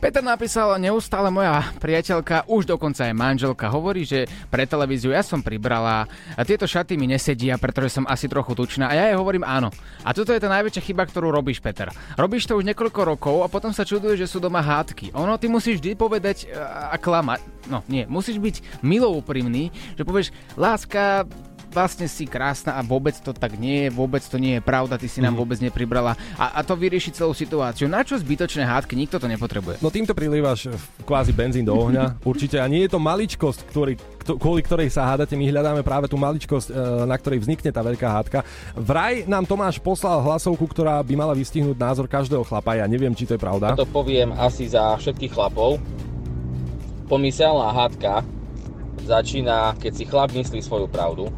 Peter 0.00 0.24
napísal, 0.24 0.80
neustále 0.80 1.28
moja 1.28 1.60
priateľka, 1.76 2.48
už 2.48 2.64
dokonca 2.64 3.04
aj 3.04 3.12
manželka, 3.12 3.68
hovorí, 3.68 4.08
že 4.08 4.24
pre 4.48 4.64
televíziu 4.64 5.12
ja 5.12 5.20
som 5.20 5.44
pribrala 5.44 6.08
a 6.32 6.40
tieto 6.40 6.64
šaty 6.64 6.96
mi 6.96 7.04
nesedia, 7.04 7.60
pretože 7.60 8.00
som 8.00 8.08
asi 8.08 8.24
trochu 8.24 8.56
tučná 8.56 8.88
a 8.88 8.96
ja 8.96 9.12
jej 9.12 9.20
hovorím 9.20 9.44
áno. 9.44 9.68
A 10.00 10.16
toto 10.16 10.32
je 10.32 10.40
tá 10.40 10.48
najväčšia 10.48 10.88
chyba, 10.88 11.04
ktorú 11.04 11.28
robíš, 11.28 11.60
Peter. 11.60 11.92
Robíš 12.16 12.48
to 12.48 12.56
už 12.56 12.64
niekoľko 12.72 13.00
rokov 13.12 13.36
a 13.44 13.52
potom 13.52 13.76
sa 13.76 13.84
čuduješ, 13.84 14.24
že 14.24 14.30
sú 14.32 14.40
doma 14.40 14.64
hádky. 14.64 15.12
Ono, 15.12 15.36
ty 15.36 15.52
musíš 15.52 15.84
vždy 15.84 15.92
povedať 16.00 16.48
e, 16.48 16.56
a 16.64 16.96
klamať. 16.96 17.68
No 17.68 17.84
nie, 17.84 18.08
musíš 18.08 18.40
byť 18.40 18.80
milo 18.80 19.12
úprimný, 19.12 19.68
že 20.00 20.08
povieš, 20.08 20.32
láska, 20.56 21.28
vlastne 21.70 22.10
si 22.10 22.26
krásna 22.26 22.74
a 22.76 22.82
vôbec 22.82 23.14
to 23.22 23.30
tak 23.30 23.54
nie 23.56 23.86
je, 23.86 23.88
vôbec 23.94 24.22
to 24.26 24.36
nie 24.36 24.58
je 24.58 24.62
pravda, 24.62 24.98
ty 24.98 25.06
si 25.06 25.22
nám 25.22 25.38
vôbec 25.38 25.56
nepribrala 25.62 26.18
a, 26.34 26.58
a 26.58 26.60
to 26.66 26.74
vyrieši 26.74 27.14
celú 27.14 27.32
situáciu. 27.32 27.86
Na 27.86 28.02
čo 28.02 28.18
zbytočné 28.18 28.66
hádky? 28.66 28.98
Nikto 28.98 29.22
to 29.22 29.30
nepotrebuje. 29.30 29.78
No 29.78 29.88
týmto 29.88 30.12
prilievaš 30.12 30.68
eh, 30.68 30.74
kvázi 31.06 31.30
benzín 31.30 31.64
do 31.64 31.72
ohňa, 31.72 32.18
určite. 32.30 32.58
A 32.58 32.66
nie 32.66 32.84
je 32.86 32.90
to 32.90 33.00
maličkosť, 33.00 33.60
ktorý, 33.70 33.94
kto- 33.96 34.36
kvôli 34.36 34.60
ktorej 34.66 34.90
sa 34.90 35.06
hádate. 35.06 35.38
My 35.38 35.46
hľadáme 35.48 35.86
práve 35.86 36.10
tú 36.10 36.18
maličkosť, 36.18 36.68
eh, 36.68 36.76
na 37.06 37.16
ktorej 37.16 37.46
vznikne 37.46 37.70
tá 37.70 37.80
veľká 37.80 38.08
hádka. 38.10 38.38
Vraj 38.74 39.24
nám 39.30 39.46
Tomáš 39.46 39.78
poslal 39.78 40.20
hlasovku, 40.20 40.66
ktorá 40.66 40.98
by 41.06 41.14
mala 41.14 41.32
vystihnúť 41.38 41.78
názor 41.78 42.10
každého 42.10 42.42
chlapa. 42.42 42.76
Ja 42.76 42.90
neviem, 42.90 43.14
či 43.14 43.24
to 43.24 43.38
je 43.38 43.40
pravda. 43.40 43.78
To 43.78 43.86
poviem 43.86 44.34
asi 44.34 44.66
za 44.66 44.98
všetkých 44.98 45.32
chlapov. 45.32 45.78
Pomyselná 47.10 47.74
hádka 47.74 48.22
začína, 49.04 49.76
keď 49.78 49.92
si 49.94 50.04
chlap 50.04 50.30
myslí 50.32 50.60
svoju 50.64 50.86
pravdu. 50.88 51.28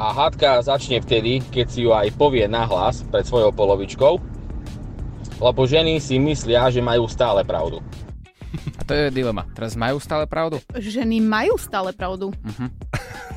A 0.00 0.16
hádka 0.16 0.64
začne 0.64 1.04
vtedy, 1.04 1.44
keď 1.52 1.66
si 1.68 1.84
ju 1.84 1.92
aj 1.92 2.16
povie 2.16 2.48
nahlas 2.48 3.04
pred 3.12 3.24
svojou 3.28 3.52
polovičkou, 3.52 4.16
lebo 5.40 5.60
ženy 5.68 6.00
si 6.00 6.16
myslia, 6.16 6.72
že 6.72 6.80
majú 6.80 7.04
stále 7.04 7.44
pravdu. 7.44 7.84
A 8.80 8.82
to 8.84 8.92
je 8.96 9.12
dilema. 9.12 9.46
Teraz 9.52 9.76
majú 9.76 10.00
stále 10.00 10.24
pravdu? 10.26 10.58
Ženy 10.72 11.20
majú 11.20 11.54
stále 11.60 11.92
pravdu. 11.92 12.32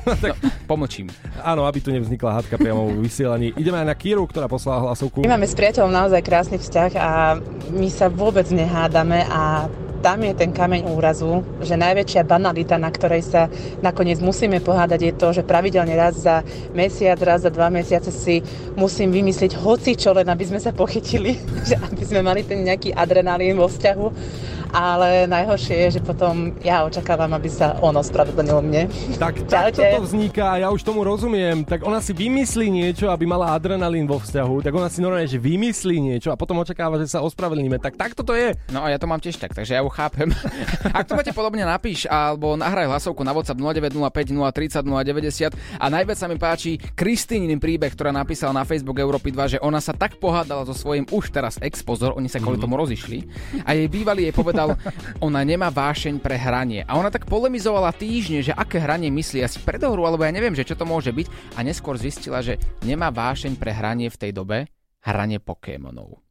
No, 0.04 0.36
pomlčím. 0.68 1.08
Áno, 1.40 1.64
aby 1.64 1.80
tu 1.80 1.88
nevznikla 1.88 2.36
hádka 2.36 2.60
priamo 2.60 2.92
vo 2.92 3.00
vysielaní. 3.00 3.56
Ideme 3.56 3.80
aj 3.80 3.88
na 3.88 3.96
Kíru, 3.96 4.28
ktorá 4.28 4.44
poslala 4.44 4.92
hlasovku. 4.92 5.24
My 5.24 5.32
máme 5.32 5.48
s 5.48 5.56
priateľom 5.56 5.88
naozaj 5.88 6.20
krásny 6.20 6.60
vzťah 6.60 6.90
a 7.00 7.40
my 7.72 7.88
sa 7.88 8.12
vôbec 8.12 8.44
nehádame 8.52 9.24
a 9.24 9.64
tam 10.04 10.20
je 10.20 10.36
ten 10.36 10.52
kameň 10.52 10.84
úrazu, 10.84 11.40
že 11.64 11.80
najväčšia 11.80 12.28
banalita, 12.28 12.76
na 12.76 12.92
ktorej 12.92 13.24
sa 13.24 13.48
nakoniec 13.80 14.20
musíme 14.20 14.60
pohádať, 14.60 15.00
je 15.00 15.12
to, 15.16 15.28
že 15.32 15.48
pravidelne 15.48 15.96
raz 15.96 16.20
za 16.20 16.44
mesiac, 16.76 17.16
raz 17.24 17.40
za 17.40 17.48
dva 17.48 17.72
mesiace 17.72 18.12
si 18.12 18.44
musím 18.76 19.08
vymyslieť 19.08 19.56
hoci 19.56 19.96
čo, 19.96 20.12
len 20.12 20.28
aby 20.28 20.44
sme 20.44 20.60
sa 20.60 20.76
pochytili, 20.76 21.40
že 21.72 21.80
aby 21.80 22.04
sme 22.04 22.20
mali 22.20 22.44
ten 22.44 22.60
nejaký 22.60 22.92
adrenalín 22.92 23.56
vo 23.56 23.64
vzťahu. 23.64 24.06
Ale 24.74 25.30
najhoršie 25.30 25.86
je, 25.86 25.88
že 25.96 26.00
potom 26.02 26.50
ja 26.58 26.82
očakávam, 26.82 27.30
aby 27.30 27.46
sa 27.46 27.78
ono 27.78 28.02
spravedlnilo 28.02 28.58
mne. 28.58 28.90
Tak 29.14 29.46
takto 29.46 29.86
to 29.86 30.02
vzniká, 30.02 30.58
ja 30.58 30.66
už 30.74 30.82
tomu 30.82 31.06
rozumiem. 31.06 31.62
Tak 31.62 31.86
ona 31.86 32.02
si 32.02 32.10
vymyslí 32.10 32.74
niečo, 32.74 33.06
aby 33.06 33.22
mala 33.22 33.54
adrenalín 33.54 34.10
vo 34.10 34.18
vzťahu, 34.18 34.66
tak 34.66 34.74
ona 34.74 34.90
si 34.90 34.98
normálne, 34.98 35.30
že 35.30 35.38
vymyslí 35.38 36.02
niečo 36.02 36.34
a 36.34 36.36
potom 36.36 36.58
očakáva, 36.58 36.98
že 36.98 37.06
sa 37.06 37.22
ospravedlníme. 37.22 37.78
Tak 37.78 37.94
takto 37.94 38.26
to 38.26 38.34
je. 38.34 38.58
No 38.74 38.82
a 38.82 38.90
ja 38.90 38.98
to 38.98 39.06
mám 39.06 39.22
tiež 39.22 39.38
tak, 39.38 39.54
takže 39.54 39.78
ja 39.78 39.80
ju 39.86 39.90
chápem. 39.94 40.34
Ak 40.98 41.06
to 41.06 41.14
máte 41.14 41.30
podobne, 41.30 41.62
napíš 41.62 42.10
alebo 42.10 42.58
nahraj 42.58 42.90
hlasovku 42.90 43.22
na 43.22 43.30
WhatsApp 43.30 43.62
0905 43.62 44.34
030 44.34 45.54
090 45.54 45.54
a 45.78 45.86
najviac 45.86 46.18
sa 46.18 46.26
mi 46.26 46.34
páči 46.34 46.82
Kristýnin 46.98 47.62
príbeh, 47.62 47.94
ktorá 47.94 48.10
napísala 48.10 48.50
na 48.50 48.66
Facebook 48.66 48.98
Európy 48.98 49.30
2, 49.30 49.54
že 49.54 49.58
ona 49.62 49.78
sa 49.78 49.94
tak 49.94 50.18
pohádala 50.18 50.66
so 50.66 50.74
svojím 50.74 51.06
už 51.14 51.30
teraz 51.30 51.62
ex, 51.62 51.86
pozor, 51.86 52.18
oni 52.18 52.26
sa 52.26 52.42
kvôli 52.42 52.58
tomu 52.58 52.74
rozišli 52.74 53.22
a 53.62 53.76
jej 53.76 53.86
bývalý 53.86 54.26
jej 54.26 54.34
povedal, 54.34 54.63
ona 55.20 55.40
nemá 55.44 55.68
vášeň 55.68 56.16
pre 56.24 56.40
hranie. 56.40 56.80
A 56.88 56.96
ona 56.96 57.12
tak 57.12 57.28
polemizovala 57.28 57.92
týždne, 57.92 58.40
že 58.40 58.56
aké 58.56 58.80
hranie 58.80 59.12
myslí 59.12 59.44
asi 59.44 59.60
predohru, 59.60 60.08
alebo 60.08 60.24
ja 60.24 60.32
neviem, 60.32 60.56
že 60.56 60.64
čo 60.64 60.78
to 60.78 60.88
môže 60.88 61.12
byť 61.12 61.56
a 61.56 61.60
neskôr 61.60 62.00
zistila, 62.00 62.40
že 62.40 62.56
nemá 62.80 63.12
vášeň 63.12 63.60
pre 63.60 63.76
hranie 63.76 64.08
v 64.08 64.16
tej 64.16 64.32
dobe 64.32 64.64
hranie 65.04 65.36
Pokémonov. 65.36 66.23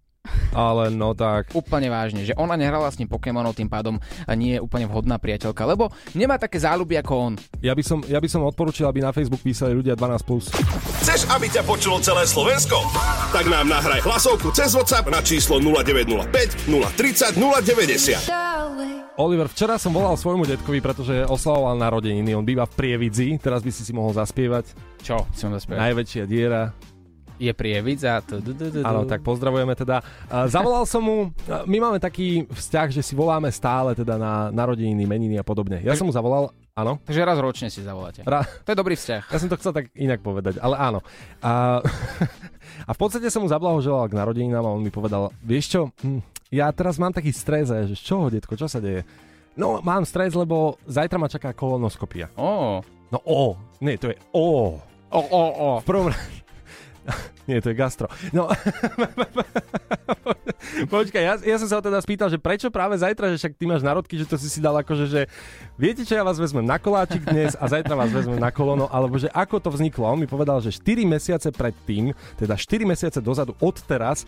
Ale 0.54 0.94
no 0.94 1.18
tak. 1.18 1.50
Úplne 1.52 1.90
vážne, 1.90 2.22
že 2.24 2.38
ona 2.38 2.54
nehrala 2.54 2.88
s 2.88 2.96
ním 3.02 3.10
Pokémonov, 3.10 3.58
tým 3.58 3.68
pádom 3.68 3.98
nie 4.38 4.56
je 4.56 4.64
úplne 4.64 4.86
vhodná 4.86 5.18
priateľka, 5.18 5.66
lebo 5.66 5.90
nemá 6.14 6.38
také 6.38 6.62
záľuby 6.62 7.02
ako 7.02 7.14
on. 7.18 7.34
Ja 7.60 7.74
by 7.74 7.84
som, 7.84 8.00
ja 8.06 8.22
by 8.22 8.30
som 8.30 8.46
odporučil, 8.46 8.86
aby 8.86 9.02
na 9.02 9.12
Facebook 9.12 9.42
písali 9.42 9.74
ľudia 9.74 9.98
12+. 9.98 10.24
Plus. 10.24 10.48
Chceš, 11.04 11.28
aby 11.36 11.52
ťa 11.52 11.68
počulo 11.68 12.00
celé 12.00 12.24
Slovensko? 12.24 12.80
Tak 13.36 13.44
nám 13.52 13.68
nahraj 13.68 14.00
hlasovku 14.08 14.56
cez 14.56 14.72
WhatsApp 14.72 15.12
na 15.12 15.20
číslo 15.20 15.60
0905 15.60 16.72
030 16.72 17.36
090. 17.36 19.20
Oliver, 19.20 19.52
včera 19.52 19.76
som 19.76 19.92
volal 19.92 20.16
svojmu 20.16 20.48
detkovi, 20.48 20.80
pretože 20.80 21.28
oslavoval 21.28 21.76
narodeniny. 21.76 22.34
On 22.34 22.46
býva 22.48 22.64
v 22.66 22.74
Prievidzi, 22.74 23.36
teraz 23.38 23.62
by 23.62 23.70
si 23.70 23.84
si 23.84 23.92
mohol 23.92 24.16
zaspievať. 24.16 24.72
Čo 25.04 25.28
si 25.36 25.44
mohol 25.46 25.60
zaspievať? 25.60 25.80
Najväčšia 25.84 26.24
diera. 26.26 26.93
Je 27.44 27.52
Prievidza. 27.52 28.24
Áno, 28.82 29.04
tak 29.04 29.20
pozdravujeme 29.20 29.76
teda. 29.76 30.00
A 30.32 30.48
Zavolal 30.48 30.88
som 30.88 31.04
mu, 31.04 31.18
a 31.44 31.64
my 31.64 31.78
máme 31.78 32.00
taký 32.00 32.48
vzťah, 32.48 32.88
že 32.90 33.04
si 33.04 33.14
voláme 33.14 33.52
stále 33.52 33.92
teda 33.92 34.16
na 34.16 34.48
narodeniny, 34.48 35.04
meniny 35.04 35.36
a 35.36 35.44
podobne. 35.44 35.84
Ja 35.84 35.92
som 35.92 36.08
mu 36.08 36.14
zavolal, 36.14 36.50
áno. 36.72 37.04
Takže 37.04 37.20
raz 37.22 37.36
ročne 37.38 37.68
si 37.68 37.84
zavoláte. 37.84 38.24
Ra- 38.24 38.48
To 38.64 38.70
je 38.70 38.78
dobrý 38.78 38.96
vzťah. 38.96 39.24
Ja 39.28 39.38
som 39.38 39.52
to 39.52 39.60
chcel 39.60 39.76
tak 39.76 39.92
inak 39.92 40.20
povedať, 40.20 40.56
ale 40.58 40.76
áno. 40.78 41.04
A, 41.40 41.84
a 42.88 42.92
v 42.92 43.00
podstate 43.00 43.28
som 43.28 43.44
mu 43.44 43.52
zablahoželal 43.52 44.08
k 44.08 44.16
narodeninám 44.16 44.64
a 44.64 44.72
on 44.72 44.80
mi 44.80 44.90
povedal, 44.90 45.36
vieš 45.40 45.66
čo, 45.70 45.82
hm, 46.00 46.24
ja 46.48 46.70
teraz 46.70 46.96
mám 46.96 47.12
taký 47.12 47.30
stres, 47.30 47.68
a 47.68 47.84
že 47.84 47.94
z 47.94 48.04
čoho, 48.06 48.32
detko, 48.32 48.56
čo 48.56 48.66
sa 48.66 48.80
deje? 48.80 49.04
No, 49.54 49.78
mám 49.80 50.02
stres, 50.02 50.32
lebo 50.32 50.80
zajtra 50.86 51.18
ma 51.18 51.28
čaká 51.28 51.52
kolonoskopia. 51.52 52.32
Ó. 52.34 52.80
No 53.10 53.18
o, 53.22 53.54
nie, 53.78 53.94
to 53.96 54.10
je 54.10 54.18
o. 54.32 54.80
V 55.78 55.86
prvom 55.86 56.10
ra- 56.10 56.18
Nie, 57.50 57.60
to 57.60 57.72
je 57.72 57.76
gastro. 57.76 58.08
No, 58.32 58.48
počkaj, 60.94 61.24
ja, 61.24 61.34
ja 61.44 61.58
som 61.60 61.68
sa 61.68 61.80
ho 61.80 61.84
teda 61.84 62.00
spýtal, 62.00 62.32
že 62.32 62.40
prečo 62.40 62.72
práve 62.72 62.96
zajtra, 62.96 63.36
že 63.36 63.38
však 63.44 63.54
ty 63.60 63.66
máš 63.68 63.84
narodky, 63.84 64.16
že 64.16 64.24
to 64.24 64.40
si 64.40 64.48
si 64.48 64.60
dal 64.64 64.76
akože, 64.80 65.06
že 65.12 65.22
viete 65.76 66.08
čo, 66.08 66.16
ja 66.16 66.24
vás 66.24 66.40
vezmem 66.40 66.64
na 66.64 66.80
koláčik 66.80 67.28
dnes 67.28 67.60
a 67.60 67.68
zajtra 67.68 67.94
vás 68.00 68.12
vezmem 68.12 68.40
na 68.40 68.50
kolono, 68.50 68.88
alebo 68.88 69.20
že 69.20 69.28
ako 69.36 69.60
to 69.60 69.70
vzniklo. 69.76 70.08
On 70.08 70.20
mi 70.20 70.28
povedal, 70.30 70.64
že 70.64 70.72
4 70.72 71.04
mesiace 71.04 71.52
predtým, 71.52 72.16
teda 72.40 72.56
4 72.56 72.88
mesiace 72.88 73.20
dozadu 73.20 73.54
od 73.60 73.76
teraz, 73.84 74.24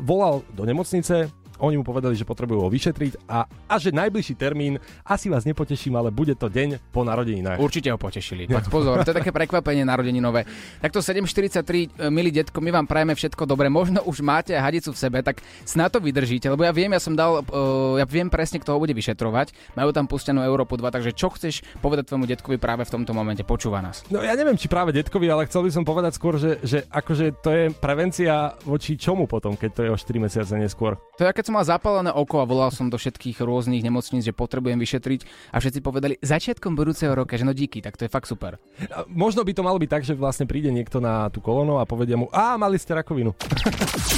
volal 0.00 0.40
do 0.56 0.64
nemocnice, 0.64 1.28
oni 1.60 1.80
mu 1.80 1.84
povedali, 1.84 2.14
že 2.16 2.28
potrebujú 2.28 2.64
ho 2.64 2.68
vyšetriť 2.70 3.28
a, 3.28 3.46
a 3.46 3.74
že 3.80 3.94
najbližší 3.94 4.34
termín, 4.36 4.76
asi 5.06 5.32
vás 5.32 5.48
nepoteším, 5.48 5.96
ale 5.96 6.12
bude 6.12 6.36
to 6.36 6.50
deň 6.50 6.80
po 6.92 7.02
narodeninách. 7.06 7.60
Určite 7.60 7.92
ho 7.92 7.98
potešili. 7.98 8.48
Tak 8.48 8.68
pozor, 8.68 9.00
to 9.04 9.12
je 9.12 9.18
také 9.18 9.32
prekvapenie 9.32 9.84
narodeninové. 9.84 10.44
Takto 10.80 11.00
7.43, 11.00 12.10
milí 12.12 12.30
detko, 12.30 12.58
my 12.60 12.70
vám 12.72 12.86
prajeme 12.88 13.16
všetko 13.16 13.48
dobre. 13.48 13.68
Možno 13.72 14.02
už 14.04 14.20
máte 14.20 14.52
hadicu 14.56 14.92
v 14.92 14.98
sebe, 14.98 15.18
tak 15.20 15.40
na 15.76 15.92
to 15.92 16.00
vydržíte, 16.00 16.48
lebo 16.48 16.64
ja 16.64 16.72
viem, 16.72 16.88
ja 16.92 17.00
som 17.00 17.12
dal, 17.12 17.44
uh, 17.44 18.00
ja 18.00 18.06
viem 18.08 18.32
presne, 18.32 18.56
kto 18.58 18.76
ho 18.76 18.78
bude 18.80 18.96
vyšetrovať. 18.96 19.76
Majú 19.76 19.90
tam 19.92 20.08
pustenú 20.08 20.40
Európu 20.40 20.80
2, 20.80 20.88
takže 20.88 21.12
čo 21.12 21.28
chceš 21.32 21.60
povedať 21.84 22.08
tvojmu 22.08 22.24
detkovi 22.24 22.56
práve 22.56 22.88
v 22.88 22.92
tomto 22.92 23.12
momente? 23.12 23.44
Počúva 23.44 23.84
nás. 23.84 24.02
No 24.08 24.24
ja 24.24 24.32
neviem, 24.32 24.56
či 24.56 24.72
práve 24.72 24.96
detkovi, 24.96 25.28
ale 25.28 25.44
chcel 25.46 25.68
by 25.68 25.70
som 25.72 25.84
povedať 25.84 26.12
skôr, 26.16 26.40
že, 26.40 26.58
že 26.64 26.88
akože 26.88 27.44
to 27.44 27.50
je 27.52 27.64
prevencia 27.76 28.56
voči 28.64 28.96
čomu 28.96 29.28
potom, 29.28 29.54
keď 29.54 29.70
to 29.70 29.80
je 29.84 29.90
o 29.92 29.98
4 29.98 30.24
mesiace 30.24 30.52
neskôr. 30.56 30.96
To 31.20 31.24
je, 31.24 31.32
keď 31.32 31.45
som 31.46 31.54
mal 31.54 31.62
zapálené 31.62 32.10
oko 32.10 32.42
a 32.42 32.48
volal 32.48 32.74
som 32.74 32.90
do 32.90 32.98
všetkých 32.98 33.38
rôznych 33.38 33.86
nemocníc, 33.86 34.26
že 34.26 34.34
potrebujem 34.34 34.82
vyšetriť 34.82 35.54
a 35.54 35.62
všetci 35.62 35.78
povedali 35.78 36.18
začiatkom 36.18 36.74
budúceho 36.74 37.14
roka, 37.14 37.38
že 37.38 37.46
no 37.46 37.54
díky, 37.54 37.78
tak 37.78 37.94
to 37.94 38.04
je 38.04 38.10
fakt 38.10 38.26
super. 38.26 38.58
A 38.90 39.06
možno 39.06 39.46
by 39.46 39.54
to 39.54 39.62
malo 39.62 39.78
byť 39.78 39.90
tak, 39.90 40.02
že 40.02 40.18
vlastne 40.18 40.50
príde 40.50 40.74
niekto 40.74 40.98
na 40.98 41.30
tú 41.30 41.38
kolónu 41.38 41.78
a 41.78 41.86
povedia 41.86 42.18
mu, 42.18 42.26
a 42.34 42.58
mali 42.58 42.82
ste 42.82 42.98
rakovinu. 42.98 43.30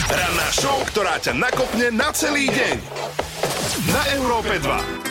Ranná 0.08 0.48
show, 0.56 0.80
ktorá 0.88 1.20
ťa 1.20 1.36
nakopne 1.36 1.92
na 1.92 2.08
celý 2.16 2.48
deň. 2.48 2.76
Na 3.92 4.02
Európe 4.16 4.56
2. 4.56 5.07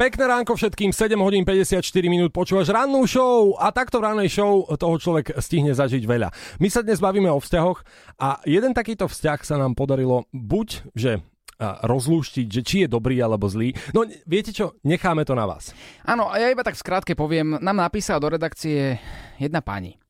Pekné 0.00 0.32
ránko 0.32 0.56
všetkým, 0.56 0.96
7 0.96 1.12
hodín 1.20 1.44
54 1.44 1.84
minút 2.08 2.32
počúvaš 2.32 2.72
rannú 2.72 3.04
show 3.04 3.52
a 3.60 3.68
takto 3.68 4.00
v 4.00 4.08
rannej 4.08 4.32
show 4.32 4.64
toho 4.80 4.96
človek 4.96 5.36
stihne 5.36 5.76
zažiť 5.76 6.08
veľa. 6.08 6.32
My 6.56 6.72
sa 6.72 6.80
dnes 6.80 7.04
bavíme 7.04 7.28
o 7.28 7.36
vzťahoch 7.36 7.84
a 8.16 8.40
jeden 8.48 8.72
takýto 8.72 9.12
vzťah 9.12 9.44
sa 9.44 9.60
nám 9.60 9.76
podarilo 9.76 10.24
buď, 10.32 10.88
že 10.96 11.20
rozlúštiť, 11.60 12.46
že 12.48 12.64
či 12.64 12.76
je 12.80 12.88
dobrý 12.88 13.20
alebo 13.20 13.44
zlý. 13.44 13.76
No 13.92 14.08
viete 14.24 14.56
čo, 14.56 14.80
necháme 14.88 15.28
to 15.28 15.36
na 15.36 15.44
vás. 15.44 15.76
Áno, 16.08 16.32
a 16.32 16.40
ja 16.40 16.48
iba 16.48 16.64
tak 16.64 16.80
skrátke 16.80 17.12
poviem, 17.12 17.60
nám 17.60 17.84
napísala 17.84 18.24
do 18.24 18.32
redakcie 18.32 18.96
jedna 19.36 19.60
pani. 19.60 20.00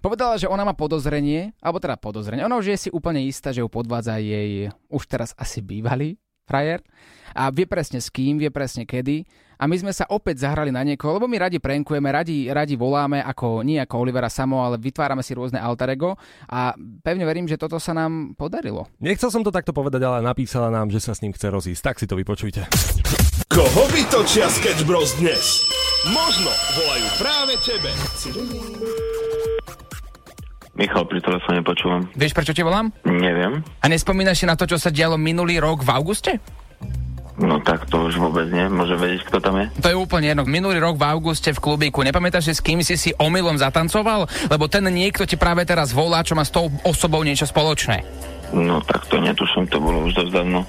Povedala, 0.00 0.40
že 0.40 0.48
ona 0.48 0.64
má 0.64 0.72
podozrenie, 0.72 1.52
alebo 1.60 1.84
teda 1.84 2.00
podozrenie, 2.00 2.48
ona 2.48 2.56
už 2.56 2.72
je 2.72 2.88
si 2.88 2.88
úplne 2.88 3.20
istá, 3.20 3.52
že 3.52 3.60
ju 3.60 3.68
podvádza 3.68 4.16
jej 4.24 4.72
už 4.88 5.04
teraz 5.04 5.36
asi 5.36 5.60
bývalý 5.60 6.16
frajer 6.44 6.80
a 7.34 7.50
vie 7.50 7.66
presne 7.66 7.98
s 7.98 8.12
kým, 8.12 8.38
vie 8.38 8.52
presne 8.52 8.86
kedy 8.86 9.26
a 9.58 9.64
my 9.70 9.76
sme 9.78 9.92
sa 9.94 10.04
opäť 10.10 10.44
zahrali 10.44 10.74
na 10.74 10.82
niekoho, 10.82 11.16
lebo 11.18 11.30
my 11.30 11.38
radi 11.38 11.62
prankujeme, 11.62 12.10
radi, 12.10 12.50
radi 12.50 12.74
voláme 12.74 13.22
ako, 13.22 13.62
nie 13.62 13.78
ako 13.78 13.94
Olivera 14.02 14.28
Samo, 14.28 14.66
ale 14.66 14.76
vytvárame 14.82 15.22
si 15.22 15.32
rôzne 15.32 15.62
alter 15.62 15.94
ego 15.94 16.18
a 16.50 16.74
pevne 16.76 17.24
verím, 17.24 17.46
že 17.46 17.58
toto 17.58 17.78
sa 17.78 17.94
nám 17.94 18.34
podarilo. 18.34 18.90
Nechcel 18.98 19.30
som 19.30 19.46
to 19.46 19.54
takto 19.54 19.70
povedať, 19.70 20.02
ale 20.04 20.20
napísala 20.20 20.68
nám, 20.68 20.90
že 20.90 21.00
sa 21.00 21.14
s 21.14 21.22
ním 21.22 21.32
chce 21.32 21.48
rozísť. 21.50 21.82
Tak 21.82 21.96
si 22.02 22.06
to 22.10 22.18
vypočujte. 22.18 22.66
Koho 23.46 23.84
vytočia 23.94 24.50
Sketch 24.50 24.82
Bros 24.84 25.14
dnes? 25.22 25.62
Možno 26.10 26.50
volajú 26.76 27.06
práve 27.16 27.54
tebe. 27.64 27.90
Michal, 30.74 31.06
pri 31.06 31.22
telefóne 31.22 31.62
počúvam. 31.62 32.10
Vieš, 32.18 32.34
prečo 32.34 32.50
te 32.50 32.66
volám? 32.66 32.90
Neviem. 33.06 33.62
A 33.78 33.86
nespomínaš 33.86 34.42
si 34.42 34.46
na 34.46 34.58
to, 34.58 34.66
čo 34.66 34.74
sa 34.74 34.90
dialo 34.90 35.14
minulý 35.14 35.62
rok 35.62 35.86
v 35.86 35.90
auguste? 35.94 36.42
No 37.34 37.58
tak 37.62 37.90
to 37.90 38.10
už 38.10 38.18
vôbec 38.18 38.46
nie. 38.50 38.66
Môže 38.70 38.94
vedieť, 38.94 39.26
kto 39.26 39.38
tam 39.42 39.58
je? 39.58 39.66
To 39.82 39.90
je 39.90 39.96
úplne 39.98 40.30
jedno. 40.30 40.46
Minulý 40.46 40.78
rok 40.78 40.98
v 40.98 41.06
auguste 41.06 41.50
v 41.50 41.58
klubíku. 41.58 42.02
Nepamätáš, 42.06 42.50
že 42.50 42.58
s 42.58 42.62
kým 42.62 42.82
si 42.82 42.94
si 42.94 43.10
omylom 43.14 43.58
zatancoval? 43.58 44.30
Lebo 44.50 44.70
ten 44.70 44.86
niekto 44.86 45.26
ti 45.26 45.34
práve 45.34 45.66
teraz 45.66 45.90
volá, 45.90 46.22
čo 46.22 46.38
má 46.38 46.46
s 46.46 46.54
tou 46.54 46.70
osobou 46.86 47.22
niečo 47.26 47.46
spoločné. 47.46 48.06
No 48.54 48.78
tak 48.82 49.06
to 49.10 49.18
netuším, 49.18 49.66
to 49.66 49.82
bolo 49.82 50.06
už 50.06 50.14
dosť 50.14 50.30
dávno. 50.30 50.62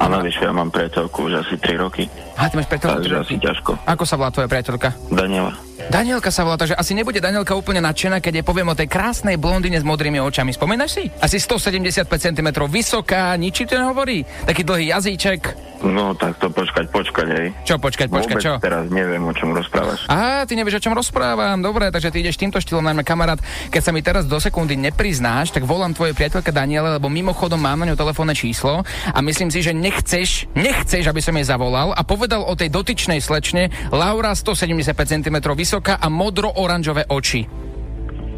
A 0.00 0.08
navyše 0.08 0.44
ja 0.44 0.52
mám 0.52 0.68
priateľku 0.68 1.32
už 1.32 1.46
asi 1.46 1.54
3 1.56 1.80
roky. 1.80 2.04
A 2.36 2.48
ty 2.48 2.60
máš 2.60 2.68
priateľku 2.68 3.04
Takže 3.04 3.16
asi 3.22 3.34
ťažko. 3.40 3.70
Ako 3.88 4.04
sa 4.04 4.16
volá 4.20 4.28
tvoja 4.32 4.48
priateľka? 4.48 4.92
Daniela. 5.08 5.52
Danielka 5.90 6.30
sa 6.30 6.46
volá, 6.46 6.54
takže 6.54 6.78
asi 6.78 6.94
nebude 6.94 7.18
Danielka 7.18 7.56
úplne 7.58 7.82
nadšená, 7.82 8.22
keď 8.22 8.40
jej 8.40 8.46
poviem 8.46 8.70
o 8.70 8.78
tej 8.78 8.86
krásnej 8.86 9.34
blondine 9.40 9.80
s 9.80 9.84
modrými 9.86 10.22
očami. 10.22 10.54
Spomínaš 10.54 10.90
si? 11.00 11.04
Asi 11.18 11.42
175 11.42 12.06
cm 12.06 12.48
vysoká, 12.70 13.34
nič 13.34 13.66
to 13.66 13.74
nehovorí? 13.74 14.22
Taký 14.46 14.62
dlhý 14.62 14.94
jazyček. 14.94 15.72
No 15.82 16.14
tak 16.14 16.38
to 16.38 16.46
počkať, 16.46 16.86
počkať, 16.94 17.26
hej. 17.34 17.46
Čo 17.66 17.74
počkať, 17.82 18.06
počkať, 18.06 18.38
Vôbec 18.38 18.46
čo? 18.46 18.54
teraz 18.62 18.86
neviem, 18.86 19.18
o 19.26 19.34
čom 19.34 19.50
rozprávaš. 19.50 20.06
Á, 20.06 20.46
ty 20.46 20.54
nevieš, 20.54 20.78
o 20.78 20.84
čom 20.86 20.94
rozprávam. 20.94 21.58
Dobre, 21.58 21.90
takže 21.90 22.14
ty 22.14 22.22
ideš 22.22 22.38
týmto 22.38 22.62
štýlom, 22.62 22.86
najmä 22.86 23.02
kamarát. 23.02 23.42
Keď 23.66 23.82
sa 23.82 23.90
mi 23.90 23.98
teraz 23.98 24.30
do 24.30 24.38
sekundy 24.38 24.78
nepriznáš, 24.78 25.50
tak 25.50 25.66
volám 25.66 25.90
tvojej 25.90 26.14
priateľke 26.14 26.54
Daniele, 26.54 27.02
lebo 27.02 27.10
mimochodom 27.10 27.58
mám 27.58 27.82
na 27.82 27.90
ňu 27.90 27.98
telefónne 27.98 28.30
číslo 28.30 28.86
a 29.10 29.18
myslím 29.26 29.50
si, 29.50 29.58
že 29.58 29.74
nechceš, 29.74 30.46
nechceš, 30.54 31.10
aby 31.10 31.18
som 31.18 31.34
jej 31.34 31.50
zavolal 31.50 31.90
a 31.98 32.06
povedal 32.06 32.46
o 32.46 32.54
tej 32.54 32.70
dotyčnej 32.70 33.18
slečne 33.18 33.66
Laura 33.90 34.38
175 34.38 34.86
cm 34.94 35.36
vysoká 35.72 35.96
a 35.96 36.12
modro-oranžové 36.12 37.08
oči. 37.08 37.48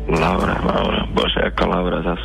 Laura, 0.06 0.54
Laura, 0.62 1.02
bože, 1.10 1.42
aká 1.42 1.66
Laura 1.66 1.98
zas. 2.06 2.22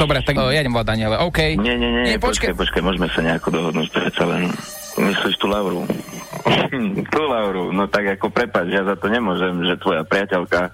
Dobre, 0.00 0.24
tak 0.24 0.40
o, 0.40 0.48
ja 0.48 0.64
idem 0.64 0.72
volať 0.72 0.88
Daniele, 0.88 1.20
OK. 1.20 1.60
Nie, 1.60 1.76
nie, 1.76 1.92
nie, 1.92 2.02
Nie, 2.08 2.16
počkaj, 2.16 2.56
počkaj, 2.56 2.80
môžeme 2.80 3.12
sa 3.12 3.20
nejako 3.20 3.52
dohodnúť, 3.52 3.92
predsa 3.92 4.24
len. 4.24 4.48
Myslíš 4.96 5.36
tú 5.36 5.52
Lauru? 5.52 5.84
tú 7.12 7.20
Lauru, 7.28 7.76
no 7.76 7.84
tak 7.92 8.16
ako 8.16 8.32
prepač, 8.32 8.72
ja 8.72 8.88
za 8.88 8.96
to 8.96 9.12
nemôžem, 9.12 9.52
že 9.68 9.76
tvoja 9.76 10.00
priateľka 10.00 10.72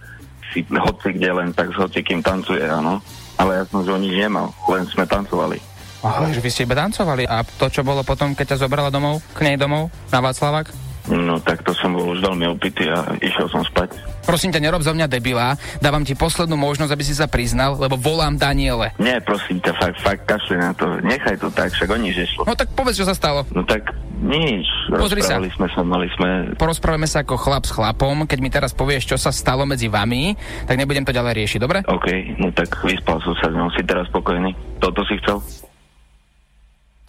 si 0.55 0.62
hoci 0.70 1.11
kde 1.11 1.31
len 1.35 1.50
tak 1.50 1.74
s 1.74 1.83
hocikým 1.83 2.22
tancuje, 2.22 2.62
áno. 2.62 3.02
Ale 3.42 3.59
ja 3.59 3.64
som 3.66 3.83
z 3.83 3.90
nič 3.98 4.22
nemal, 4.22 4.55
len 4.70 4.87
sme 4.87 5.02
tancovali. 5.02 5.59
Aha, 6.07 6.31
že 6.31 6.38
vy 6.38 6.46
ste 6.46 6.62
iba 6.62 6.78
tancovali. 6.78 7.26
A 7.26 7.42
to, 7.42 7.66
čo 7.66 7.83
bolo 7.83 8.07
potom, 8.07 8.38
keď 8.38 8.55
ťa 8.55 8.70
zobrala 8.70 8.94
domov, 8.94 9.18
k 9.35 9.50
nej 9.50 9.59
domov, 9.59 9.90
na 10.14 10.22
Václavák? 10.22 10.91
No 11.11 11.35
tak 11.43 11.67
to 11.67 11.75
som 11.75 11.99
bol 11.99 12.15
už 12.15 12.23
veľmi 12.23 12.47
opitý 12.47 12.87
a 12.87 13.03
išiel 13.19 13.51
som 13.51 13.67
spať. 13.67 13.91
Prosím 14.23 14.55
ťa, 14.55 14.62
nerob 14.62 14.87
zo 14.87 14.95
mňa 14.95 15.11
debila. 15.11 15.59
Dávam 15.83 16.07
ti 16.07 16.15
poslednú 16.15 16.55
možnosť, 16.55 16.95
aby 16.95 17.03
si 17.03 17.11
sa 17.11 17.27
priznal, 17.27 17.75
lebo 17.75 17.99
volám 17.99 18.38
Daniele. 18.38 18.95
Nie, 19.03 19.19
prosím 19.19 19.59
ťa, 19.59 19.75
fakt, 19.83 19.99
fakt 19.99 20.23
kašli 20.31 20.62
na 20.62 20.71
to. 20.79 20.87
Nechaj 21.03 21.43
to 21.43 21.51
tak, 21.51 21.75
však 21.75 21.91
o 21.91 21.99
nič 21.99 22.15
nešlo. 22.23 22.47
No 22.47 22.55
tak 22.55 22.71
povedz, 22.79 23.03
čo 23.03 23.07
sa 23.09 23.19
stalo. 23.19 23.43
No 23.51 23.67
tak 23.67 23.91
nič. 24.23 24.62
Pozri 24.95 25.27
sa. 25.27 25.43
Sme 25.43 25.67
sa, 25.75 25.83
mali 25.83 26.07
sme... 26.15 26.55
Porozprávame 26.55 27.11
sa 27.11 27.27
ako 27.27 27.35
chlap 27.35 27.67
s 27.67 27.75
chlapom. 27.75 28.23
Keď 28.31 28.38
mi 28.38 28.51
teraz 28.55 28.71
povieš, 28.71 29.11
čo 29.11 29.19
sa 29.19 29.35
stalo 29.35 29.67
medzi 29.67 29.91
vami, 29.91 30.38
tak 30.71 30.79
nebudem 30.79 31.03
to 31.03 31.11
ďalej 31.11 31.43
riešiť, 31.43 31.59
dobre? 31.59 31.83
OK, 31.83 32.38
no 32.38 32.55
tak 32.55 32.71
vyspal 32.87 33.19
som 33.27 33.35
sa 33.43 33.51
s 33.51 33.55
ňou, 33.59 33.67
si 33.75 33.83
teraz 33.83 34.07
spokojný. 34.07 34.55
Toto 34.79 35.03
si 35.03 35.19
chcel? 35.19 35.43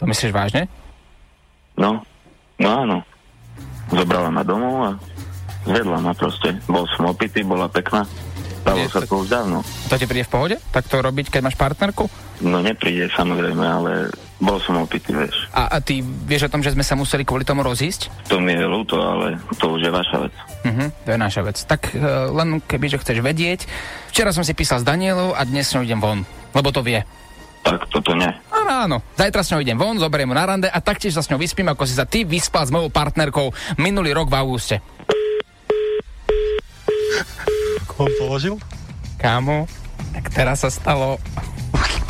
To 0.02 0.04
myslíš 0.10 0.34
vážne? 0.34 0.66
No, 1.78 2.02
no 2.58 2.68
áno. 2.74 2.98
Zobrala 3.94 4.28
ma 4.28 4.42
domov 4.42 4.76
a 4.82 4.90
Zvedla 5.64 5.96
ma 5.96 6.12
proste. 6.12 6.60
Bol 6.68 6.84
som 6.92 7.08
opitý, 7.08 7.40
bola 7.40 7.72
pekná. 7.72 8.04
Stalo 8.64 8.84
sa 8.88 9.00
to 9.04 9.20
už 9.20 9.28
dávno. 9.28 9.60
To 9.92 9.96
ti 9.96 10.08
príde 10.08 10.24
v 10.24 10.32
pohode? 10.32 10.56
Tak 10.72 10.88
to 10.88 11.00
robiť, 11.00 11.28
keď 11.28 11.40
máš 11.44 11.56
partnerku? 11.56 12.08
No 12.40 12.64
nepríde 12.64 13.12
samozrejme, 13.12 13.60
ale 13.60 14.08
bol 14.40 14.56
som 14.60 14.80
opitý, 14.80 15.12
vieš. 15.12 15.48
A, 15.52 15.68
a 15.68 15.76
ty 15.84 16.00
vieš 16.00 16.48
o 16.48 16.52
tom, 16.52 16.64
že 16.64 16.72
sme 16.72 16.84
sa 16.84 16.96
museli 16.96 17.28
kvôli 17.28 17.44
tomu 17.44 17.60
rozísť? 17.60 18.28
To 18.32 18.40
mi 18.40 18.56
je 18.56 18.64
ľúto, 18.64 18.96
ale 19.00 19.36
to 19.60 19.76
už 19.76 19.88
je 19.88 19.92
vaša 19.92 20.16
vec. 20.28 20.34
Mhm, 20.64 20.86
to 21.04 21.08
je 21.12 21.18
naša 21.20 21.42
vec. 21.44 21.56
Tak 21.60 21.80
uh, 21.92 22.32
len 22.32 22.60
keby, 22.64 22.86
že 22.88 23.00
chceš 23.00 23.20
vedieť, 23.20 23.68
včera 24.12 24.32
som 24.32 24.44
si 24.44 24.56
písal 24.56 24.80
s 24.80 24.88
Danielou 24.88 25.36
a 25.36 25.44
dnes 25.44 25.68
s 25.68 25.72
ňou 25.76 25.84
idem 25.84 26.00
von, 26.00 26.24
lebo 26.56 26.68
to 26.72 26.80
vie. 26.80 27.04
Tak 27.64 27.88
toto 27.88 28.12
nie. 28.12 28.28
Áno, 28.52 28.72
áno. 28.84 28.96
Zajtra 29.16 29.40
s 29.40 29.50
ňou 29.56 29.64
idem 29.64 29.80
von, 29.80 29.96
zoberiem 29.96 30.28
ju 30.28 30.36
na 30.36 30.44
rande 30.44 30.68
a 30.68 30.78
taktiež 30.84 31.16
sa 31.16 31.24
s 31.24 31.32
ňou 31.32 31.40
vyspím, 31.40 31.72
ako 31.72 31.88
si 31.88 31.96
sa 31.96 32.04
ty 32.04 32.28
vyspal 32.28 32.68
s 32.68 32.70
mojou 32.70 32.92
partnerkou 32.92 33.50
minulý 33.80 34.12
rok 34.12 34.28
v 34.28 34.36
auguste. 34.36 34.76
On 37.96 38.10
položil? 38.20 38.60
Kámo, 39.16 39.64
tak 40.12 40.28
teraz 40.34 40.66
sa 40.66 40.70
stalo... 40.70 41.16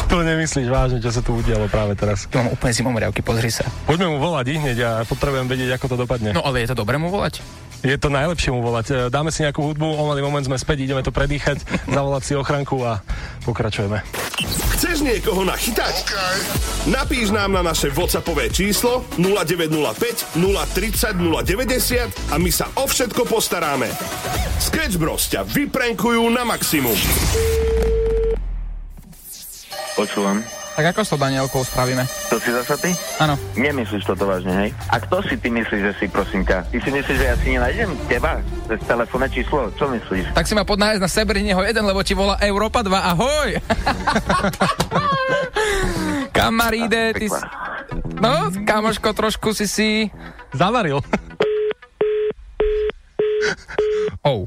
To 0.05 0.21
nemyslíš 0.21 0.69
vážne, 0.69 0.99
čo 1.01 1.09
sa 1.09 1.25
tu 1.25 1.33
udialo 1.38 1.64
práve 1.67 1.97
teraz. 1.97 2.29
Tu 2.29 2.37
mám 2.37 2.53
úplne 2.53 2.77
zimomriavky, 2.77 3.25
pozri 3.25 3.49
sa. 3.49 3.64
Poďme 3.88 4.14
mu 4.14 4.19
volať 4.21 4.53
hneď 4.53 4.79
a 4.85 4.90
potrebujem 5.09 5.49
vedieť, 5.49 5.81
ako 5.81 5.87
to 5.90 5.97
dopadne. 6.05 6.31
No 6.37 6.45
ale 6.45 6.61
je 6.61 6.71
to 6.71 6.77
dobré 6.77 7.01
mu 7.01 7.09
volať? 7.09 7.40
Je 7.85 8.01
to 8.01 8.09
najlepšie 8.09 8.49
mu 8.49 8.64
volať. 8.64 8.87
E, 8.88 8.92
Dáme 9.12 9.29
si 9.29 9.44
nejakú 9.44 9.61
hudbu, 9.61 9.85
o 9.85 10.03
malý 10.09 10.25
moment 10.25 10.40
sme 10.40 10.57
späť, 10.57 10.88
ideme 10.88 11.05
to 11.05 11.12
predýchať, 11.12 11.61
zavolať 11.85 12.23
si 12.25 12.33
ochranku 12.33 12.81
a 12.81 13.05
pokračujeme. 13.44 14.01
Chceš 14.75 15.05
niekoho 15.05 15.44
nachytať? 15.44 16.09
Napíš 16.88 17.29
nám 17.31 17.53
na 17.53 17.62
naše 17.62 17.92
WhatsAppové 17.92 18.49
číslo 18.49 19.05
0905 19.20 20.33
030 20.33 21.20
090 21.20 22.33
a 22.33 22.37
my 22.40 22.51
sa 22.51 22.73
o 22.81 22.88
všetko 22.88 23.29
postaráme. 23.29 23.92
Sketch 24.59 24.97
Bros 24.97 25.29
ťa 25.29 25.44
vyprenkujú 25.44 26.25
na 26.33 26.42
maximum. 26.49 26.97
Počúvam. 29.94 30.63
Tak 30.74 30.90
ako 30.90 31.06
s 31.06 31.10
tou 31.14 31.22
Danielkou 31.22 31.62
spravíme? 31.62 32.02
To 32.34 32.42
si 32.42 32.50
zasa 32.50 32.74
ty? 32.74 32.90
Áno. 33.22 33.38
Nemyslíš 33.54 34.10
toto 34.10 34.26
vážne, 34.26 34.50
hej? 34.58 34.70
A 34.90 34.98
kto 34.98 35.22
si 35.22 35.38
ty 35.38 35.46
myslíš, 35.46 35.80
že 35.87 35.92
si, 36.02 36.10
prosím 36.10 36.42
ťa? 36.42 36.66
Ty 36.66 36.78
si 36.82 36.90
myslíš, 36.90 37.14
že 37.14 37.26
ja 37.30 37.38
si 37.38 37.54
nenájdem 37.54 37.94
teba? 38.10 38.42
Cez 38.66 38.82
telefónne 38.82 39.30
číslo? 39.30 39.70
Čo 39.78 39.87
myslíš? 39.94 40.34
Tak 40.34 40.50
si 40.50 40.58
ma 40.58 40.66
pod 40.66 40.82
nájsť 40.82 40.98
na 40.98 41.06
Sebrineho 41.06 41.62
jeden, 41.62 41.87
lebo 41.87 42.02
ti 42.02 42.18
volá 42.18 42.42
Európa 42.42 42.82
2. 42.82 42.90
Ahoj! 42.90 43.54
Kamaríde, 46.37 47.22
ty 47.22 47.30
si... 47.30 47.42
No, 48.18 48.50
kamoško, 48.66 49.14
trošku 49.14 49.54
si 49.54 49.70
si... 49.70 50.10
Zavaril. 50.50 50.98
Oh. 54.26 54.42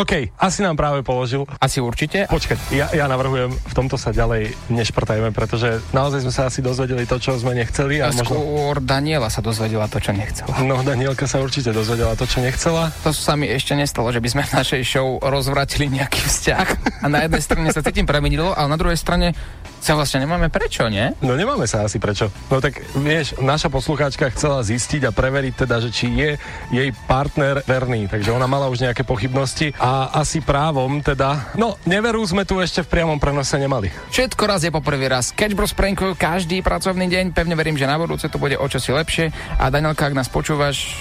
OK, 0.00 0.32
asi 0.40 0.64
nám 0.64 0.80
práve 0.80 1.04
položil. 1.04 1.44
Asi 1.60 1.76
určite. 1.76 2.24
Počkaj, 2.24 2.72
ja, 2.72 2.88
ja 2.88 3.04
navrhujem, 3.04 3.52
v 3.52 3.74
tomto 3.76 4.00
sa 4.00 4.16
ďalej 4.16 4.56
nešprtajme, 4.72 5.28
pretože 5.36 5.84
naozaj 5.92 6.24
sme 6.24 6.32
sa 6.32 6.48
asi 6.48 6.64
dozvedeli 6.64 7.04
to, 7.04 7.20
čo 7.20 7.36
sme 7.36 7.52
nechceli. 7.52 8.00
A, 8.00 8.08
A 8.08 8.16
možno... 8.16 8.24
skôr 8.24 8.80
Daniela 8.80 9.28
sa 9.28 9.44
dozvedela 9.44 9.92
to, 9.92 10.00
čo 10.00 10.16
nechcela. 10.16 10.56
No, 10.64 10.80
Danielka 10.80 11.28
sa 11.28 11.36
určite 11.44 11.76
dozvedela 11.76 12.16
to, 12.16 12.24
čo 12.24 12.40
nechcela. 12.40 12.88
To 13.04 13.12
sa 13.12 13.36
mi 13.36 13.44
ešte 13.52 13.76
nestalo, 13.76 14.08
že 14.08 14.24
by 14.24 14.28
sme 14.32 14.42
v 14.48 14.52
našej 14.56 14.82
show 14.88 15.20
rozvratili 15.20 15.92
nejaký 15.92 16.24
vzťah. 16.24 16.66
A 17.04 17.06
na 17.12 17.28
jednej 17.28 17.42
strane 17.44 17.68
sa 17.68 17.84
cítim 17.84 18.08
premenilo, 18.08 18.56
ale 18.56 18.72
na 18.72 18.80
druhej 18.80 18.96
strane 18.96 19.36
sa 19.80 19.96
vlastne 19.96 20.22
nemáme 20.22 20.52
prečo, 20.52 20.86
nie? 20.92 21.10
No 21.24 21.34
nemáme 21.34 21.64
sa 21.64 21.88
asi 21.88 21.96
prečo. 21.96 22.28
No 22.52 22.60
tak 22.60 22.78
vieš, 23.00 23.36
naša 23.40 23.72
poslucháčka 23.72 24.28
chcela 24.30 24.60
zistiť 24.60 25.08
a 25.08 25.10
preveriť 25.10 25.54
teda, 25.64 25.76
že 25.80 25.90
či 25.90 26.06
je 26.12 26.30
jej 26.68 26.88
partner 27.08 27.64
verný. 27.64 28.06
Takže 28.06 28.30
ona 28.30 28.44
mala 28.44 28.68
už 28.68 28.84
nejaké 28.84 29.02
pochybnosti 29.02 29.72
a 29.80 30.12
asi 30.20 30.44
právom 30.44 31.00
teda, 31.00 31.56
no 31.56 31.80
neveru 31.88 32.20
sme 32.28 32.44
tu 32.44 32.60
ešte 32.60 32.84
v 32.84 32.92
priamom 32.92 33.16
prenose 33.16 33.56
nemali. 33.56 33.88
Všetko 34.12 34.42
raz 34.44 34.60
je 34.62 34.70
po 34.70 34.84
prvý 34.84 35.08
raz. 35.08 35.32
Catch 35.32 35.56
Bros 35.56 35.72
prankujú 35.72 36.12
každý 36.14 36.60
pracovný 36.60 37.08
deň. 37.08 37.32
Pevne 37.32 37.56
verím, 37.56 37.80
že 37.80 37.88
na 37.88 37.96
budúce 37.96 38.28
to 38.28 38.36
bude 38.36 38.60
o 38.60 38.66
čosi 38.68 38.92
lepšie. 38.92 39.32
A 39.56 39.72
Danielka, 39.72 40.06
ak 40.06 40.14
nás 40.14 40.28
počúvaš, 40.28 40.92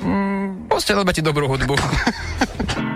mm, 0.00 0.70
ti 1.14 1.22
dobrú 1.22 1.50
hudbu. 1.50 1.74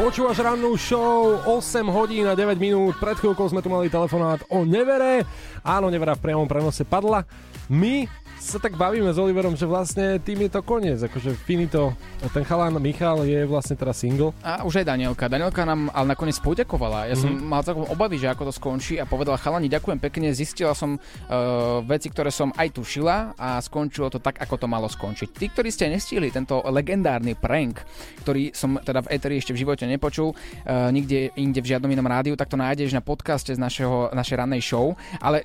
Počúvaš 0.00 0.40
rannú 0.40 0.72
show 0.80 1.36
8 1.44 1.84
hodín 1.92 2.24
a 2.24 2.32
9 2.32 2.56
minút. 2.56 2.96
Pred 2.96 3.20
chvíľkou 3.20 3.44
sme 3.52 3.60
tu 3.60 3.68
mali 3.68 3.92
telefonát 3.92 4.40
o 4.48 4.64
nevere. 4.64 5.28
Áno, 5.60 5.92
nevera 5.92 6.16
v 6.16 6.24
priamom 6.24 6.48
prenose 6.48 6.80
padla. 6.88 7.28
My 7.68 8.08
sa 8.40 8.56
tak 8.56 8.72
bavíme 8.74 9.12
s 9.12 9.20
Oliverom, 9.20 9.52
že 9.52 9.68
vlastne 9.68 10.16
tým 10.16 10.48
je 10.48 10.50
to 10.50 10.64
koniec, 10.64 10.96
akože 10.96 11.36
finito. 11.36 11.92
A 12.24 12.26
ten 12.32 12.40
chalán 12.40 12.72
Michal 12.80 13.28
je 13.28 13.44
vlastne 13.44 13.76
teraz 13.76 14.00
single. 14.00 14.32
A 14.40 14.64
už 14.64 14.80
aj 14.80 14.88
Danielka. 14.88 15.28
Danielka 15.28 15.68
nám 15.68 15.92
ale 15.92 16.16
nakoniec 16.16 16.40
poďakovala. 16.40 17.04
Ja 17.06 17.20
som 17.20 17.36
Mhm. 17.36 17.44
mal 17.44 17.60
celkom 17.60 17.84
obavy, 17.84 18.16
že 18.16 18.32
ako 18.32 18.48
to 18.48 18.52
skončí 18.56 18.96
a 18.96 19.04
povedala 19.04 19.36
chalani, 19.36 19.68
ďakujem 19.68 20.00
pekne, 20.00 20.32
zistila 20.32 20.72
som 20.72 20.96
uh, 20.96 21.84
veci, 21.84 22.08
ktoré 22.08 22.32
som 22.32 22.48
aj 22.56 22.80
tušila 22.80 23.36
a 23.36 23.60
skončilo 23.60 24.08
to 24.08 24.16
tak, 24.16 24.40
ako 24.40 24.56
to 24.56 24.66
malo 24.66 24.88
skončiť. 24.88 25.28
Tí, 25.36 25.46
ktorí 25.52 25.68
ste 25.68 25.92
nestihli 25.92 26.32
tento 26.32 26.64
legendárny 26.64 27.36
prank, 27.36 27.84
ktorý 28.24 28.56
som 28.56 28.80
teda 28.80 29.04
v 29.04 29.20
Eteri 29.20 29.36
ešte 29.36 29.52
v 29.52 29.68
živote 29.68 29.84
nepočul, 29.84 30.32
uh, 30.32 30.88
nikde 30.88 31.28
inde 31.36 31.60
v 31.60 31.76
žiadnom 31.76 31.92
inom 31.92 32.08
rádiu, 32.08 32.40
tak 32.40 32.48
to 32.48 32.56
nájdeš 32.56 32.96
na 32.96 33.04
podcaste 33.04 33.52
z 33.52 33.60
našeho, 33.60 34.16
našej 34.16 34.36
rannej 34.40 34.64
show. 34.64 34.96
Ale 35.20 35.44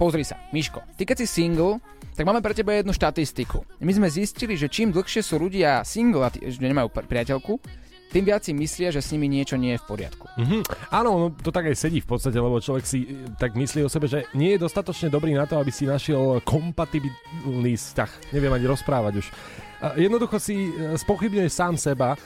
pozri 0.00 0.24
sa, 0.24 0.40
Miško, 0.56 0.80
ty 0.96 1.04
keď 1.04 1.20
si 1.20 1.26
single, 1.28 1.76
tak 2.16 2.24
máme 2.24 2.40
pre 2.40 2.56
teba 2.56 2.72
jednu 2.72 2.96
štatistiku. 2.96 3.60
My 3.84 3.92
sme 3.92 4.08
zistili, 4.08 4.56
že 4.56 4.72
čím 4.72 4.96
dlhšie 4.96 5.20
sú 5.20 5.36
ľudia 5.36 5.84
single 5.84 6.24
a 6.24 6.32
tí, 6.32 6.40
že 6.40 6.56
nemajú 6.56 6.88
pri- 6.88 7.04
priateľku, 7.04 7.60
tým 8.10 8.26
viac 8.26 8.42
si 8.42 8.50
myslia, 8.50 8.90
že 8.90 8.98
s 8.98 9.12
nimi 9.14 9.30
niečo 9.30 9.54
nie 9.54 9.76
je 9.76 9.82
v 9.84 9.86
poriadku. 9.86 10.26
Mhm. 10.40 10.56
Áno, 10.90 11.10
no, 11.20 11.26
to 11.30 11.52
tak 11.52 11.68
aj 11.68 11.78
sedí 11.78 12.00
v 12.02 12.08
podstate, 12.10 12.40
lebo 12.40 12.58
človek 12.58 12.82
si 12.88 13.06
e, 13.06 13.28
tak 13.38 13.54
myslí 13.54 13.86
o 13.86 13.92
sebe, 13.92 14.10
že 14.10 14.26
nie 14.34 14.56
je 14.56 14.64
dostatočne 14.64 15.12
dobrý 15.12 15.36
na 15.36 15.46
to, 15.46 15.60
aby 15.60 15.70
si 15.70 15.86
našiel 15.86 16.42
kompatibilný 16.42 17.78
vzťah. 17.78 18.34
Neviem 18.34 18.50
ani 18.56 18.66
rozprávať 18.66 19.22
už. 19.22 19.26
Jednoducho 20.00 20.36
si 20.42 20.74
e, 20.74 20.98
spochybňuješ 20.98 21.52
sám 21.54 21.74
seba 21.78 22.18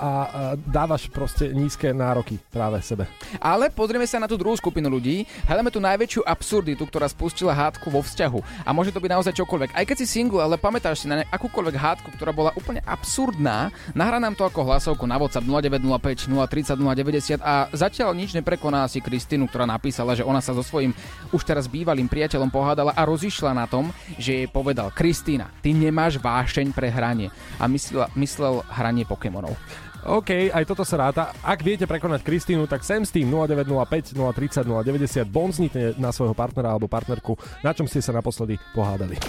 a 0.00 0.10
dávaš 0.56 1.12
proste 1.12 1.52
nízke 1.52 1.92
nároky 1.92 2.40
práve 2.48 2.80
sebe. 2.80 3.04
Ale 3.36 3.68
pozrieme 3.68 4.08
sa 4.08 4.16
na 4.16 4.24
tú 4.24 4.40
druhú 4.40 4.56
skupinu 4.56 4.88
ľudí. 4.88 5.28
Hľadáme 5.44 5.68
tú 5.68 5.76
najväčšiu 5.84 6.24
absurditu, 6.24 6.88
ktorá 6.88 7.04
spustila 7.04 7.52
hádku 7.52 7.92
vo 7.92 8.00
vzťahu. 8.00 8.64
A 8.64 8.72
môže 8.72 8.88
to 8.90 9.04
byť 9.04 9.10
naozaj 9.12 9.36
čokoľvek. 9.36 9.76
Aj 9.76 9.84
keď 9.84 9.96
si 10.00 10.06
single, 10.08 10.40
ale 10.40 10.56
pamätáš 10.56 11.04
si 11.04 11.06
na 11.06 11.20
akúkoľvek 11.28 11.76
hádku, 11.76 12.08
ktorá 12.16 12.32
bola 12.32 12.56
úplne 12.56 12.80
absurdná, 12.88 13.68
nahrá 13.92 14.16
nám 14.16 14.32
to 14.32 14.48
ako 14.48 14.64
hlasovku 14.64 15.04
na 15.04 15.20
WhatsApp 15.20 15.44
0905 15.44 16.32
030 16.32 16.80
090 16.80 17.44
a 17.44 17.68
zatiaľ 17.76 18.16
nič 18.16 18.32
neprekoná 18.32 18.88
si 18.88 19.04
Kristínu, 19.04 19.44
ktorá 19.52 19.68
napísala, 19.68 20.16
že 20.16 20.24
ona 20.24 20.40
sa 20.40 20.56
so 20.56 20.64
svojím 20.64 20.96
už 21.36 21.44
teraz 21.44 21.68
bývalým 21.68 22.08
priateľom 22.08 22.48
pohádala 22.48 22.96
a 22.96 23.02
rozišla 23.04 23.52
na 23.52 23.68
tom, 23.68 23.92
že 24.16 24.44
jej 24.44 24.48
povedal 24.48 24.88
Kristína, 24.94 25.52
ty 25.60 25.76
nemáš 25.76 26.16
vášeň 26.22 26.72
pre 26.72 26.88
hranie. 26.88 27.28
A 27.60 27.68
myslel, 27.68 28.08
myslel 28.16 28.64
hranie 28.70 29.04
Pokémonov. 29.04 29.58
OK, 30.06 30.48
aj 30.48 30.64
toto 30.64 30.84
sa 30.86 30.96
ráta. 30.96 31.36
Ak 31.44 31.60
viete 31.60 31.84
prekonať 31.84 32.24
Kristínu, 32.24 32.64
tak 32.64 32.80
sem 32.86 33.04
s 33.04 33.12
tým 33.12 33.28
0905 33.28 34.16
030 34.16 34.64
090 34.64 35.28
bonznite 35.28 35.94
na 36.00 36.14
svojho 36.14 36.32
partnera 36.32 36.72
alebo 36.72 36.88
partnerku, 36.88 37.36
na 37.60 37.76
čom 37.76 37.84
ste 37.84 38.00
sa 38.00 38.16
naposledy 38.16 38.56
pohádali. 38.72 39.20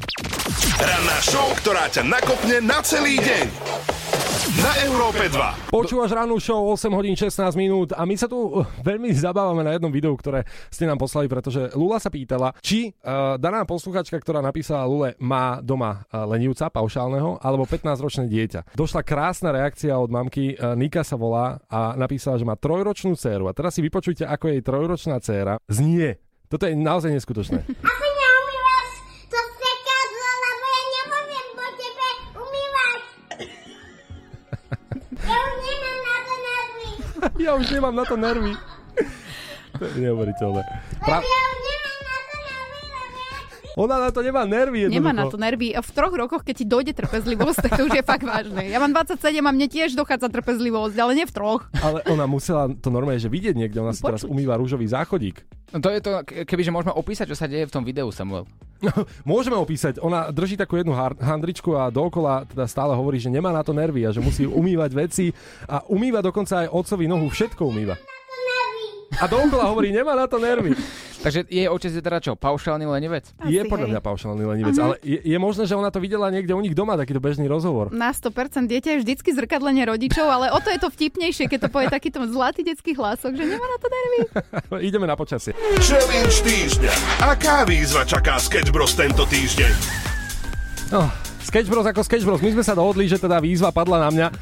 Ranná 0.80 1.18
show, 1.22 1.52
ktorá 1.60 1.92
ťa 1.92 2.08
nakopne 2.08 2.58
na 2.64 2.80
celý 2.82 3.20
deň. 3.20 3.46
Na 4.60 4.74
Európe 4.84 5.32
2. 5.32 5.72
Počúvaš 5.72 6.12
rannú 6.12 6.36
show 6.36 6.60
8 6.76 6.92
hodín 6.92 7.16
16 7.16 7.56
minút 7.56 7.96
a 7.96 8.04
my 8.04 8.20
sa 8.20 8.28
tu 8.28 8.36
uh, 8.36 8.68
veľmi 8.84 9.08
zabávame 9.16 9.64
na 9.64 9.78
jednom 9.78 9.88
videu, 9.94 10.12
ktoré 10.12 10.44
ste 10.68 10.84
nám 10.84 11.00
poslali, 11.00 11.32
pretože 11.32 11.72
Lula 11.72 12.04
sa 12.04 12.12
pýtala, 12.12 12.52
či 12.60 12.92
uh, 12.92 13.40
daná 13.40 13.64
posluchačka, 13.64 14.20
ktorá 14.20 14.44
napísala 14.44 14.84
Lule, 14.90 15.16
má 15.24 15.64
doma 15.64 16.04
uh, 16.10 16.28
lenivca 16.28 16.68
paušálneho 16.68 17.40
alebo 17.40 17.64
15-ročné 17.64 18.28
dieťa. 18.28 18.76
Došla 18.76 19.08
krásna 19.08 19.56
reakcia 19.56 19.96
od 19.96 20.12
mamky, 20.12 20.60
Nika 20.78 21.02
sa 21.02 21.18
volá 21.18 21.58
a 21.66 21.98
napísala, 21.98 22.38
že 22.38 22.46
má 22.46 22.54
trojročnú 22.54 23.18
dceru. 23.18 23.50
A 23.50 23.58
teraz 23.58 23.74
si 23.74 23.82
vypočujte, 23.82 24.24
ako 24.24 24.54
jej 24.54 24.62
trojročná 24.62 25.18
dcéra 25.18 25.58
znie. 25.66 26.22
Toto 26.48 26.70
je 26.70 26.78
naozaj 26.78 27.18
neskutočné. 27.18 27.66
Nervy. 35.22 36.90
ja 37.38 37.54
už 37.54 37.70
nemám 37.70 37.96
na 37.96 38.06
to 38.06 38.18
nervy. 38.18 38.54
to 39.78 39.84
je 39.86 39.94
neuveriteľné. 40.02 40.62
Pra- 41.02 41.41
Ona 43.82 43.98
na 43.98 44.10
to 44.14 44.22
nemá 44.22 44.46
nervy 44.46 44.86
jednoducho. 44.86 45.02
Nemá 45.02 45.12
na 45.12 45.26
to 45.26 45.42
nervy. 45.42 45.74
V 45.74 45.90
troch 45.90 46.14
rokoch, 46.14 46.46
keď 46.46 46.56
ti 46.62 46.66
dojde 46.66 46.94
trpezlivosť, 46.94 47.58
tak 47.66 47.72
to 47.82 47.90
už 47.90 47.98
je 47.98 48.04
fakt 48.06 48.22
vážne. 48.22 48.70
Ja 48.70 48.78
mám 48.78 48.94
27 48.94 49.18
a 49.42 49.50
mne 49.50 49.66
tiež 49.66 49.98
dochádza 49.98 50.30
trpezlivosť, 50.30 50.96
ale 50.96 51.12
nie 51.18 51.26
v 51.26 51.34
troch. 51.34 51.66
Ale 51.82 52.06
ona 52.06 52.30
musela 52.30 52.70
to 52.70 52.94
normálne, 52.94 53.18
že 53.18 53.26
vidieť 53.26 53.58
niekde, 53.58 53.82
ona 53.82 53.90
si 53.92 54.06
teraz 54.06 54.22
umýva 54.22 54.54
rúžový 54.56 54.86
záchodík. 54.86 55.42
No 55.72 55.80
to 55.80 55.90
je 55.90 56.00
to, 56.04 56.12
ke- 56.28 56.44
kebyže 56.44 56.70
môžeme 56.70 56.94
opísať, 56.94 57.32
čo 57.32 57.38
sa 57.40 57.48
deje 57.48 57.64
v 57.66 57.74
tom 57.74 57.82
videu, 57.82 58.06
Samuel. 58.12 58.44
Môžeme 59.24 59.56
opísať. 59.56 60.02
Ona 60.02 60.34
drží 60.34 60.58
takú 60.58 60.76
jednu 60.76 60.92
handričku 60.98 61.78
a 61.78 61.88
dookola 61.88 62.50
teda 62.50 62.66
stále 62.66 62.92
hovorí, 62.98 63.22
že 63.22 63.30
nemá 63.30 63.54
na 63.54 63.62
to 63.64 63.72
nervy 63.72 64.04
a 64.04 64.12
že 64.12 64.20
musí 64.20 64.44
umývať 64.44 64.92
veci 64.94 65.26
a 65.70 65.86
umýva 65.88 66.20
dokonca 66.20 66.66
aj 66.66 66.74
otcovi 66.74 67.06
nohu, 67.06 67.30
všetko 67.30 67.62
umýva. 67.62 67.96
A 69.22 69.28
dookola 69.30 69.70
hovorí, 69.70 69.94
nemá 69.94 70.18
na 70.18 70.26
to 70.26 70.42
nervy. 70.42 70.74
Takže 71.22 71.46
jej 71.46 71.66
otec 71.66 71.92
je 71.92 72.02
teda 72.02 72.18
čo, 72.20 72.34
paušálny 72.34 72.84
lenivec? 72.84 73.30
je 73.44 73.62
podľa 73.64 73.88
mňa 73.88 74.02
paušálny 74.02 74.44
lenivec, 74.44 74.74
Mhm. 74.74 74.82
ale 74.82 74.96
je, 75.00 75.20
je 75.22 75.38
možné, 75.38 75.64
že 75.64 75.74
ona 75.74 75.88
to 75.88 75.98
videla 75.98 76.28
niekde 76.28 76.50
u 76.50 76.60
nich 76.60 76.74
doma, 76.74 76.94
takýto 76.96 77.18
bežný 77.18 77.46
rozhovor. 77.46 77.90
Na 77.92 78.10
100% 78.10 78.34
dieťa 78.66 78.90
je 78.92 79.02
vždycky 79.02 79.30
zrkadlenie 79.32 79.86
rodičov, 79.86 80.26
ale 80.26 80.50
o 80.50 80.58
to 80.58 80.68
je 80.68 80.78
to 80.78 80.90
vtipnejšie, 80.90 81.46
keď 81.46 81.60
to 81.60 81.70
povie 81.70 81.88
takýto 81.88 82.26
zlatý 82.26 82.62
detský 82.62 82.92
hlások, 82.92 83.34
že 83.34 83.44
nemá 83.48 83.64
na 83.64 83.78
to 83.78 83.88
nervy. 83.88 84.20
Ideme 84.90 85.06
na 85.06 85.14
počasie. 85.14 85.54
Challenge 85.80 86.36
týždňa. 86.36 86.94
Aká 87.24 87.64
výzva 87.64 88.02
čaká 88.02 88.36
Sketch 88.36 88.70
Bros 88.70 88.92
tento 88.92 89.24
týždeň? 89.24 89.74
Oh, 90.92 91.08
Sketch 91.52 91.68
Bros 91.68 91.84
ako 91.84 92.00
Sketch 92.08 92.24
Bros. 92.24 92.40
My 92.40 92.56
sme 92.56 92.64
sa 92.64 92.72
dohodli, 92.72 93.12
že 93.12 93.20
teda 93.20 93.44
výzva 93.44 93.76
padla 93.76 94.08
na 94.08 94.10
mňa, 94.10 94.28
eh, 94.32 94.36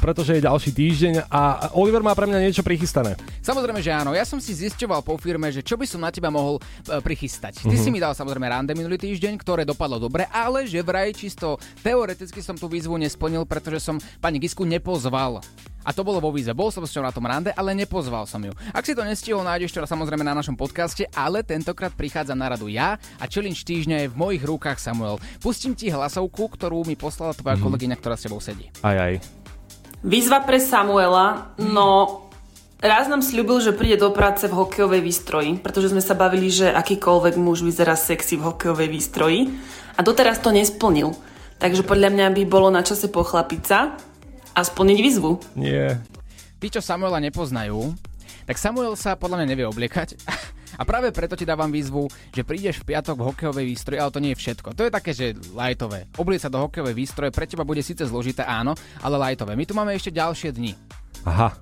pretože 0.00 0.32
je 0.32 0.48
ďalší 0.48 0.72
týždeň 0.72 1.28
a 1.28 1.68
Oliver 1.76 2.00
má 2.00 2.16
pre 2.16 2.24
mňa 2.24 2.40
niečo 2.40 2.64
prichystané. 2.64 3.20
Samozrejme, 3.44 3.84
že 3.84 3.92
áno. 3.92 4.16
Ja 4.16 4.24
som 4.24 4.40
si 4.40 4.56
zisťoval 4.56 5.04
po 5.04 5.20
firme, 5.20 5.52
že 5.52 5.60
čo 5.60 5.76
by 5.76 5.84
som 5.84 6.00
na 6.00 6.08
teba 6.08 6.32
mohol 6.32 6.56
e, 6.56 7.04
prichystať. 7.04 7.60
Ty 7.60 7.68
Mhm. 7.68 7.84
si 7.84 7.92
mi 7.92 8.00
dal 8.00 8.16
samozrejme 8.16 8.48
rande 8.48 8.72
minulý 8.72 8.96
týždeň, 8.96 9.36
ktoré 9.36 9.68
dopadlo 9.68 10.00
dobre, 10.00 10.24
ale 10.32 10.64
že 10.64 10.80
vraj 10.80 11.12
čisto 11.12 11.60
teoreticky 11.84 12.40
som 12.40 12.56
tú 12.56 12.64
výzvu 12.64 12.96
nesplnil, 12.96 13.44
pretože 13.44 13.84
som 13.84 14.00
pani 14.24 14.40
Gisku 14.40 14.64
nepozval. 14.64 15.44
A 15.84 15.92
to 15.92 16.00
bolo 16.00 16.18
vo 16.18 16.32
výzve. 16.32 16.56
Bol 16.56 16.72
som 16.72 16.82
s 16.82 16.96
ňou 16.96 17.04
na 17.04 17.12
tom 17.12 17.28
rande, 17.28 17.52
ale 17.52 17.76
nepozval 17.76 18.24
som 18.24 18.40
ju. 18.40 18.50
Ak 18.72 18.82
si 18.82 18.96
to 18.96 19.04
nestihol, 19.04 19.44
nájdeš 19.44 19.70
to 19.70 19.84
samozrejme 19.84 20.24
na 20.24 20.32
našom 20.32 20.56
podcaste, 20.56 21.04
ale 21.12 21.44
tentokrát 21.44 21.92
prichádza 21.92 22.32
na 22.32 22.48
radu 22.48 22.66
ja 22.66 22.96
a 23.20 23.24
challenge 23.28 23.62
týždňa 23.62 23.96
je 24.04 24.08
v 24.08 24.16
mojich 24.16 24.42
rukách 24.42 24.80
Samuel. 24.80 25.20
Pustím 25.38 25.76
ti 25.76 25.92
hlasovku, 25.92 26.48
ktorú 26.56 26.82
mi 26.82 26.96
poslala 26.96 27.36
tvoja 27.36 27.60
Mhm. 27.60 27.62
kolegyňa, 27.62 27.96
ktorá 28.00 28.16
s 28.16 28.24
tebou 28.24 28.40
sedí. 28.40 28.72
Aj, 28.80 28.96
aj. 28.96 29.14
Výzva 30.04 30.44
pre 30.44 30.60
Samuela, 30.60 31.52
no 31.56 32.20
raz 32.84 33.08
nám 33.08 33.24
slúbil, 33.24 33.60
že 33.64 33.72
príde 33.72 33.96
do 33.96 34.12
práce 34.12 34.44
v 34.44 34.52
hokejovej 34.52 35.00
výstroji, 35.00 35.56
pretože 35.60 35.88
sme 35.88 36.04
sa 36.04 36.12
bavili, 36.12 36.52
že 36.52 36.68
akýkoľvek 36.68 37.40
muž 37.40 37.64
vyzerá 37.64 37.96
sexy 37.96 38.36
v 38.36 38.52
hokejovej 38.52 38.88
výstroji 38.92 39.40
a 39.96 40.04
doteraz 40.04 40.44
to 40.44 40.52
nesplnil. 40.52 41.16
Takže 41.56 41.86
podľa 41.86 42.12
mňa 42.12 42.26
by 42.36 42.42
bolo 42.44 42.68
na 42.68 42.84
čase 42.84 43.08
pochlapiť 43.08 43.62
sa 43.64 43.96
splniť 44.62 44.98
výzvu. 45.02 45.30
Nie. 45.58 45.98
Tí, 46.62 46.70
čo 46.70 46.78
Samuela 46.78 47.18
nepoznajú, 47.18 47.96
tak 48.44 48.60
Samuel 48.60 48.94
sa 48.94 49.18
podľa 49.18 49.42
mňa 49.42 49.50
nevie 49.50 49.66
obliekať. 49.66 50.14
A 50.74 50.82
práve 50.82 51.14
preto 51.14 51.38
ti 51.38 51.46
dávam 51.46 51.70
výzvu, 51.70 52.10
že 52.34 52.42
prídeš 52.42 52.82
v 52.82 52.94
piatok 52.94 53.14
v 53.14 53.26
hokejovej 53.30 53.66
výstroji, 53.70 53.98
ale 54.02 54.10
to 54.10 54.18
nie 54.18 54.34
je 54.34 54.42
všetko. 54.42 54.74
To 54.74 54.82
je 54.82 54.90
také, 54.90 55.14
že 55.14 55.38
lajtové. 55.54 56.10
Oblieť 56.18 56.46
sa 56.46 56.50
do 56.50 56.58
hokejovej 56.66 56.98
výstroje 56.98 57.30
pre 57.30 57.46
teba 57.46 57.62
bude 57.62 57.78
síce 57.78 58.02
zložité, 58.02 58.42
áno, 58.42 58.74
ale 58.98 59.14
lajtové. 59.14 59.54
My 59.54 59.64
tu 59.70 59.74
máme 59.78 59.94
ešte 59.94 60.10
ďalšie 60.10 60.50
dni. 60.50 60.74
Aha. 61.30 61.54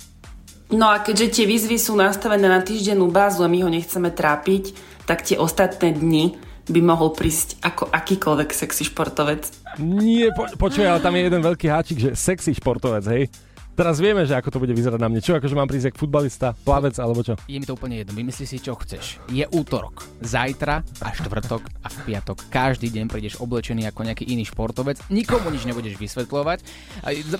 No 0.72 0.88
a 0.88 1.04
keďže 1.04 1.28
tie 1.28 1.44
výzvy 1.44 1.76
sú 1.76 1.92
nastavené 1.92 2.48
na 2.48 2.64
týždennú 2.64 3.12
bázu 3.12 3.44
a 3.44 3.52
my 3.52 3.60
ho 3.60 3.68
nechceme 3.68 4.08
trápiť, 4.08 4.72
tak 5.04 5.28
tie 5.28 5.36
ostatné 5.36 5.92
dni 5.92 6.40
by 6.72 6.80
mohol 6.80 7.12
prísť 7.12 7.60
ako 7.60 7.92
akýkoľvek 7.92 8.48
sexy 8.48 8.88
športovec. 8.88 9.44
Nie, 9.80 10.28
po, 10.36 10.44
počuj, 10.58 10.84
ale 10.84 11.00
tam 11.00 11.16
je 11.16 11.22
jeden 11.24 11.40
veľký 11.40 11.66
háčik, 11.70 11.98
že 12.00 12.10
sexy 12.12 12.52
športovec, 12.52 13.04
hej. 13.08 13.24
Teraz 13.72 14.04
vieme, 14.04 14.28
že 14.28 14.36
ako 14.36 14.52
to 14.52 14.60
bude 14.60 14.76
vyzerať 14.76 15.00
na 15.00 15.08
mne. 15.08 15.24
Čo, 15.24 15.40
akože 15.40 15.56
mám 15.56 15.64
prísť 15.64 15.96
ako 15.96 16.04
futbalista, 16.04 16.52
plavec 16.52 16.92
alebo 17.00 17.24
čo? 17.24 17.40
Je 17.48 17.56
mi 17.56 17.64
to 17.64 17.72
úplne 17.72 18.04
jedno, 18.04 18.12
vymyslí 18.12 18.44
si, 18.44 18.60
čo 18.60 18.76
chceš. 18.76 19.16
Je 19.32 19.48
útorok, 19.48 20.04
zajtra 20.20 20.84
a 21.00 21.08
štvrtok 21.16 21.62
a 21.80 21.88
v 21.88 21.98
piatok. 22.04 22.52
Každý 22.52 22.92
deň 22.92 23.08
prídeš 23.08 23.40
oblečený 23.40 23.88
ako 23.88 24.04
nejaký 24.04 24.28
iný 24.28 24.44
športovec, 24.44 25.00
nikomu 25.08 25.48
nič 25.48 25.64
nebudeš 25.64 25.96
vysvetľovať. 25.96 26.58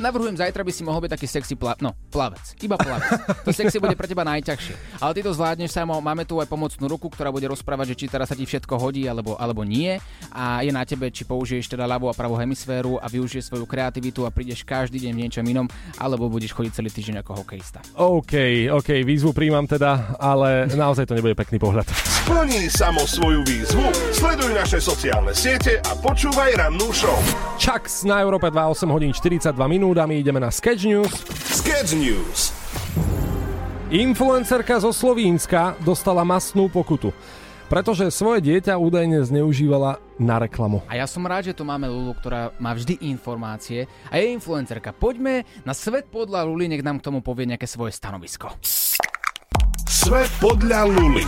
Navrhujem, 0.01 0.40
zajtra 0.40 0.64
by 0.64 0.73
si 0.73 0.83
mohol 0.88 1.05
byť 1.05 1.12
taký 1.21 1.27
sexy 1.29 1.55
pla- 1.61 1.77
no, 1.85 1.92
plavec. 2.09 2.57
Iba 2.64 2.81
plavec. 2.81 3.12
To 3.45 3.53
sexy 3.53 3.77
bude 3.77 3.92
pre 3.92 4.09
teba 4.09 4.25
najťažšie. 4.25 5.05
Ale 5.05 5.12
ty 5.12 5.21
to 5.21 5.37
zvládneš 5.37 5.77
samo, 5.77 6.01
máme 6.01 6.25
tu 6.25 6.40
aj 6.40 6.49
pomocnú 6.49 6.88
ruku, 6.88 7.12
ktorá 7.12 7.29
bude 7.29 7.45
rozprávať, 7.45 7.92
že 7.92 7.99
či 8.01 8.07
teraz 8.09 8.33
sa 8.33 8.37
ti 8.38 8.49
všetko 8.49 8.81
hodí 8.81 9.05
alebo, 9.05 9.37
alebo 9.37 9.68
nie. 9.68 10.01
A 10.33 10.64
je 10.64 10.73
na 10.73 10.81
tebe, 10.88 11.12
či 11.12 11.29
použiješ 11.29 11.77
teda 11.77 11.85
ľavú 11.85 12.09
a 12.09 12.16
pravú 12.16 12.40
hemisféru 12.40 12.97
a 12.97 13.07
využiješ 13.12 13.53
svoju 13.53 13.68
kreativitu 13.68 14.25
a 14.25 14.33
prídeš 14.33 14.64
každý 14.64 14.97
deň 14.97 15.12
v 15.12 15.21
niečom 15.29 15.45
inom, 15.45 15.68
alebo 16.01 16.21
budeš 16.28 16.52
chodiť 16.54 16.72
celý 16.74 16.90
týždeň 16.92 17.16
ako 17.22 17.42
hokejista. 17.42 17.80
OK, 17.98 18.68
OK, 18.70 19.02
výzvu 19.02 19.32
príjmam 19.32 19.64
teda, 19.66 20.18
ale 20.20 20.68
naozaj 20.70 21.08
to 21.08 21.16
nebude 21.16 21.38
pekný 21.38 21.62
pohľad. 21.62 21.87
Splní 21.88 22.68
samo 22.70 23.02
svoju 23.06 23.42
výzvu, 23.42 23.87
sleduj 24.14 24.52
naše 24.54 24.78
sociálne 24.78 25.32
siete 25.32 25.80
a 25.82 25.96
počúvaj 25.98 26.54
rannú 26.54 26.92
show. 26.94 27.16
Chucks 27.58 28.04
na 28.06 28.22
Európe 28.22 28.50
2, 28.50 28.58
8 28.58 28.94
hodín 28.94 29.11
42 29.14 29.54
minút 29.66 29.96
a 29.98 30.06
my 30.06 30.20
ideme 30.20 30.38
na 30.38 30.52
Sketch 30.52 30.87
News. 30.87 31.11
Sketch 31.50 31.96
News. 31.96 32.52
Influencerka 33.92 34.80
zo 34.80 34.88
Slovínska 34.88 35.76
dostala 35.85 36.24
masnú 36.24 36.72
pokutu, 36.72 37.12
pretože 37.72 38.12
svoje 38.12 38.44
dieťa 38.44 38.76
údajne 38.76 39.24
zneužívala 39.24 39.96
na 40.20 40.37
reklamu. 40.37 40.85
A 40.92 41.00
ja 41.00 41.08
som 41.08 41.24
rád, 41.24 41.48
že 41.48 41.56
tu 41.56 41.64
máme 41.64 41.88
Lulu, 41.88 42.12
ktorá 42.20 42.52
má 42.61 42.76
vždy 42.76 43.00
informácie 43.08 43.88
a 44.12 44.20
je 44.20 44.28
influencerka. 44.28 44.92
Poďme 44.92 45.48
na 45.64 45.72
svet 45.72 46.12
podľa 46.12 46.44
Luli, 46.44 46.68
nech 46.68 46.85
nám 46.85 47.00
k 47.00 47.08
tomu 47.08 47.24
povie 47.24 47.48
nejaké 47.48 47.64
svoje 47.64 47.96
stanovisko. 47.96 48.52
Svet 49.88 50.28
podľa 50.37 50.85
Luly. 50.85 51.24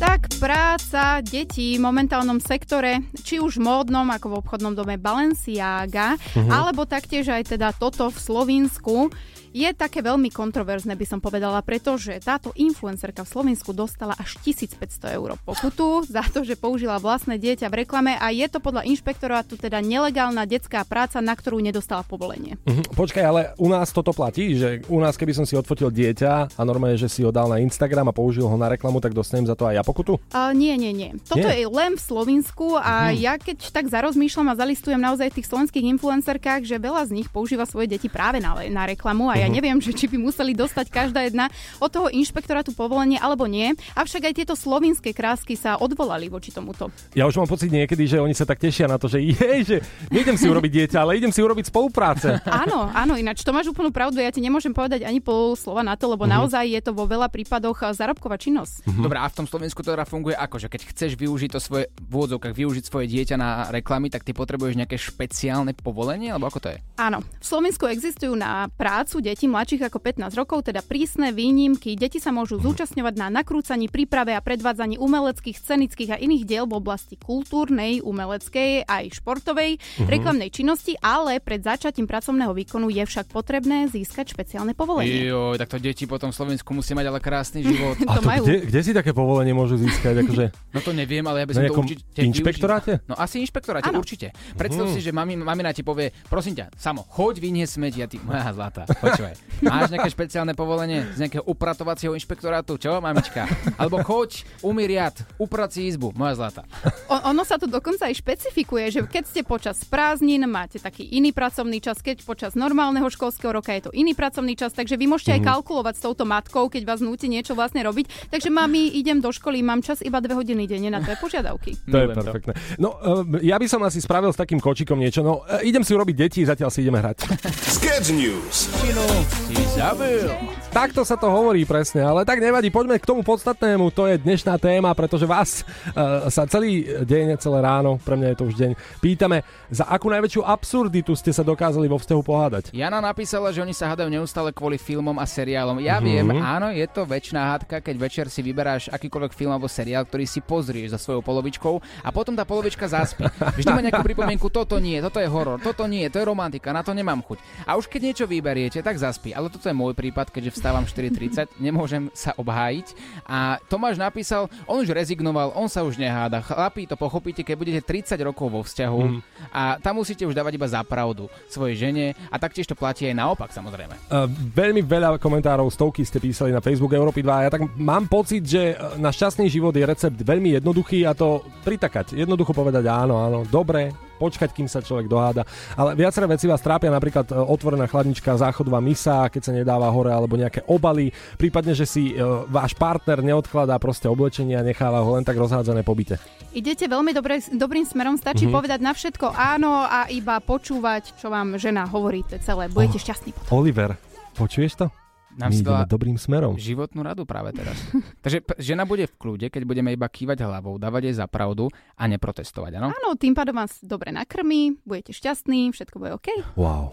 Tak 0.00 0.40
práca 0.40 1.20
detí 1.20 1.76
v 1.76 1.84
momentálnom 1.84 2.40
sektore, 2.40 3.04
či 3.20 3.42
už 3.42 3.60
módnom, 3.60 4.08
ako 4.08 4.26
v 4.30 4.38
obchodnom 4.40 4.72
dome 4.72 4.96
Balenciaga, 4.96 6.16
Mhm. 6.32 6.48
alebo 6.48 6.88
taktiež 6.88 7.28
aj 7.28 7.58
teda 7.58 7.76
toto 7.76 8.08
v 8.08 8.16
Slovensku, 8.16 9.12
je 9.58 9.70
také 9.72 9.98
veľmi 10.00 10.30
kontroverzné, 10.30 10.94
by 10.94 11.04
som 11.04 11.18
povedala, 11.18 11.58
pretože 11.60 12.14
táto 12.20 12.54
influencerka 12.54 13.22
v 13.22 13.28
Slovensku 13.28 13.70
dostala 13.72 14.14
až 14.14 14.38
1500 14.38 14.78
eur 15.12 15.34
pokutu 15.40 16.06
za 16.06 16.22
to, 16.24 16.42
že 16.42 16.54
použila 16.54 16.96
vlastné 16.96 17.36
dieťa 17.36 17.66
v 17.66 17.82
reklame 17.82 18.14
a 18.14 18.30
je 18.30 18.46
to 18.46 18.58
podľa 18.58 18.86
inšpektorátu 18.86 19.56
teda 19.56 19.80
nelegálna 19.80 20.44
detská 20.44 20.84
práca, 20.84 21.18
na 21.18 21.32
ktorú 21.32 21.58
nedostala 21.58 22.02
povolenie. 22.02 22.54
Mhm, 22.62 22.94
Počkaj, 22.94 23.24
ale 23.24 23.40
u 23.56 23.66
nás 23.66 23.90
toto 23.90 24.12
platí, 24.12 24.54
že 24.54 24.86
u 24.86 24.98
nás 24.98 25.14
keby 25.14 25.32
som 25.32 25.42
si 25.42 25.54
odfotil 25.54 25.88
dieťa 25.88 26.30
a 26.54 26.62
normálne, 26.62 26.94
že 26.94 27.08
si 27.08 27.20
ho 27.20 27.30
dal 27.30 27.46
na 27.46 27.58
Instagram 27.58 28.08
a 28.08 28.16
použil 28.16 28.44
ho 28.44 28.54
na 28.54 28.68
reklamu, 28.68 28.98
tak 28.98 29.10
dostanem 29.10 29.44
za 29.44 29.54
to 29.54 29.64
aj 29.64 29.74
ja 29.74 29.82
pokutu? 29.82 30.20
Uh, 30.30 30.52
nie, 30.52 30.76
nie, 30.76 30.92
nie. 30.92 31.10
Toto 31.24 31.42
Nie? 31.42 31.58
je 31.58 31.66
len 31.66 31.94
v 31.94 32.02
Slovensku 32.02 32.76
a 32.76 33.10
Mhm. 33.10 33.16
ja 33.16 33.34
keď 33.34 33.58
tak 33.70 33.88
zarozmýšľam 33.88 34.48
a 34.48 34.58
zalistujem 34.58 34.98
naozaj 34.98 35.32
tých 35.32 35.46
slovenských 35.46 35.88
influencerkách, 35.90 36.62
že 36.62 36.76
veľa 36.76 37.02
z 37.04 37.14
nich 37.16 37.28
používa 37.28 37.64
svoje 37.64 37.88
deti 37.88 38.06
práve 38.06 38.38
na, 38.38 38.54
na 38.68 38.84
reklamu 38.84 39.26
a 39.26 39.36
ja 39.36 39.47
Neviem, 39.50 39.78
že 39.78 39.90
či 39.90 40.06
by 40.06 40.16
museli 40.16 40.52
dostať 40.52 40.86
každá 40.88 41.20
jedna 41.22 41.48
od 41.76 41.88
toho 41.88 42.08
inšpektorátu 42.08 42.70
povolenie 42.70 43.16
alebo 43.16 43.44
nie. 43.44 43.70
Avšak 43.92 44.24
aj 44.24 44.34
tieto 44.34 44.54
slovinské 44.54 45.10
krásky 45.10 45.54
sa 45.54 45.76
odvolali 45.76 46.26
voči 46.26 46.48
tomuto. 46.48 46.88
Ja 47.12 47.24
už 47.24 47.36
mám 47.36 47.46
pocit 47.46 47.68
niekedy, 47.68 48.04
že 48.04 48.18
oni 48.18 48.32
sa 48.32 48.44
tak 48.44 48.58
tešia 48.58 48.84
na 48.84 48.96
to, 48.96 49.06
že 49.06 49.18
jej, 49.18 49.60
že 49.62 49.76
nejdem 50.08 50.34
si 50.34 50.46
urobiť 50.46 50.70
dieťa, 50.70 50.98
ale 50.98 51.16
idem 51.16 51.30
si 51.30 51.40
urobiť 51.40 51.68
spolupráce. 51.68 52.38
Áno, 52.48 52.90
áno, 52.90 53.14
ináč 53.14 53.40
to 53.40 53.50
máš 53.50 53.68
úplnú 53.68 53.88
pravdu, 53.88 54.18
ja 54.18 54.28
ti 54.28 54.38
nemôžem 54.38 54.70
povedať 54.70 55.02
ani 55.02 55.18
pol 55.18 55.54
slova 55.54 55.80
na 55.80 55.94
to, 55.94 56.06
lebo 56.06 56.24
Mhm. 56.24 56.32
naozaj 56.34 56.64
je 56.66 56.80
to 56.80 56.92
vo 56.92 57.04
veľa 57.04 57.28
prípadoch 57.28 57.78
eh, 57.80 57.92
zárobková 57.92 58.36
činnosť. 58.36 58.84
Dobre, 58.88 59.16
a 59.16 59.26
v 59.26 59.34
tom 59.34 59.46
Slovensku 59.46 59.80
to 59.80 59.90
teda 59.90 60.04
funguje 60.04 60.34
ako, 60.34 60.58
že 60.58 60.68
keď 60.68 60.80
chceš 60.86 61.10
využiť 61.14 61.50
to 61.50 61.58
svoje 61.58 61.88
v 61.94 62.12
úvodzovkách, 62.12 62.52
využiť 62.52 62.84
svoje 62.84 63.06
dieťa 63.08 63.36
na 63.36 63.48
reklamy, 63.68 64.08
tak 64.08 64.22
ty 64.22 64.32
potrebuješ 64.32 64.74
nejaké 64.76 64.96
špeciálne 64.98 65.72
povolenie, 65.72 66.28
alebo 66.28 66.46
ako 66.46 66.60
to 66.60 66.68
je? 66.70 66.78
Áno, 66.96 67.20
v 67.22 67.44
Slovensku 67.44 67.86
existujú 67.86 68.32
na 68.32 68.66
prácu 68.70 69.20
detí 69.28 69.44
mladších 69.44 69.84
ako 69.84 69.98
15 70.00 70.32
rokov, 70.34 70.64
teda 70.64 70.80
prísne 70.80 71.28
výnimky. 71.30 71.92
Deti 71.94 72.16
sa 72.16 72.30
môžu 72.30 72.56
zúčastňovať 72.56 73.14
na 73.14 73.28
nakrúcaní, 73.30 73.86
príprave 73.86 74.32
a 74.32 74.40
predvádzaní 74.40 74.96
umeleckých, 74.96 75.54
scenických 75.54 76.10
a 76.10 76.18
iných 76.18 76.44
diel 76.44 76.64
v 76.64 76.74
oblasti 76.74 77.14
kultúrnej, 77.14 78.00
umeleckej 78.00 78.82
aj 78.82 79.04
športovej, 79.14 79.70
Mhm. 79.98 80.08
reklamnej 80.08 80.48
činnosti, 80.48 80.96
ale 80.98 81.38
pred 81.38 81.60
začatím 81.60 82.04
pracovného 82.04 82.50
výkonu 82.50 82.88
je 82.88 83.02
však 83.02 83.28
potrebné 83.28 83.86
získať 83.86 84.32
špeciálne 84.32 84.72
povolenie. 84.72 85.28
Jo, 85.28 85.52
tak 85.54 85.68
to 85.68 85.78
deti 85.78 86.04
potom 86.04 86.28
v 86.28 86.36
Slovensku 86.36 86.72
musí 86.72 86.92
mať 86.92 87.06
ale 87.06 87.18
krásny 87.18 87.60
život. 87.60 87.94
A 88.08 88.16
to 88.16 88.24
kde, 88.40 88.64
kde 88.64 88.80
si 88.80 88.92
také 88.92 89.12
povolenie 89.12 89.52
môžu 89.52 89.76
získať? 89.76 90.14
Akože, 90.22 90.46
No 90.70 90.80
to 90.80 90.92
neviem, 90.92 91.22
ale 91.22 91.42
ja 91.42 91.46
by 91.46 91.52
som 91.52 91.64
to 91.64 91.76
určite 91.76 92.02
inšpektoráte? 92.16 92.92
využil. 92.96 93.08
No 93.08 93.14
asi 93.14 93.36
inšpektoráte, 93.40 93.88
Áno. 93.88 93.98
určite. 93.98 94.30
Predstav 94.54 94.86
Mhm. 94.86 94.92
si, 94.92 95.00
že 95.00 95.10
mami, 95.10 95.34
mamina 95.34 95.70
ti 95.70 95.82
povie, 95.82 96.08
prosím 96.24 96.54
ťa, 96.54 96.72
samo, 96.74 97.02
choď 97.04 97.34
vyniesť 97.38 97.72
smeti 97.74 97.98
a 97.98 98.06
ty, 98.06 98.16
moja 98.20 98.46
zlatá, 98.48 98.86
choď. 98.86 99.17
Počúvaj, 99.18 99.34
máš 99.66 99.90
nejaké 99.90 100.10
špeciálne 100.14 100.54
povolenie 100.54 101.02
z 101.10 101.26
nejakého 101.26 101.42
upratovacieho 101.42 102.14
inšpektorátu, 102.14 102.78
čo, 102.78 103.02
mamička? 103.02 103.50
Alebo 103.74 103.98
choď, 103.98 104.46
umí 104.62 104.86
riad, 104.86 105.10
upraci 105.42 105.90
izbu, 105.90 106.14
moja 106.14 106.38
zlata. 106.38 106.62
O, 107.10 107.18
ono 107.26 107.42
sa 107.42 107.58
to 107.58 107.66
dokonca 107.66 108.06
aj 108.06 108.14
špecifikuje, 108.14 108.94
že 108.94 109.00
keď 109.02 109.24
ste 109.26 109.42
počas 109.42 109.82
prázdnin, 109.82 110.46
máte 110.46 110.78
taký 110.78 111.02
iný 111.02 111.34
pracovný 111.34 111.82
čas, 111.82 111.98
keď 111.98 112.22
počas 112.22 112.54
normálneho 112.54 113.10
školského 113.10 113.50
roka 113.50 113.74
je 113.74 113.90
to 113.90 113.90
iný 113.90 114.14
pracovný 114.14 114.54
čas, 114.54 114.70
takže 114.70 114.94
vy 114.94 115.10
môžete 115.10 115.34
aj 115.34 115.42
Mhm. 115.42 115.48
kalkulovať 115.50 115.94
s 115.98 116.02
touto 116.06 116.22
matkou, 116.22 116.70
keď 116.70 116.86
vás 116.86 117.02
núti 117.02 117.26
niečo 117.26 117.58
vlastne 117.58 117.82
robiť. 117.82 118.30
Takže 118.30 118.54
mami, 118.54 118.94
idem 118.94 119.18
do 119.18 119.34
školy, 119.34 119.66
mám 119.66 119.82
čas 119.82 119.98
iba 119.98 120.22
dve 120.22 120.38
hodiny 120.38 120.70
denne 120.70 120.94
na 120.94 121.02
tvoje 121.02 121.18
požiadavky. 121.18 121.74
To 121.90 121.98
je 121.98 122.06
perfektné. 122.14 122.52
No, 122.78 122.94
uh, 122.94 123.26
ja 123.42 123.58
by 123.58 123.66
som 123.66 123.82
asi 123.82 123.98
spravil 123.98 124.30
s 124.30 124.38
takým 124.38 124.62
kočikom 124.62 124.94
niečo. 124.94 125.26
No, 125.26 125.42
uh, 125.42 125.58
idem 125.66 125.82
si 125.82 125.90
urobiť 125.90 126.14
deti, 126.14 126.46
zatiaľ 126.46 126.70
si 126.70 126.86
ideme 126.86 127.02
hrať. 127.02 127.26
Sketch 127.66 128.14
News. 128.14 128.70
Si 129.08 129.56
zabil. 129.72 130.28
Takto 130.68 131.00
sa 131.00 131.16
to 131.16 131.32
hovorí 131.32 131.64
presne, 131.64 132.04
ale 132.04 132.28
tak 132.28 132.44
nevadí, 132.44 132.68
poďme 132.68 133.00
k 133.00 133.08
tomu 133.08 133.24
podstatnému, 133.24 133.88
to 133.88 134.04
je 134.04 134.20
dnešná 134.20 134.60
téma, 134.60 134.92
pretože 134.92 135.24
vás 135.24 135.64
uh, 135.64 136.28
sa 136.28 136.44
celý 136.44 136.84
deň, 137.02 137.40
celé 137.40 137.64
ráno, 137.64 137.96
pre 137.96 138.14
mňa 138.14 138.28
je 138.28 138.36
to 138.36 138.44
už 138.44 138.54
deň, 138.54 138.70
pýtame, 139.00 139.40
za 139.72 139.88
akú 139.88 140.12
najväčšiu 140.12 140.44
absurditu 140.44 141.16
ste 141.16 141.32
sa 141.32 141.40
dokázali 141.40 141.88
vo 141.88 141.96
vzťahu 141.96 142.20
pohádať. 142.20 142.64
Jana 142.76 143.00
napísala, 143.00 143.48
že 143.48 143.64
oni 143.64 143.72
sa 143.72 143.88
hádajú 143.88 144.12
neustále 144.12 144.52
kvôli 144.52 144.76
filmom 144.76 145.16
a 145.16 145.24
seriálom. 145.24 145.80
Ja 145.80 145.98
Mhm. 145.98 146.04
viem, 146.04 146.28
áno, 146.36 146.68
je 146.68 146.84
to 146.84 147.08
väčšiná 147.08 147.56
hádka, 147.56 147.80
keď 147.80 147.96
večer 147.96 148.26
si 148.28 148.44
vyberáš 148.44 148.92
akýkoľvek 148.92 149.32
film 149.32 149.56
alebo 149.56 149.72
seriál, 149.72 150.04
ktorý 150.04 150.28
si 150.28 150.44
pozrieš 150.44 150.92
za 150.94 151.00
svojou 151.00 151.24
polovičkou 151.24 151.80
a 152.04 152.08
potom 152.12 152.36
tá 152.36 152.44
polovička 152.44 152.84
zaspí. 152.84 153.24
Vždy 153.56 153.72
má 153.72 153.80
nejakú 153.80 154.04
pripomienku, 154.04 154.52
toto 154.52 154.76
nie, 154.76 155.00
toto 155.00 155.16
je 155.16 155.26
horor, 155.32 155.56
toto 155.64 155.88
nie, 155.88 156.04
to 156.12 156.20
je 156.20 156.28
romantika, 156.28 156.76
na 156.76 156.84
to 156.84 156.92
nemám 156.92 157.24
chuť. 157.24 157.40
A 157.64 157.80
už 157.80 157.88
keď 157.88 158.00
niečo 158.12 158.24
vyberiete, 158.28 158.84
tak 158.84 158.97
zaspí. 158.98 159.30
Ale 159.32 159.48
toto 159.48 159.70
je 159.70 159.76
môj 159.76 159.94
prípad, 159.94 160.30
keďže 160.30 160.58
vstávam 160.58 160.84
4.30, 160.84 161.54
nemôžem 161.66 162.10
sa 162.14 162.34
obhájiť. 162.34 162.86
A 163.26 163.62
Tomáš 163.70 163.96
napísal, 163.98 164.50
on 164.66 164.82
už 164.82 164.90
rezignoval, 164.90 165.54
on 165.54 165.70
sa 165.70 165.86
už 165.86 165.96
neháda. 165.96 166.42
Chlapí, 166.42 166.86
to 166.86 166.98
pochopíte, 166.98 167.42
keď 167.42 167.54
budete 167.54 167.80
30 167.84 168.18
rokov 168.22 168.46
vo 168.48 168.60
vzťahu 168.64 169.00
Mhm. 169.08 169.20
a 169.52 169.62
tam 169.78 170.00
musíte 170.00 170.26
už 170.26 170.34
dávať 170.34 170.58
iba 170.58 170.68
za 170.68 170.82
pravdu 170.82 171.30
svojej 171.48 171.76
žene 171.88 172.06
a 172.32 172.36
taktiež 172.36 172.66
to 172.66 172.74
platí 172.74 173.06
aj 173.06 173.14
naopak 173.16 173.50
samozrejme. 173.52 173.94
Uh, 174.08 174.26
veľmi 174.52 174.82
veľa 174.82 175.20
komentárov, 175.20 175.68
stovky 175.70 176.02
ste 176.02 176.18
písali 176.18 176.50
na 176.50 176.64
Facebook 176.64 176.92
Európy 176.92 177.22
2 177.22 177.28
a 177.28 177.44
ja 177.46 177.50
tak 177.52 177.62
mám 177.76 178.08
pocit, 178.10 178.42
že 178.42 178.74
uh, 178.74 178.96
na 178.96 179.12
šťastný 179.12 179.46
život 179.48 179.72
je 179.76 179.84
recept 179.84 180.18
veľmi 180.18 180.58
jednoduchý 180.58 181.04
a 181.04 181.12
to 181.14 181.44
pritakať. 181.62 182.16
Jednoducho 182.16 182.56
povedať 182.56 182.84
áno, 182.88 183.20
áno, 183.20 183.44
dobre, 183.46 183.92
počkať, 184.18 184.50
kým 184.50 184.66
sa 184.66 184.82
človek 184.82 185.06
doháda. 185.06 185.46
Ale 185.78 185.94
viaceré 185.94 186.26
veci 186.26 186.50
vás 186.50 186.58
trápia, 186.58 186.90
napríklad 186.90 187.30
uh, 187.30 187.46
otvorená 187.46 187.86
chladnička, 187.86 188.34
záchodová 188.34 188.82
misa, 188.82 189.30
keď 189.30 189.42
sa 189.46 189.52
nedáva 189.54 189.86
hore, 189.88 190.10
alebo 190.10 190.34
nejaké 190.34 190.66
obaly, 190.66 191.08
prípadne, 191.38 191.72
že 191.72 191.86
si 191.86 192.12
uh, 192.12 192.42
váš 192.50 192.74
partner 192.74 193.22
neodkladá 193.22 193.78
proste 193.78 194.10
oblečenie 194.10 194.58
a 194.58 194.66
necháva 194.66 195.00
ho 195.00 195.14
len 195.14 195.22
tak 195.22 195.38
rozhádzané 195.38 195.86
po 195.86 195.94
byte. 195.94 196.18
Idete 196.50 196.90
veľmi 196.90 197.14
dobre, 197.14 197.38
dobrým 197.54 197.86
smerom, 197.86 198.18
stačí 198.18 198.50
Mhm. 198.50 198.52
povedať 198.52 198.80
na 198.82 198.90
všetko 198.90 199.30
áno 199.30 199.86
a 199.86 200.10
iba 200.10 200.42
počúvať, 200.42 201.14
čo 201.20 201.30
vám 201.30 201.54
žena 201.60 201.86
hovorí, 201.86 202.26
to 202.26 202.34
celé. 202.42 202.66
Budete 202.66 202.98
šťastní. 202.98 203.30
Oliver, 203.54 203.94
počuješ 204.34 204.74
to? 204.74 205.07
Nám 205.38 205.50
My 205.50 205.54
si 205.54 205.62
dala 205.62 205.86
dobrým 205.86 206.18
smerom. 206.18 206.58
životnú 206.58 207.00
radu 207.00 207.22
práve 207.22 207.54
teraz. 207.54 207.78
Takže 208.26 208.42
p- 208.42 208.58
žena 208.58 208.82
bude 208.82 209.06
v 209.06 209.14
kľude, 209.14 209.46
keď 209.48 209.62
budeme 209.62 209.94
iba 209.94 210.04
kývať 210.04 210.42
hlavou, 210.42 210.76
dávať 210.76 211.06
jej 211.06 211.16
za 211.16 211.30
pravdu 211.30 211.70
a 211.94 212.04
neprotestovať, 212.04 212.74
áno? 212.74 212.90
Áno, 212.90 213.14
tým 213.14 213.32
pádom 213.32 213.54
vás 213.54 213.78
dobre 213.78 214.10
nakrmí, 214.10 214.82
budete 214.82 215.14
šťastní, 215.14 215.70
všetko 215.70 215.96
bude 215.96 216.10
OK. 216.12 216.28
Wow. 216.54 216.90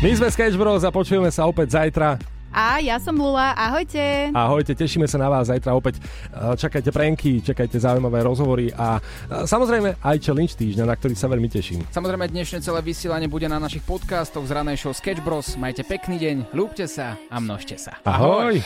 My 0.00 0.12
sme 0.12 0.28
Sketch 0.28 0.56
Bros 0.56 0.80
a 0.80 0.92
počujeme 0.92 1.28
sa 1.28 1.44
opäť 1.44 1.72
zajtra. 1.74 2.39
A 2.50 2.82
ja 2.82 2.98
som 2.98 3.14
Lula, 3.14 3.54
ahojte. 3.54 4.34
Ahojte, 4.34 4.74
tešíme 4.74 5.06
sa 5.06 5.22
na 5.22 5.30
vás 5.30 5.46
zajtra 5.46 5.70
opäť. 5.70 6.02
E, 6.34 6.58
Čakajte 6.58 6.90
prenky, 6.90 7.38
čakajte 7.38 7.78
zaujímavé 7.78 8.26
rozhovory 8.26 8.74
a 8.74 8.98
e, 8.98 9.46
samozrejme 9.46 10.02
aj 10.02 10.16
challenge 10.18 10.58
týždňa, 10.58 10.84
na 10.84 10.94
ktorý 10.98 11.14
sa 11.14 11.30
veľmi 11.30 11.46
teším. 11.46 11.86
Samozrejme, 11.94 12.26
dnešné 12.26 12.58
celé 12.60 12.82
vysielanie 12.82 13.30
bude 13.30 13.46
na 13.46 13.62
našich 13.62 13.86
podcastoch 13.86 14.42
z 14.42 14.50
ranej 14.50 14.82
show 14.82 14.90
Sketch 14.90 15.22
Bros. 15.22 15.54
Majte 15.54 15.86
pekný 15.86 16.18
deň, 16.18 16.36
ľúbte 16.50 16.90
sa 16.90 17.14
a 17.30 17.36
množte 17.38 17.78
sa. 17.78 18.02
Ahoj. 18.02 18.58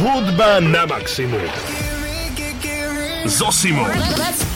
Hudba 0.00 0.60
na 0.60 0.84
maximum. 0.86 1.44
So 3.28 3.52
Simou. 3.52 3.84
Let's 4.16 4.44
go! 4.44 4.49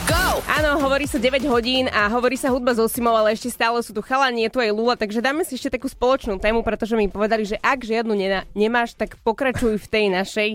Áno, 0.54 0.78
hovorí 0.78 1.02
sa 1.04 1.18
9 1.18 1.42
hodín 1.46 1.90
a 1.90 2.06
hovorí 2.08 2.38
sa 2.38 2.46
hudba 2.46 2.70
so 2.72 2.86
Simou, 2.86 3.10
ale 3.12 3.34
ešte 3.34 3.50
stále 3.50 3.74
sú 3.82 3.90
tu 3.90 3.98
chalani, 3.98 4.46
je 4.46 4.52
tu 4.52 4.58
aj 4.58 4.70
Lula, 4.70 4.94
takže 4.94 5.18
dáme 5.18 5.42
si 5.42 5.58
ešte 5.58 5.74
takú 5.74 5.90
spoločnú 5.90 6.38
tému, 6.38 6.62
pretože 6.62 6.94
mi 6.94 7.10
povedali, 7.10 7.42
že 7.42 7.58
ak 7.58 7.82
žiadnu 7.82 8.14
nena- 8.14 8.46
nemáš, 8.54 8.94
tak 8.94 9.18
pokračuj 9.20 9.74
v 9.76 9.88
tej 9.88 10.06
našej. 10.08 10.50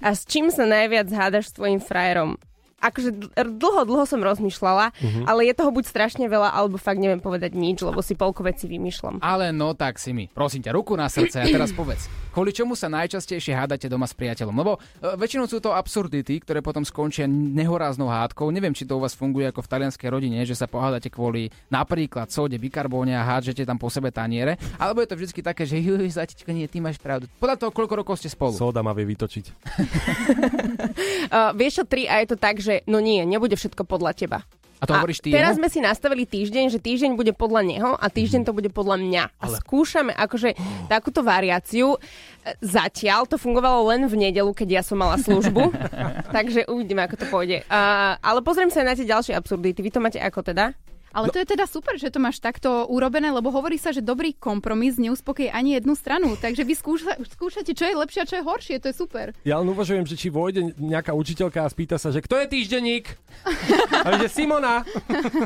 A 0.00 0.16
s 0.16 0.24
čím 0.24 0.48
sa 0.48 0.64
najviac 0.64 1.04
hádaš 1.06 1.52
s 1.52 1.56
tvojim 1.58 1.78
frajerom? 1.78 2.40
Akože 2.80 3.12
dl- 3.12 3.30
dlho, 3.52 3.84
dlho 3.84 4.04
som 4.04 4.18
rozmýšľala, 4.18 4.90
Mhm. 4.96 5.22
ale 5.28 5.46
je 5.46 5.54
toho 5.54 5.70
buď 5.70 5.84
strašne 5.86 6.26
veľa, 6.26 6.50
alebo 6.50 6.74
fakt 6.76 6.98
neviem 6.98 7.20
povedať 7.20 7.52
nič, 7.52 7.78
lebo 7.78 8.00
si 8.00 8.16
polko 8.16 8.42
veci 8.42 8.66
vymýšľam. 8.66 9.20
Ale 9.20 9.52
no 9.52 9.70
tak 9.72 10.00
si 10.00 10.10
mi. 10.10 10.26
Prosím 10.26 10.64
ťa, 10.64 10.72
ruku 10.72 10.96
na 10.96 11.06
srdce 11.06 11.38
a 11.38 11.46
teraz 11.46 11.70
povedz. 11.70 12.08
Kvôli 12.32 12.48
čomu 12.48 12.72
sa 12.72 12.88
najčastejšie 12.88 13.52
hádate 13.52 13.92
doma 13.92 14.08
s 14.08 14.16
priateľom? 14.16 14.56
Lebo 14.56 14.80
e, 14.80 15.20
väčšinou 15.20 15.44
sú 15.44 15.60
to 15.60 15.76
absurdity, 15.76 16.40
ktoré 16.40 16.64
potom 16.64 16.80
skončia 16.80 17.28
nehoráznou 17.28 18.08
hádkou. 18.08 18.48
Neviem, 18.48 18.72
či 18.72 18.88
to 18.88 18.96
u 18.96 19.04
vás 19.04 19.12
funguje 19.12 19.52
ako 19.52 19.60
v 19.60 19.68
talianskej 19.68 20.08
rodine, 20.08 20.40
že 20.48 20.56
sa 20.56 20.64
pohádate 20.64 21.12
kvôli 21.12 21.52
napríklad 21.68 22.32
sóde, 22.32 22.56
bikarbóne 22.56 23.12
a 23.12 23.20
hádžete 23.20 23.68
tam 23.68 23.76
po 23.76 23.92
sebe 23.92 24.08
taniere. 24.08 24.56
Alebo 24.80 25.04
je 25.04 25.12
to 25.12 25.20
vždy 25.20 25.44
také, 25.44 25.68
že 25.68 25.76
juj, 25.76 26.08
zatička, 26.08 26.48
nie, 26.56 26.64
ty 26.64 26.80
máš 26.80 26.96
pravdu. 26.96 27.28
Podľa 27.36 27.60
toho, 27.60 27.70
koľko 27.70 27.94
rokov 28.00 28.16
ste 28.16 28.32
spolu. 28.32 28.56
Sóda 28.56 28.80
ma 28.80 28.96
vie 28.96 29.04
vytočiť. 29.12 29.44
Uh, 31.32 31.54
vieš 31.56 31.80
čo, 31.80 31.84
tri 31.88 32.04
a 32.04 32.20
je 32.20 32.34
to 32.34 32.36
tak, 32.36 32.60
že 32.60 32.84
no 32.84 33.00
nie, 33.00 33.24
nebude 33.24 33.56
všetko 33.56 33.88
podľa 33.88 34.12
teba. 34.12 34.38
A 34.82 34.84
to 34.84 34.98
hovoríš 34.98 35.22
ty 35.22 35.30
teraz 35.30 35.54
jemu? 35.54 35.62
sme 35.62 35.68
si 35.70 35.78
nastavili 35.78 36.26
týždeň, 36.26 36.74
že 36.74 36.82
týždeň 36.82 37.14
bude 37.14 37.30
podľa 37.30 37.62
neho 37.62 37.90
a 37.94 38.06
týždeň 38.10 38.42
to 38.42 38.50
bude 38.50 38.66
podľa 38.74 38.98
mňa. 38.98 39.22
A 39.38 39.46
skúšame 39.62 40.10
akože 40.10 40.58
takúto 40.90 41.22
variáciu. 41.22 41.94
E, 41.94 42.58
Zatiaľ 42.58 43.30
to 43.30 43.38
fungovalo 43.38 43.94
len 43.94 44.10
v 44.10 44.26
nedelu, 44.26 44.50
keď 44.50 44.68
ja 44.68 44.82
som 44.82 44.98
mala 44.98 45.22
službu. 45.22 45.70
takže 46.36 46.66
uvidíme, 46.66 47.06
ako 47.06 47.14
to 47.14 47.26
pôjde. 47.30 47.62
Uh, 47.70 48.18
ale 48.18 48.42
pozriem 48.42 48.74
sa 48.74 48.82
aj 48.82 48.86
na 48.90 48.98
tie 48.98 49.06
ďalšie 49.06 49.38
absurdity. 49.38 49.78
Vy 49.86 49.94
to 49.94 50.02
máte 50.02 50.18
ako 50.18 50.42
teda? 50.42 50.74
Ale 51.12 51.28
to 51.28 51.38
je 51.38 51.46
teda 51.52 51.68
super, 51.68 52.00
že 52.00 52.08
to 52.08 52.18
máš 52.18 52.40
takto 52.40 52.88
urobené, 52.88 53.28
lebo 53.28 53.52
hovorí 53.52 53.76
sa, 53.76 53.92
že 53.92 54.00
dobrý 54.00 54.32
kompromis 54.32 54.96
neuspokojí 54.96 55.52
ani 55.52 55.76
jednu 55.76 55.92
stranu. 55.92 56.34
Takže 56.40 56.64
vy 56.64 56.74
skúša, 56.74 57.20
skúšate, 57.36 57.76
čo 57.76 57.84
je 57.84 57.94
lepšie 57.94 58.20
a 58.24 58.28
čo 58.28 58.36
je 58.40 58.44
horšie, 58.44 58.80
to 58.80 58.88
je 58.88 58.96
super. 58.96 59.36
Ja 59.44 59.60
len 59.60 59.68
uvažujem, 59.68 60.08
že 60.08 60.16
či 60.16 60.32
vojde 60.32 60.72
nejaká 60.80 61.12
učiteľka 61.12 61.64
a 61.64 61.68
spýta 61.68 62.00
sa, 62.00 62.08
že 62.08 62.24
kto 62.24 62.40
je 62.40 62.46
týždenník? 62.48 63.06
A 64.02 64.18
že 64.18 64.28
Simona. 64.28 64.82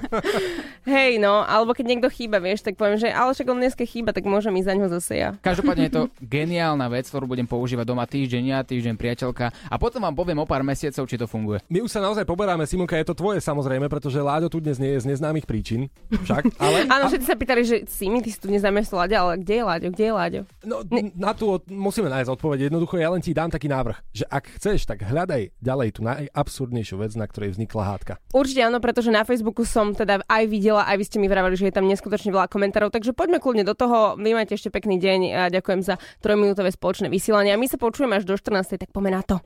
Hej, 0.88 1.18
no, 1.18 1.44
alebo 1.44 1.74
keď 1.76 1.84
niekto 1.86 2.08
chýba, 2.08 2.40
vieš, 2.40 2.64
tak 2.64 2.78
poviem, 2.78 2.96
že 2.96 3.10
ale 3.10 3.34
však 3.34 3.46
on 3.46 3.58
dneska 3.58 3.84
chýba, 3.84 4.14
tak 4.14 4.24
môžem 4.24 4.54
ísť 4.58 4.66
za 4.66 4.74
ňo 4.74 4.86
zase 4.88 5.12
ja. 5.18 5.30
Každopádne 5.42 5.90
je 5.90 5.92
to 5.92 6.02
geniálna 6.36 6.86
vec, 6.88 7.10
ktorú 7.10 7.26
budem 7.28 7.44
používať 7.44 7.84
doma 7.84 8.06
týždeň 8.08 8.42
ja, 8.46 8.58
týždeň 8.62 8.94
priateľka 8.96 9.50
a 9.50 9.74
potom 9.76 10.02
vám 10.02 10.14
poviem 10.14 10.40
o 10.40 10.46
pár 10.48 10.62
mesiacov, 10.62 11.04
či 11.04 11.16
to 11.18 11.26
funguje. 11.28 11.60
My 11.68 11.82
už 11.82 11.90
sa 11.90 12.00
naozaj 12.00 12.24
poberáme, 12.24 12.64
Simonka, 12.64 12.96
je 12.96 13.06
to 13.06 13.18
tvoje 13.18 13.42
samozrejme, 13.42 13.90
pretože 13.90 14.22
Láďo 14.22 14.48
tu 14.48 14.58
dnes 14.62 14.78
nie 14.80 14.94
je 14.96 15.04
z 15.04 15.08
neznámych 15.14 15.44
príčin. 15.56 15.88
Však, 16.12 16.60
ale... 16.60 16.84
Áno, 16.84 17.08
všetci 17.08 17.24
sa 17.24 17.32
pýtali, 17.32 17.64
že 17.64 17.76
Simi, 17.88 18.20
ty 18.20 18.28
si 18.28 18.36
tu 18.36 18.52
neznáme 18.52 18.84
Láďa, 18.84 19.16
ale 19.24 19.32
kde 19.40 19.54
je 19.56 19.64
Láďo, 19.64 19.88
kde 19.88 20.04
je 20.04 20.12
Láďo? 20.12 20.40
No, 20.68 20.84
na 21.16 21.32
tú 21.32 21.56
od- 21.56 21.64
musíme 21.72 22.12
nájsť 22.12 22.28
odpoveď. 22.36 22.68
Jednoducho, 22.68 23.00
ja 23.00 23.08
len 23.08 23.24
ti 23.24 23.32
dám 23.32 23.48
taký 23.48 23.72
návrh, 23.72 23.96
že 24.12 24.28
ak 24.28 24.60
chceš, 24.60 24.84
tak 24.84 25.00
hľadaj 25.00 25.56
ďalej 25.64 25.88
tú 25.96 26.04
najabsurdnejšiu 26.04 27.00
vec, 27.00 27.16
na 27.16 27.24
ktorej 27.24 27.56
vznikla 27.56 27.82
hádka. 27.96 28.12
Určite 28.36 28.68
áno, 28.68 28.84
pretože 28.84 29.08
na 29.08 29.24
Facebooku 29.24 29.64
som 29.64 29.96
teda 29.96 30.20
aj 30.28 30.44
videla, 30.44 30.84
aj 30.84 30.96
vy 31.00 31.04
ste 31.08 31.16
mi 31.16 31.26
vravali, 31.32 31.56
že 31.56 31.72
je 31.72 31.74
tam 31.74 31.88
neskutočne 31.88 32.28
veľa 32.36 32.52
komentárov, 32.52 32.92
takže 32.92 33.16
poďme 33.16 33.40
kľudne 33.40 33.64
do 33.64 33.72
toho. 33.72 34.20
Vy 34.20 34.36
máte 34.36 34.52
ešte 34.52 34.68
pekný 34.68 35.00
deň 35.00 35.20
a 35.32 35.42
ďakujem 35.48 35.80
za 35.80 35.96
trojminútové 36.20 36.68
spoločné 36.68 37.08
vysielanie. 37.08 37.56
A 37.56 37.60
my 37.60 37.64
sa 37.64 37.80
počujeme 37.80 38.20
až 38.20 38.28
do 38.28 38.36
14. 38.36 38.76
tak 38.76 38.92
poďme 38.92 39.16
na 39.16 39.24
to. 39.24 39.40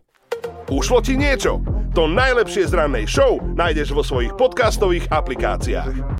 Ušlo 0.70 1.02
ti 1.02 1.18
niečo? 1.18 1.62
To 1.98 2.06
najlepšie 2.06 2.70
z 2.70 2.72
rannej 2.78 3.06
show 3.10 3.42
nájdeš 3.42 3.90
vo 3.90 4.06
svojich 4.06 4.38
podcastových 4.38 5.10
aplikáciách. 5.10 6.18